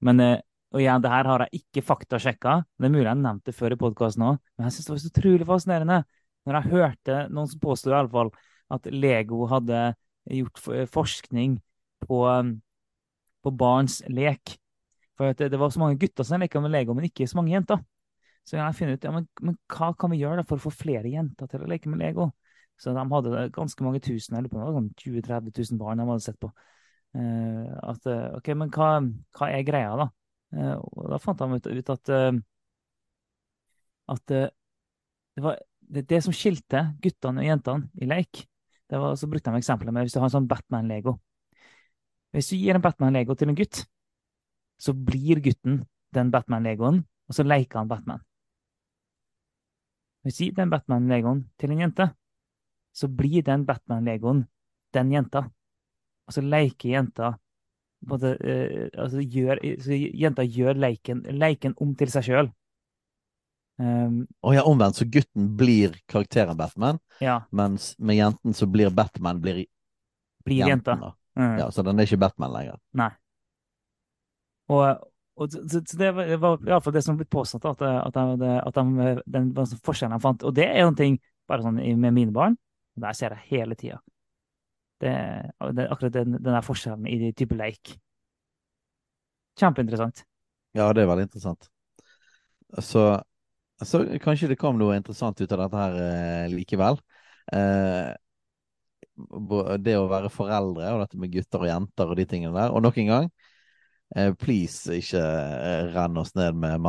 men 0.02 0.22
uh, 0.24 0.34
og 0.74 0.82
igjen, 0.82 1.00
det 1.00 1.12
her 1.12 1.28
har 1.30 1.44
jeg 1.46 1.62
ikke 1.62 1.86
faktasjekka. 1.86 2.58
Det 2.76 2.88
er 2.88 2.92
mulig 2.92 3.06
jeg 3.06 3.20
nevnte 3.22 3.48
det 3.48 3.56
før 3.56 3.72
i 3.72 3.80
podkasten 3.80 4.24
òg, 4.26 4.40
men 4.58 4.66
jeg 4.66 4.74
syns 4.74 4.88
det 4.88 4.92
var 4.92 5.00
så 5.00 5.12
utrolig 5.12 5.48
fascinerende 5.48 5.98
når 6.48 6.58
jeg 6.58 6.72
hørte 6.74 7.20
noen 7.32 7.48
som 7.48 7.60
påsto 7.62 7.92
i 7.92 7.96
alle 7.96 8.12
fall 8.12 8.32
at 8.72 8.88
Lego 8.92 9.46
hadde 9.48 9.78
gjort 10.28 10.60
forskning 10.92 11.56
på, 12.04 12.18
på 13.44 13.52
barns 13.62 14.02
lek. 14.12 14.58
For 15.16 15.32
det, 15.32 15.48
det, 15.54 15.60
var 15.60 15.72
så 15.72 15.80
mange 15.82 15.98
gutter 16.00 16.26
som 16.26 16.40
leka 16.40 16.60
med 16.60 16.74
Lego, 16.74 16.96
men 16.96 17.08
ikke 17.08 17.26
så 17.28 17.40
mange 17.40 17.54
jenter. 17.54 17.80
Så 18.48 18.56
jeg 18.56 18.76
finner 18.78 18.96
ut 18.96 19.04
ja, 19.04 19.12
men, 19.12 19.26
men 19.44 19.56
hva 19.68 19.90
kan 19.98 20.12
vi 20.12 20.22
gjøre 20.22 20.44
for 20.48 20.56
å 20.56 20.68
få 20.68 20.72
flere 20.72 21.11
jenter 21.12 21.50
til 21.50 21.64
å 21.64 21.68
leke 21.68 21.90
med 21.92 22.00
Lego. 22.00 22.30
Så 22.78 22.94
de 22.94 23.04
hadde 23.11 23.48
ganske 23.54 23.84
mange 23.84 24.00
tusen, 24.00 24.38
eller 24.38 24.50
på 24.52 24.62
sånn 24.62 24.92
20 24.96 25.24
000-30 25.26 25.72
000 25.74 25.80
barn 25.80 26.00
de 26.00 26.06
hadde 26.08 26.24
sett 26.24 26.38
på. 26.40 26.50
Uh, 27.16 27.66
at, 27.90 28.04
ok, 28.38 28.52
Men 28.61 28.70
hva, 28.72 28.90
hva 29.37 29.48
er 29.50 29.64
greia, 29.66 29.96
da? 29.98 30.06
Uh, 30.54 30.76
og 30.78 31.08
Da 31.12 31.18
fant 31.20 31.40
de 31.40 31.58
ut, 31.58 31.66
ut 31.66 31.90
at, 31.94 32.12
uh, 32.14 32.38
at 34.14 34.24
det, 34.32 35.42
var, 35.44 35.58
det, 35.80 36.06
det, 36.08 36.22
som 36.24 36.37
skilte 36.37 36.84
guttene 37.02 37.42
og 37.42 37.50
jentene 37.50 37.90
i 38.00 38.08
leik, 38.08 38.44
det 38.88 39.00
var, 39.02 39.18
så 39.20 39.28
brukte 39.28 39.52
de 39.52 39.61
eksempler 39.61 39.92
med 39.92 40.06
hvis 40.06 40.16
du 40.16 40.22
har 40.22 40.30
en 40.30 40.37
sånn 40.38 40.48
Batman-lego. 40.48 41.18
Hvis 42.32 42.52
du 42.52 42.56
gir 42.56 42.78
en 42.78 42.84
Batman-lego 42.84 43.37
til 43.37 43.50
en 43.50 43.58
gutt, 43.58 43.82
så 44.80 44.94
blir 44.94 45.42
gutten 45.44 45.82
den 46.14 46.32
Batman-legoen, 46.32 47.02
og 47.02 47.37
så 47.37 47.44
leker 47.44 47.82
han 47.82 47.90
Batman. 47.90 48.22
Hvis 50.28 50.36
du 50.36 50.42
gir 50.44 50.56
den 50.58 50.68
Batman-legoen 50.68 51.38
til 51.56 51.72
en 51.72 51.78
jente, 51.86 52.10
så 52.92 53.08
blir 53.08 53.40
den 53.46 53.62
Batman-legoen 53.64 54.42
den 54.92 55.12
jenta. 55.14 55.46
Og 56.28 56.34
så 56.36 56.42
leker 56.44 56.90
jenta 56.92 57.30
både, 58.04 58.34
uh, 58.36 59.00
altså 59.00 59.22
gjør, 59.24 59.62
så 59.80 59.96
Jenta 59.96 60.44
gjør 60.44 60.76
leiken, 60.84 61.24
leiken 61.40 61.72
om 61.80 61.94
til 61.96 62.12
seg 62.12 62.28
sjøl. 62.28 62.50
Um, 63.80 64.26
og 64.44 64.58
ja, 64.58 64.66
omvendt, 64.68 64.98
så 65.00 65.06
gutten 65.08 65.48
blir 65.56 65.96
karakteren 66.10 66.58
Batman, 66.58 66.98
ja. 67.22 67.40
mens 67.54 67.94
med 67.96 68.18
jenten 68.18 68.56
så 68.58 68.68
blir 68.68 68.92
Batman 68.92 69.40
blir, 69.40 69.64
blir 70.44 70.68
jenta. 70.68 70.98
Mm. 71.38 71.54
Ja, 71.62 71.70
så 71.72 71.86
den 71.86 71.96
er 71.96 72.08
ikke 72.08 72.20
Batman 72.20 72.52
lenger. 72.52 72.82
Nei. 73.00 73.12
Og, 74.68 75.08
og 75.38 75.53
så, 75.53 75.81
så 75.87 75.98
det 76.01 76.11
var, 76.16 76.31
var 76.42 76.64
iallfall 76.66 76.94
det 76.96 77.05
som 77.07 77.18
ble 77.18 77.27
påstått, 77.31 77.66
at, 77.70 77.83
at, 77.87 78.16
de, 78.40 78.53
at 78.59 78.79
de, 78.79 79.12
den 79.31 79.53
forskjellen 79.87 80.16
de 80.16 80.24
fant. 80.24 80.44
Og 80.46 80.55
det 80.57 80.66
er 80.66 80.90
ting 80.98 81.18
bare 81.48 81.64
sånn 81.64 81.79
med 81.79 82.16
mine 82.16 82.35
barn. 82.35 82.59
Der 82.98 83.14
ser 83.14 83.37
jeg 83.37 83.53
hele 83.53 83.79
tida. 83.79 84.01
Det, 84.98 85.14
det, 85.79 85.87
akkurat 85.87 86.14
den, 86.16 86.38
den 86.42 86.61
forskjellen 86.66 87.07
i 87.07 87.18
de 87.22 87.33
type 87.38 87.57
leik. 87.59 87.94
Kjempeinteressant. 89.59 90.24
Ja, 90.77 90.90
det 90.94 91.05
er 91.05 91.11
veldig 91.11 91.29
interessant. 91.29 91.68
Så, 92.85 93.05
så, 93.83 94.03
kanskje 94.22 94.51
det 94.51 94.59
kom 94.61 94.79
noe 94.79 94.98
interessant 94.98 95.38
ut 95.40 95.55
av 95.55 95.62
dette 95.64 95.85
her 95.85 96.01
eh, 96.03 96.48
likevel. 96.53 96.98
Eh, 97.55 98.11
det 99.83 99.94
å 99.98 100.09
være 100.11 100.31
foreldre 100.31 100.92
og 100.94 101.01
dette 101.03 101.18
med 101.18 101.33
gutter 101.33 101.64
og 101.64 101.70
jenter 101.70 102.11
og 102.11 102.18
de 102.18 102.27
tingene 102.29 102.55
der. 102.55 102.74
Og 102.74 102.85
nok 102.85 102.98
en 103.03 103.12
gang, 103.12 103.31
please 104.38 104.98
ikke 104.98 105.20
eh, 105.20 105.88
renn 105.94 106.16
oss 106.20 106.34
ned 106.36 106.56
med 106.56 106.80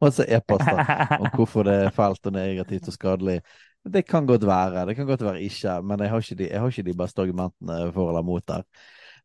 masse 0.00 0.26
e-poster 0.28 0.82
om 1.20 1.28
hvorfor 1.34 1.66
det 1.68 1.78
er 1.84 1.94
fælt 1.94 2.28
og 2.28 2.36
negativt 2.36 2.88
og 2.88 2.96
skadelig. 2.96 3.40
Det 3.86 4.02
kan 4.06 4.26
godt 4.26 4.46
være, 4.46 4.86
det 4.88 4.96
kan 4.96 5.06
godt 5.06 5.22
være 5.22 5.42
ikke, 5.46 5.80
men 5.82 6.00
jeg 6.00 6.10
har 6.10 6.24
ikke 6.24 6.38
de, 6.40 6.48
har 6.58 6.68
ikke 6.68 6.88
de 6.88 6.96
beste 6.98 7.22
argumentene 7.22 7.92
for 7.94 8.10
eller 8.10 8.24
mot 8.26 8.48
der. 8.48 8.64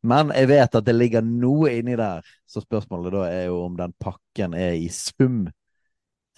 Men 0.03 0.31
jeg 0.33 0.49
vet 0.49 0.75
at 0.75 0.85
det 0.85 0.95
ligger 0.95 1.25
noe 1.25 1.71
inni 1.77 1.95
der, 1.97 2.25
så 2.49 2.61
spørsmålet 2.61 3.13
da 3.13 3.25
er 3.29 3.49
jo 3.49 3.63
om 3.65 3.75
den 3.77 3.93
pakken 4.01 4.53
er 4.57 4.77
i 4.77 4.87
sum 4.89 5.47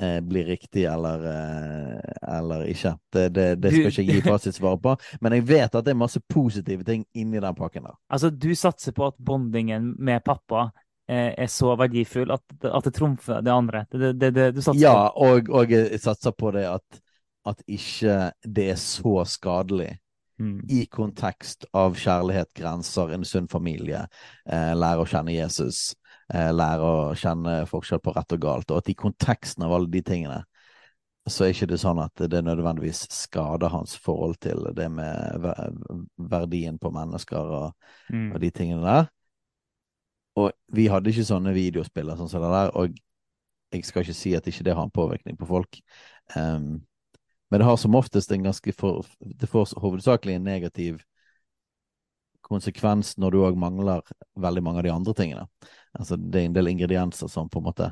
eh, 0.02 0.20
blir 0.22 0.46
riktig 0.46 0.84
eller, 0.84 1.26
eh, 1.32 2.38
eller 2.38 2.66
ikke. 2.72 2.96
Det, 3.14 3.30
det, 3.30 3.48
det, 3.64 3.72
skal 3.72 3.92
ikke 3.92 4.04
jeg 4.04 4.22
gi 4.22 4.26
fasitsvar 4.28 4.80
på, 4.84 4.96
men 5.22 5.38
jeg 5.38 5.48
vet 5.48 5.76
at 5.76 5.86
det 5.86 5.94
er 5.94 6.00
masse 6.00 6.22
positive 6.30 6.84
ting 6.88 7.06
inni 7.14 7.40
den 7.40 7.56
pakken 7.56 7.88
der. 7.88 7.96
Altså, 8.10 8.30
du 8.30 8.52
satser 8.56 8.96
på 8.96 9.08
at 9.08 9.20
bondingen 9.20 9.94
med 10.00 10.24
pappa 10.26 10.68
eh, 10.68 10.83
er 11.12 11.50
så 11.52 11.74
verdifull 11.76 12.32
at, 12.32 12.44
at 12.64 12.86
det 12.88 12.94
trumfer 12.96 13.42
det 13.44 13.52
andre? 13.52 13.82
Det, 13.92 14.14
det, 14.22 14.46
du 14.56 14.62
satser 14.62 14.80
ja, 14.86 15.10
på? 15.12 15.26
og, 15.28 15.50
og 15.52 15.74
jeg 15.74 16.00
satser 16.00 16.32
på 16.38 16.54
det 16.56 16.64
at 16.70 17.04
at 17.50 17.64
ikke 17.68 18.32
det 18.44 18.70
er 18.74 18.80
så 18.80 19.24
skadelig. 19.28 19.98
Mm. 20.42 20.64
I 20.70 20.86
kontekst 20.90 21.68
av 21.78 21.94
kjærlighet, 22.00 22.50
grenser, 22.58 23.12
en 23.14 23.26
sunn 23.28 23.48
familie, 23.52 24.02
eh, 24.50 24.72
lære 24.74 25.04
å 25.04 25.08
kjenne 25.08 25.36
Jesus, 25.36 25.94
eh, 26.34 26.50
lære 26.52 26.88
å 26.88 27.12
kjenne 27.16 27.60
forskjell 27.70 28.02
på 28.02 28.16
rett 28.16 28.34
og 28.34 28.42
galt, 28.42 28.72
og 28.72 28.82
at 28.82 28.90
i 28.90 28.98
konteksten 28.98 29.64
av 29.64 29.76
alle 29.78 29.92
de 29.94 30.02
tingene, 30.02 30.42
så 31.30 31.46
er 31.46 31.54
ikke 31.54 31.70
det 31.70 31.80
sånn 31.80 32.02
at 32.04 32.26
det 32.28 32.42
nødvendigvis 32.44 33.06
skader 33.14 33.72
hans 33.72 33.94
forhold 33.96 34.42
til 34.44 34.66
det 34.76 34.90
med 34.92 35.46
verdien 36.18 36.80
på 36.82 36.92
mennesker 36.92 37.54
og, 37.62 37.94
mm. 38.10 38.34
og 38.34 38.42
de 38.44 38.50
tingene 38.52 38.84
der. 38.84 39.13
Og 40.40 40.52
vi 40.74 40.88
hadde 40.90 41.12
ikke 41.12 41.26
sånne 41.28 41.54
videospiller 41.56 42.18
sånn 42.18 42.32
som 42.32 42.42
det 42.44 42.52
der, 42.54 42.72
og 42.74 42.96
jeg 43.74 43.86
skal 43.86 44.06
ikke 44.06 44.18
si 44.18 44.34
at 44.38 44.48
ikke 44.50 44.66
det 44.66 44.76
har 44.78 44.86
en 44.86 44.94
påvirkning 44.94 45.38
på 45.38 45.48
folk. 45.50 45.80
Um, 46.36 46.84
men 47.50 47.62
det 47.62 47.68
har 47.68 47.78
som 47.78 47.96
oftest 47.96 48.32
en 48.32 48.46
ganske 48.48 48.74
for, 48.74 49.06
Det 49.20 49.50
får 49.50 49.76
hovedsakelig 49.82 50.36
en 50.36 50.48
negativ 50.48 51.04
konsekvens 52.42 53.16
når 53.18 53.32
du 53.32 53.38
òg 53.46 53.58
mangler 53.60 54.02
veldig 54.42 54.64
mange 54.66 54.82
av 54.82 54.88
de 54.88 54.94
andre 54.94 55.14
tingene. 55.18 55.46
Altså 55.94 56.18
det 56.18 56.42
er 56.42 56.48
en 56.50 56.56
del 56.58 56.72
ingredienser 56.74 57.30
som 57.32 57.50
på 57.50 57.62
en 57.62 57.70
måte 57.70 57.92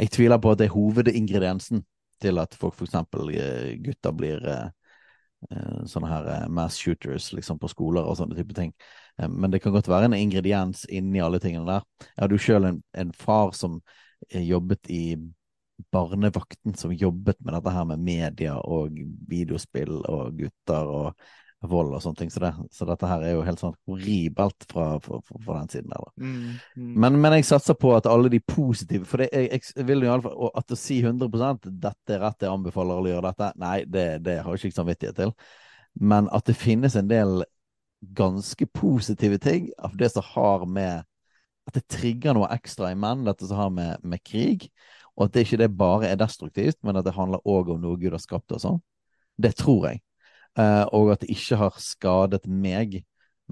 Jeg 0.00 0.10
tviler 0.12 0.40
på 0.40 0.50
at 0.52 0.58
det 0.60 0.66
er 0.66 0.74
hovedingrediensen 0.74 1.84
til 2.20 2.40
at 2.40 2.54
folk 2.56 2.74
f.eks. 2.76 2.96
Eh, 2.96 3.76
gutter 3.84 4.12
blir 4.16 4.44
eh, 4.48 4.68
sånne 5.86 6.08
her 6.10 6.48
mass 6.50 6.78
shooters 6.80 7.28
liksom 7.36 7.58
på 7.60 7.68
skoler 7.70 8.06
og 8.06 8.16
sånne 8.18 8.36
type 8.38 8.54
ting. 8.56 8.72
Men 9.16 9.52
det 9.52 9.60
kan 9.62 9.74
godt 9.74 9.88
være 9.88 10.08
en 10.08 10.16
ingrediens 10.16 10.84
inni 10.92 11.20
alle 11.22 11.40
tingene 11.40 11.68
der. 11.68 11.84
Jeg 12.02 12.22
hadde 12.22 12.38
jo 12.38 12.44
sjøl 12.46 12.68
en, 12.70 12.80
en, 12.96 13.12
far 13.16 13.52
som 13.56 13.78
jobbet 14.32 14.90
i 14.92 15.16
barnevakten 15.92 16.74
som 16.74 16.92
jobbet 16.92 17.40
med 17.44 17.54
dette 17.56 17.72
her 17.72 17.84
med 17.88 18.04
media 18.04 18.56
og 18.64 18.96
videospill 19.28 20.00
og 20.08 20.38
gutter 20.40 20.92
og 20.92 21.26
vold 21.64 21.94
og 21.96 22.02
sånne 22.04 22.20
ting. 22.20 22.30
Så, 22.32 22.40
det, 22.42 22.52
så 22.74 22.86
dette 22.88 23.08
her 23.10 23.24
er 23.24 23.34
jo 23.34 23.44
helt 23.46 23.62
sånn 23.62 23.74
horribelt 23.88 24.66
fra, 24.70 24.88
fra, 25.02 25.20
fra 25.24 25.58
den 25.60 25.72
siden 25.72 25.92
der. 25.92 26.06
Mm, 26.20 26.36
mm. 26.76 26.92
Men, 27.04 27.18
men, 27.22 27.36
jeg 27.38 27.48
satser 27.48 27.78
på 27.80 27.94
at 27.96 28.08
alle 28.10 28.30
de 28.32 28.40
positive 28.40 29.08
For 29.08 29.22
det, 29.22 29.30
jeg, 29.32 29.62
jeg 29.72 29.88
vil 29.88 30.04
jo 30.04 30.10
iallfall 30.10 30.52
At 30.58 30.72
å 30.72 30.78
si 30.78 31.00
100 31.00 31.28
dette 31.66 32.16
er 32.16 32.22
rett, 32.22 32.44
jeg 32.44 32.52
anbefaler 32.52 33.00
alle 33.00 33.10
å 33.10 33.14
gjøre 33.14 33.32
dette, 33.32 33.50
nei, 33.62 33.76
det, 33.88 34.06
det 34.26 34.38
har 34.42 34.52
jeg 34.52 34.70
ikke 34.70 34.80
samvittighet 34.82 35.20
til. 35.22 35.34
Men 35.96 36.30
at 36.36 36.48
det 36.48 36.58
finnes 36.60 36.96
en 36.98 37.10
del 37.10 37.40
ganske 38.16 38.68
positive 38.76 39.40
ting 39.42 39.70
av 39.80 39.96
det 39.96 40.12
som 40.12 40.26
har 40.34 40.66
med 40.68 41.06
At 41.66 41.80
det 41.80 41.88
trigger 41.90 42.36
noe 42.36 42.52
ekstra 42.54 42.92
i 42.92 42.98
menn, 42.98 43.24
dette 43.26 43.48
som 43.48 43.58
har 43.58 43.72
med, 43.74 44.04
med 44.04 44.22
krig 44.22 44.68
og 45.16 45.26
at 45.26 45.34
det 45.34 45.46
ikke 45.46 45.62
det 45.62 45.70
bare 45.76 46.10
er 46.10 46.18
destruktivt, 46.20 46.76
men 46.84 46.98
at 47.00 47.06
det 47.06 47.14
handler 47.16 47.44
òg 47.48 47.72
om 47.72 47.80
noe 47.80 47.96
Gud 47.96 48.12
har 48.12 48.20
skapt 48.20 48.52
og 48.52 48.60
sånn. 48.60 48.82
Det 49.40 49.54
tror 49.56 49.88
jeg. 49.88 50.02
Uh, 50.56 50.84
og 50.96 51.12
at 51.12 51.20
det 51.24 51.34
ikke 51.34 51.58
har 51.60 51.74
skadet 51.82 52.46
meg 52.48 53.02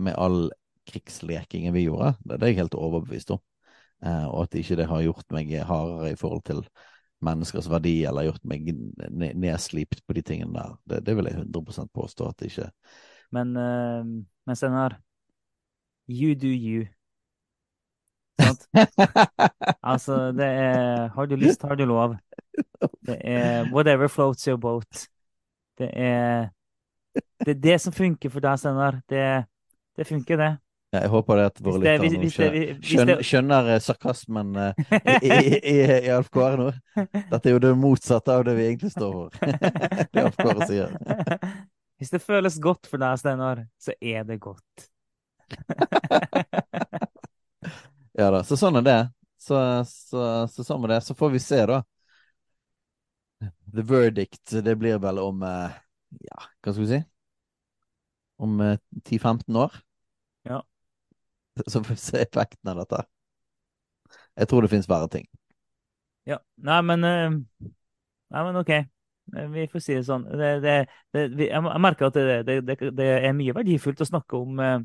med 0.00 0.16
all 0.16 0.48
krigslekingen 0.88 1.74
vi 1.76 1.86
gjorde. 1.86 2.14
Det, 2.24 2.40
er 2.40 2.52
jeg 2.52 2.62
helt 2.62 2.76
overbevist 2.78 3.34
om. 3.34 3.42
Uh, 4.04 4.26
og 4.30 4.46
at 4.46 4.56
ikke 4.60 4.78
det 4.80 4.88
har 4.88 5.04
gjort 5.04 5.34
meg 5.36 5.52
hardere 5.68 6.12
i 6.14 6.18
forhold 6.20 6.44
til 6.48 6.64
menneskers 7.24 7.68
verdi, 7.72 8.02
eller 8.04 8.28
gjort 8.28 8.44
meg 8.48 8.72
nedslipt 9.12 10.02
på 10.04 10.16
de 10.16 10.24
tingene 10.24 10.56
der. 10.56 10.74
Det, 10.88 11.02
det 11.06 11.16
vil 11.16 11.28
jeg 11.28 11.44
100 11.44 11.88
påstå 11.94 12.28
at 12.28 12.40
det 12.40 12.50
ikke 12.52 12.70
Men, 13.32 13.56
uh, 13.56 14.04
men 14.46 14.56
Steinar, 14.56 14.98
you 16.08 16.34
do 16.34 16.48
you. 16.48 16.84
Sant? 18.40 18.68
altså, 19.92 20.32
det 20.32 20.46
er 20.46 21.08
Har 21.08 21.26
du 21.26 21.36
lyst, 21.36 21.62
har 21.62 21.74
du 21.74 21.84
lov. 21.84 22.16
Det 23.06 23.20
er 23.20 23.72
whatever 23.72 24.08
floats 24.08 24.44
your 24.44 24.56
boat. 24.56 25.08
Det 25.78 25.90
er 25.92 26.48
det, 27.44 27.56
er 27.56 27.60
det 27.68 27.78
som 27.82 27.94
funker 27.94 28.32
for 28.32 28.44
deg, 28.44 28.60
Steinar. 28.60 29.00
Det, 29.10 29.24
det 29.98 30.06
funker, 30.08 30.40
det. 30.40 30.52
Jeg 30.94 31.10
håper 31.10 31.40
det 31.40 31.44
at 31.50 31.56
våre 31.66 31.80
lyttere 31.82 32.28
skjønner, 32.30 32.76
skjønner, 32.86 33.08
det- 33.18 33.26
skjønner 33.26 33.70
eh, 33.74 33.80
sarkasmen 33.82 34.52
eh, 34.62 34.82
i, 34.94 35.30
i, 35.30 35.56
i, 35.58 35.78
i 36.06 36.10
Alf 36.14 36.28
Kåre 36.34 36.58
nå. 36.60 36.68
Dette 36.94 37.50
er 37.50 37.56
jo 37.56 37.62
det 37.64 37.72
motsatte 37.78 38.36
av 38.36 38.44
det 38.46 38.54
vi 38.60 38.68
egentlig 38.68 38.92
står 38.94 39.16
for. 39.16 39.30
det 40.14 40.22
Alf 40.22 40.38
Kåre 40.38 40.68
sier. 40.70 40.94
Hvis 41.98 42.14
det 42.14 42.22
føles 42.22 42.60
godt 42.62 42.86
for 42.90 43.02
deg, 43.02 43.18
Steinar, 43.18 43.64
så 43.82 43.96
er 43.98 44.22
det 44.28 44.38
godt. 44.44 44.86
Ja 48.14 48.28
da, 48.30 48.44
så 48.46 48.54
sånn 48.54 48.78
er 48.78 48.84
det. 48.86 48.98
Så, 49.42 49.56
så, 49.90 50.20
så 50.46 50.64
sånn 50.64 50.78
med 50.84 50.92
det. 50.94 51.00
Så 51.02 51.16
får 51.18 51.32
vi 51.34 51.40
se, 51.42 51.58
da. 51.66 51.80
The 53.74 53.82
verdict, 53.82 54.54
det 54.62 54.76
blir 54.78 55.00
vel 55.02 55.18
om 55.18 55.42
eh, 55.42 55.74
Ja, 56.28 56.44
hva 56.62 56.70
skal 56.72 56.84
vi 56.84 56.90
si? 56.92 57.00
Om 58.38 58.60
eh, 58.60 58.78
10-15 59.04 59.56
år. 59.56 59.76
Ja. 60.44 60.64
Så 61.66 61.84
får 61.84 61.94
vi 61.94 61.96
se 61.96 62.22
effekten 62.22 62.70
av 62.70 62.76
dette. 62.82 63.04
Jeg 64.38 64.48
tror 64.50 64.62
det 64.64 64.70
finnes 64.72 64.88
verre 64.90 65.08
ting. 65.10 65.26
Ja. 66.26 66.38
Nei, 66.64 66.80
men 66.82 67.04
eh, 67.04 67.30
Nei, 68.34 68.42
men 68.48 68.56
OK. 68.60 68.70
Eh, 68.74 69.48
Vi 69.54 69.66
får 69.72 69.82
si 69.84 69.96
det 69.98 70.06
sånn. 70.08 70.24
Det, 70.30 70.50
det, 70.64 70.74
det, 71.14 71.48
jeg 71.50 71.62
merker 71.84 72.08
at 72.10 72.18
det, 72.18 72.40
det, 72.48 72.58
det, 72.68 72.90
det 72.98 73.08
er 73.28 73.36
mye 73.36 73.54
verdifullt 73.56 74.02
å 74.04 74.08
snakke 74.08 74.40
om, 74.40 74.60
eh, 74.62 74.78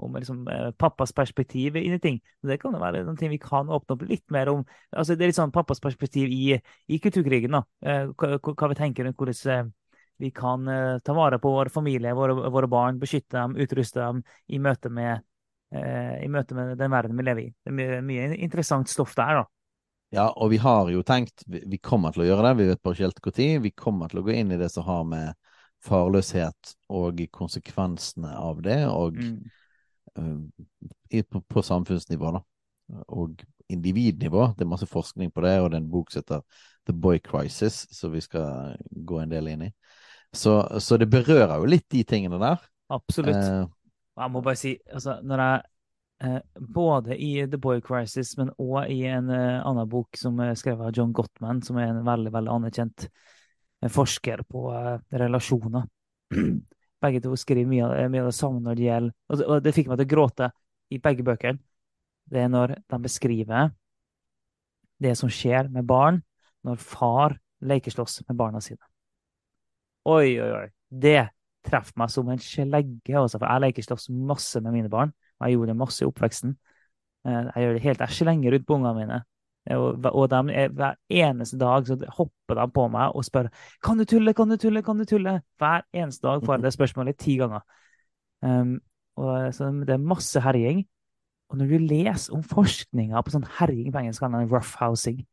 om 0.00 0.16
liksom, 0.18 0.42
eh, 0.52 0.70
pappas 0.80 1.14
perspektiv 1.16 1.78
inn 1.80 1.96
i 1.96 2.02
ting. 2.02 2.20
Det 2.46 2.58
kan 2.62 2.74
jo 2.76 2.82
være 2.82 3.04
noe 3.06 3.30
vi 3.34 3.40
kan 3.42 3.70
åpne 3.70 3.96
opp 3.96 4.06
litt 4.08 4.26
mer 4.34 4.52
om. 4.52 4.64
Altså, 4.92 5.16
det 5.16 5.26
er 5.26 5.32
litt 5.32 5.40
sånn 5.40 5.54
pappas 5.54 5.82
perspektiv 5.84 6.32
i, 6.34 6.56
i 6.88 7.00
kulturkrigen. 7.02 7.58
da. 7.58 7.64
Eh, 7.84 8.08
Hva, 8.16 8.36
hva 8.40 8.72
vi 8.72 8.80
tenker 8.82 9.06
rundt 9.08 9.20
hvordan 9.20 9.54
eh, 9.56 9.70
vi 10.20 10.30
kan 10.36 10.68
eh, 10.68 10.98
ta 11.04 11.14
vare 11.16 11.38
på 11.40 11.50
vår 11.54 11.70
familie, 11.72 12.12
våre, 12.14 12.34
våre 12.52 12.68
barn, 12.68 12.98
beskytte 13.00 13.38
dem, 13.38 13.56
utruste 13.56 14.02
dem 14.02 14.22
i 14.48 14.58
møte 14.60 14.90
med, 14.92 15.24
eh, 15.74 16.18
i 16.24 16.28
møte 16.28 16.56
med 16.56 16.76
den 16.78 16.92
verden 16.92 17.16
vi 17.16 17.26
lever 17.26 17.46
i. 17.46 17.52
Det 17.56 17.72
er 17.72 17.76
mye, 17.78 18.00
mye 18.04 18.26
interessant 18.36 18.90
stoff 18.92 19.16
der, 19.16 19.40
da. 19.40 19.46
Ja, 20.10 20.26
og 20.34 20.50
vi 20.50 20.58
har 20.58 20.88
jo 20.90 21.04
tenkt 21.06 21.44
Vi, 21.46 21.78
kommer 21.78 22.10
til 22.10 22.24
å 22.24 22.26
gjøre 22.26 22.48
det, 22.48 22.56
vi 22.58 22.66
vet 22.72 22.82
bare 22.82 22.96
ikke 22.96 23.06
helt 23.06 23.22
når. 23.22 23.48
Vi 23.62 23.70
kommer 23.78 24.10
til 24.10 24.20
å 24.20 24.24
gå 24.26 24.34
inn 24.34 24.50
i 24.50 24.58
det 24.58 24.68
som 24.74 24.84
har 24.88 25.04
med 25.06 25.38
farløshet 25.86 26.74
og 26.92 27.22
konsekvensene 27.32 28.34
av 28.36 28.60
det, 28.66 28.82
og 28.90 29.16
Mm. 30.18 30.42
uh, 31.14 31.22
på, 31.30 31.40
på 31.40 31.62
samfunnsnivå, 31.62 32.32
da. 32.34 32.40
Og 33.14 33.40
individnivå. 33.70 34.54
Det 34.58 34.64
er 34.66 34.70
masse 34.70 34.88
forskning 34.90 35.30
på 35.30 35.44
det, 35.44 35.54
og 35.60 35.70
det 35.70 35.78
er 35.78 35.84
en 35.84 35.90
bok 35.92 36.10
som 36.10 36.24
heter 36.24 36.42
The 36.88 36.92
Boy 36.92 37.20
Crisis, 37.22 37.86
som 37.94 38.12
vi 38.12 38.20
skal 38.20 38.76
gå 38.90 39.20
en 39.22 39.30
del 39.30 39.48
inn 39.52 39.68
i. 39.68 39.70
Så, 40.36 40.54
så 40.78 40.96
det 41.00 41.08
berører 41.10 41.58
jo 41.58 41.68
litt 41.68 41.88
de 41.90 42.04
tingene 42.06 42.38
der. 42.40 42.62
Absolutt. 42.90 43.36
Eh, 43.36 43.66
Jeg 44.20 44.32
må 44.34 44.42
bare 44.44 44.58
si, 44.58 44.76
altså, 44.92 45.18
når 45.26 45.42
jeg 45.44 45.62
eh, 46.28 46.40
Både 46.60 47.16
i 47.16 47.30
The 47.50 47.58
Boy 47.58 47.80
Crisis, 47.82 48.36
men 48.38 48.52
òg 48.60 48.90
i 48.92 49.00
en 49.10 49.30
eh, 49.34 49.60
annen 49.66 49.88
bok 49.90 50.18
som 50.18 50.38
er 50.44 50.54
skrevet 50.58 50.90
av 50.90 50.94
John 50.96 51.14
Gottman, 51.16 51.62
som 51.66 51.78
er 51.80 51.90
en 51.90 52.04
veldig 52.06 52.32
veldig 52.34 52.52
anerkjent 52.54 53.06
eh, 53.08 53.90
forsker 53.90 54.44
på 54.50 54.66
eh, 54.76 54.92
relasjoner. 55.22 55.88
Begge 57.02 57.22
to 57.24 57.32
skriver 57.40 57.70
mye 57.70 57.86
av, 57.86 57.96
mye 58.12 58.22
av 58.26 58.28
det 58.28 58.36
samme 58.36 58.60
når 58.60 58.76
det 58.76 58.84
gjelder 58.84 59.14
og, 59.32 59.44
og 59.46 59.62
det 59.64 59.72
fikk 59.72 59.88
meg 59.88 60.02
til 60.02 60.08
å 60.10 60.12
gråte 60.14 60.50
i 60.92 60.98
begge 61.00 61.24
bøkene. 61.24 61.62
Det 62.30 62.42
er 62.44 62.50
når 62.52 62.76
de 62.84 62.98
beskriver 63.02 63.70
det 65.00 65.14
som 65.18 65.32
skjer 65.32 65.70
med 65.72 65.88
barn 65.88 66.20
når 66.66 66.82
far 66.84 67.38
lekeslåss 67.64 68.20
med 68.28 68.36
barna 68.36 68.60
sine. 68.60 68.89
Oi, 70.08 70.38
oi, 70.40 70.50
oi. 70.56 70.66
Det 70.90 71.18
treffer 71.66 71.96
meg 72.00 72.12
som 72.12 72.28
en 72.32 72.40
slegge. 72.42 73.16
Også, 73.20 73.38
for 73.38 73.46
jeg 73.46 73.64
leker 73.66 73.84
slåss 73.86 74.08
masse 74.30 74.60
med 74.64 74.72
mine 74.76 74.90
barn. 74.92 75.12
og 75.38 75.46
Jeg 75.48 75.56
gjorde 75.56 75.72
det 75.72 75.76
masse 75.80 76.04
i 76.04 76.08
oppveksten. 76.08 76.56
Eh, 77.26 77.50
Jeg 77.54 77.64
gjør 77.64 77.72
det 77.76 77.82
helt 77.82 78.00
jeg 78.00 78.16
slenger 78.16 78.54
ut 78.56 78.66
på 78.66 78.74
ungene 78.74 78.94
mine. 78.96 79.22
Eh, 79.68 79.76
Og, 79.76 80.04
og 80.06 80.32
er- 80.32 80.68
hver 80.72 80.96
eneste 81.10 81.58
dag 81.58 81.86
så 81.86 81.96
hopper 82.16 82.54
de 82.54 82.70
på 82.72 82.88
meg 82.88 83.12
og 83.14 83.24
spør 83.24 83.50
kan 83.82 83.98
du 83.98 84.04
tulle, 84.04 84.34
kan 84.34 84.48
du 84.48 84.56
tulle, 84.56 84.82
kan 84.82 84.96
du 84.98 85.04
tulle? 85.04 85.42
Hver 85.58 85.82
eneste 85.92 86.22
dag 86.26 86.42
får 86.44 86.54
jeg 86.54 86.62
det 86.62 86.72
spørsmålet 86.72 87.16
ti 87.18 87.36
ganger. 87.36 87.60
Um, 88.42 88.80
og, 89.16 89.54
så 89.54 89.70
det 89.86 89.90
er 89.90 89.98
masse 89.98 90.40
herjing. 90.40 90.86
Og 91.50 91.58
når 91.58 91.66
du 91.66 91.78
leser 91.78 92.32
om 92.34 92.42
forskninga 92.42 93.20
på 93.22 93.30
sånn 93.30 93.44
herjing 93.58 93.92
på 93.92 93.98
engelsk, 93.98 94.20
kaller 94.22 94.46
roughhousing 94.46 95.26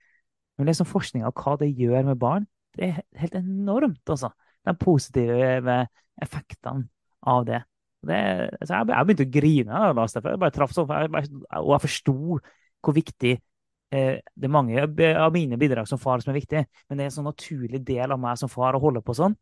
Når 0.58 0.66
du 0.66 0.70
leser 0.70 0.86
om 0.86 0.92
forskninga 0.92 1.32
hva 1.32 1.58
det 1.60 1.76
gjør 1.78 2.04
med 2.06 2.20
barn, 2.20 2.48
det 2.76 2.84
er 2.90 3.02
helt 3.22 3.36
enormt, 3.36 4.02
altså. 4.10 4.32
De 4.68 4.76
positive 4.80 5.80
effektene 6.22 6.88
av 7.28 7.46
det. 7.48 7.62
det 8.08 8.22
så 8.64 8.80
jeg, 8.80 8.90
jeg 8.92 9.08
begynte 9.08 9.28
å 9.28 9.34
grine 9.34 9.74
da 9.74 9.90
jeg 9.90 9.98
leste 10.00 10.24
det, 10.24 10.38
bare 10.44 10.56
traff 10.56 10.74
sånn, 10.76 10.92
og 10.92 11.72
jeg 11.74 11.84
forsto 11.84 12.16
hvor 12.38 12.96
viktig 12.96 13.34
eh, 13.34 14.20
Det 14.22 14.48
er 14.48 14.54
mange 14.54 14.84
av 14.84 15.34
mine 15.34 15.60
bidrag 15.60 15.88
som 15.90 16.00
far 16.00 16.22
som 16.24 16.32
er 16.34 16.40
viktig, 16.42 16.64
men 16.88 17.00
det 17.00 17.06
er 17.06 17.12
en 17.12 17.18
sånn 17.18 17.30
naturlig 17.30 17.82
del 17.88 18.14
av 18.14 18.22
meg 18.22 18.40
som 18.40 18.52
far 18.52 18.78
å 18.78 18.84
holde 18.84 19.04
på 19.04 19.16
sånn. 19.18 19.36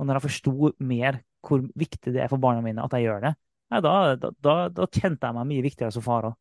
Og 0.00 0.06
når 0.08 0.18
jeg 0.18 0.26
forsto 0.28 0.72
mer 0.80 1.20
hvor 1.46 1.64
viktig 1.78 2.12
det 2.12 2.24
er 2.24 2.30
for 2.32 2.40
barna 2.40 2.64
mine 2.64 2.84
at 2.84 2.94
jeg 2.96 3.06
gjør 3.06 3.26
det, 3.28 3.34
ja, 3.70 3.80
da, 3.84 3.92
da, 4.18 4.30
da, 4.42 4.54
da 4.74 4.86
kjente 4.90 5.28
jeg 5.28 5.36
meg 5.36 5.48
mye 5.52 5.64
viktigere 5.64 5.94
som 5.94 6.04
far 6.04 6.32
òg. 6.32 6.38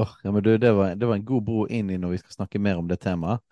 Åh, 0.00 0.14
ja, 0.24 0.30
men 0.34 0.42
du, 0.42 0.56
det 0.58 0.72
var, 0.74 0.94
det 0.98 1.06
var 1.06 1.18
en 1.18 1.26
god 1.26 1.44
bro 1.46 1.66
inn 1.70 1.90
i 1.92 1.98
når 2.00 2.16
vi 2.16 2.22
skal 2.22 2.38
snakke 2.40 2.58
mer 2.62 2.80
om 2.80 2.88
det 2.90 2.98
temaet. 3.04 3.42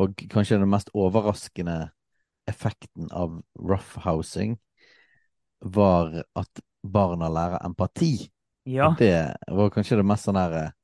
Og 0.00 0.14
kanskje 0.32 0.60
den 0.60 0.70
mest 0.70 0.92
overraskende 0.96 1.90
effekten 2.50 3.08
av 3.14 3.38
roughhousing 3.58 4.58
var 5.60 6.12
at 6.38 6.62
barna 6.82 7.28
lærer 7.28 7.64
empati. 7.64 8.30
Ja. 8.68 8.94
Det 8.98 9.36
var 9.46 9.70
kanskje 9.70 10.00
det 10.00 10.06
mest 10.08 10.28
sånn 10.28 10.38
her 10.40 10.56
eh, 10.58 10.74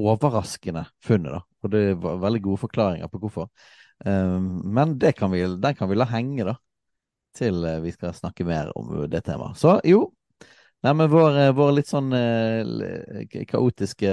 overraskende 0.00 0.86
funnet, 1.04 1.38
da. 1.38 1.42
Og 1.64 1.72
det 1.72 1.82
var 2.02 2.20
veldig 2.22 2.42
gode 2.44 2.62
forklaringer 2.66 3.10
på 3.10 3.20
hvorfor. 3.22 3.48
Um, 4.04 4.60
men 4.76 4.98
det 5.00 5.14
kan 5.16 5.32
vi, 5.32 5.40
den 5.46 5.76
kan 5.78 5.88
vi 5.90 5.98
la 5.98 6.08
henge, 6.10 6.44
da. 6.46 6.56
Til 7.36 7.64
eh, 7.64 7.80
vi 7.84 7.94
skal 7.94 8.14
snakke 8.16 8.46
mer 8.48 8.70
om 8.78 8.92
det 9.10 9.24
temaet. 9.26 9.58
Så 9.60 9.78
jo. 9.86 10.08
Nei, 10.84 10.92
men 10.92 11.10
vår, 11.10 11.40
eh, 11.40 11.54
vår 11.56 11.72
litt 11.78 11.90
sånn 11.90 12.12
kaotiske 13.48 14.12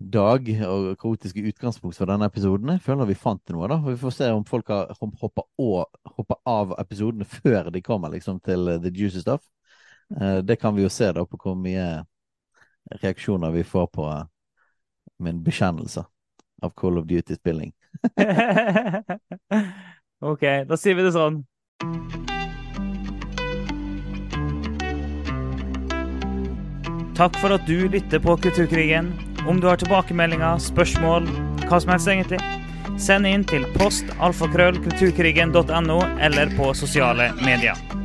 dag 0.00 0.46
og 0.64 0.94
kaotiske 1.00 1.42
utgangspunkt 1.44 1.98
for 1.98 2.08
denne 2.08 2.24
episoden. 2.30 2.72
Jeg 2.72 2.80
føler 2.84 3.08
vi 3.10 3.16
fant 3.18 3.52
noe, 3.52 3.68
da. 3.68 3.76
Vi 3.84 3.98
får 4.00 4.14
se 4.16 4.30
om 4.32 4.44
folk 4.48 4.70
har 4.72 4.94
hoppa, 4.96 5.44
av 6.48 6.72
episodene 6.80 7.26
før 7.28 7.68
de 7.70 7.82
kommer 7.84 8.12
liksom 8.14 8.40
til 8.40 8.68
eh, 8.68 8.80
the 8.80 8.92
juicy 8.94 9.20
stuff. 9.20 9.44
Eh, 10.16 10.40
Det 10.40 10.60
kan 10.60 10.76
vi 10.76 10.82
jo 10.82 10.88
se 10.88 11.12
da 11.12 11.24
på 11.24 11.36
hvor 11.36 11.54
mye 11.54 12.04
reaksjoner 13.02 13.50
vi 13.52 13.62
får 13.62 13.86
på 13.92 14.08
eh, 14.08 14.24
min 15.20 15.44
bekjennelse 15.44 16.04
av 16.62 16.70
Call 16.76 16.98
of 16.98 17.06
Duty-spilling. 17.06 17.72
OK, 20.20 20.44
da 20.68 20.76
sier 20.76 20.96
vi 20.96 21.04
det 21.04 21.12
sånn. 21.16 21.42
Takk 27.20 27.36
for 27.36 27.52
at 27.52 27.66
du 27.68 27.84
lytter 27.92 28.22
på 28.24 28.36
Kulturkrigen. 28.40 29.29
Om 29.46 29.60
du 29.60 29.66
har 29.66 29.76
tilbakemeldinger, 29.80 30.58
spørsmål, 30.60 31.28
hva 31.68 31.80
som 31.80 31.90
helst 31.94 32.08
egentlig, 32.12 32.40
send 33.00 33.26
inn 33.26 33.44
til 33.48 33.64
postalfakrøllkulturkrigen.no 33.78 36.00
eller 36.20 36.46
på 36.58 36.74
sosiale 36.76 37.32
medier. 37.40 37.99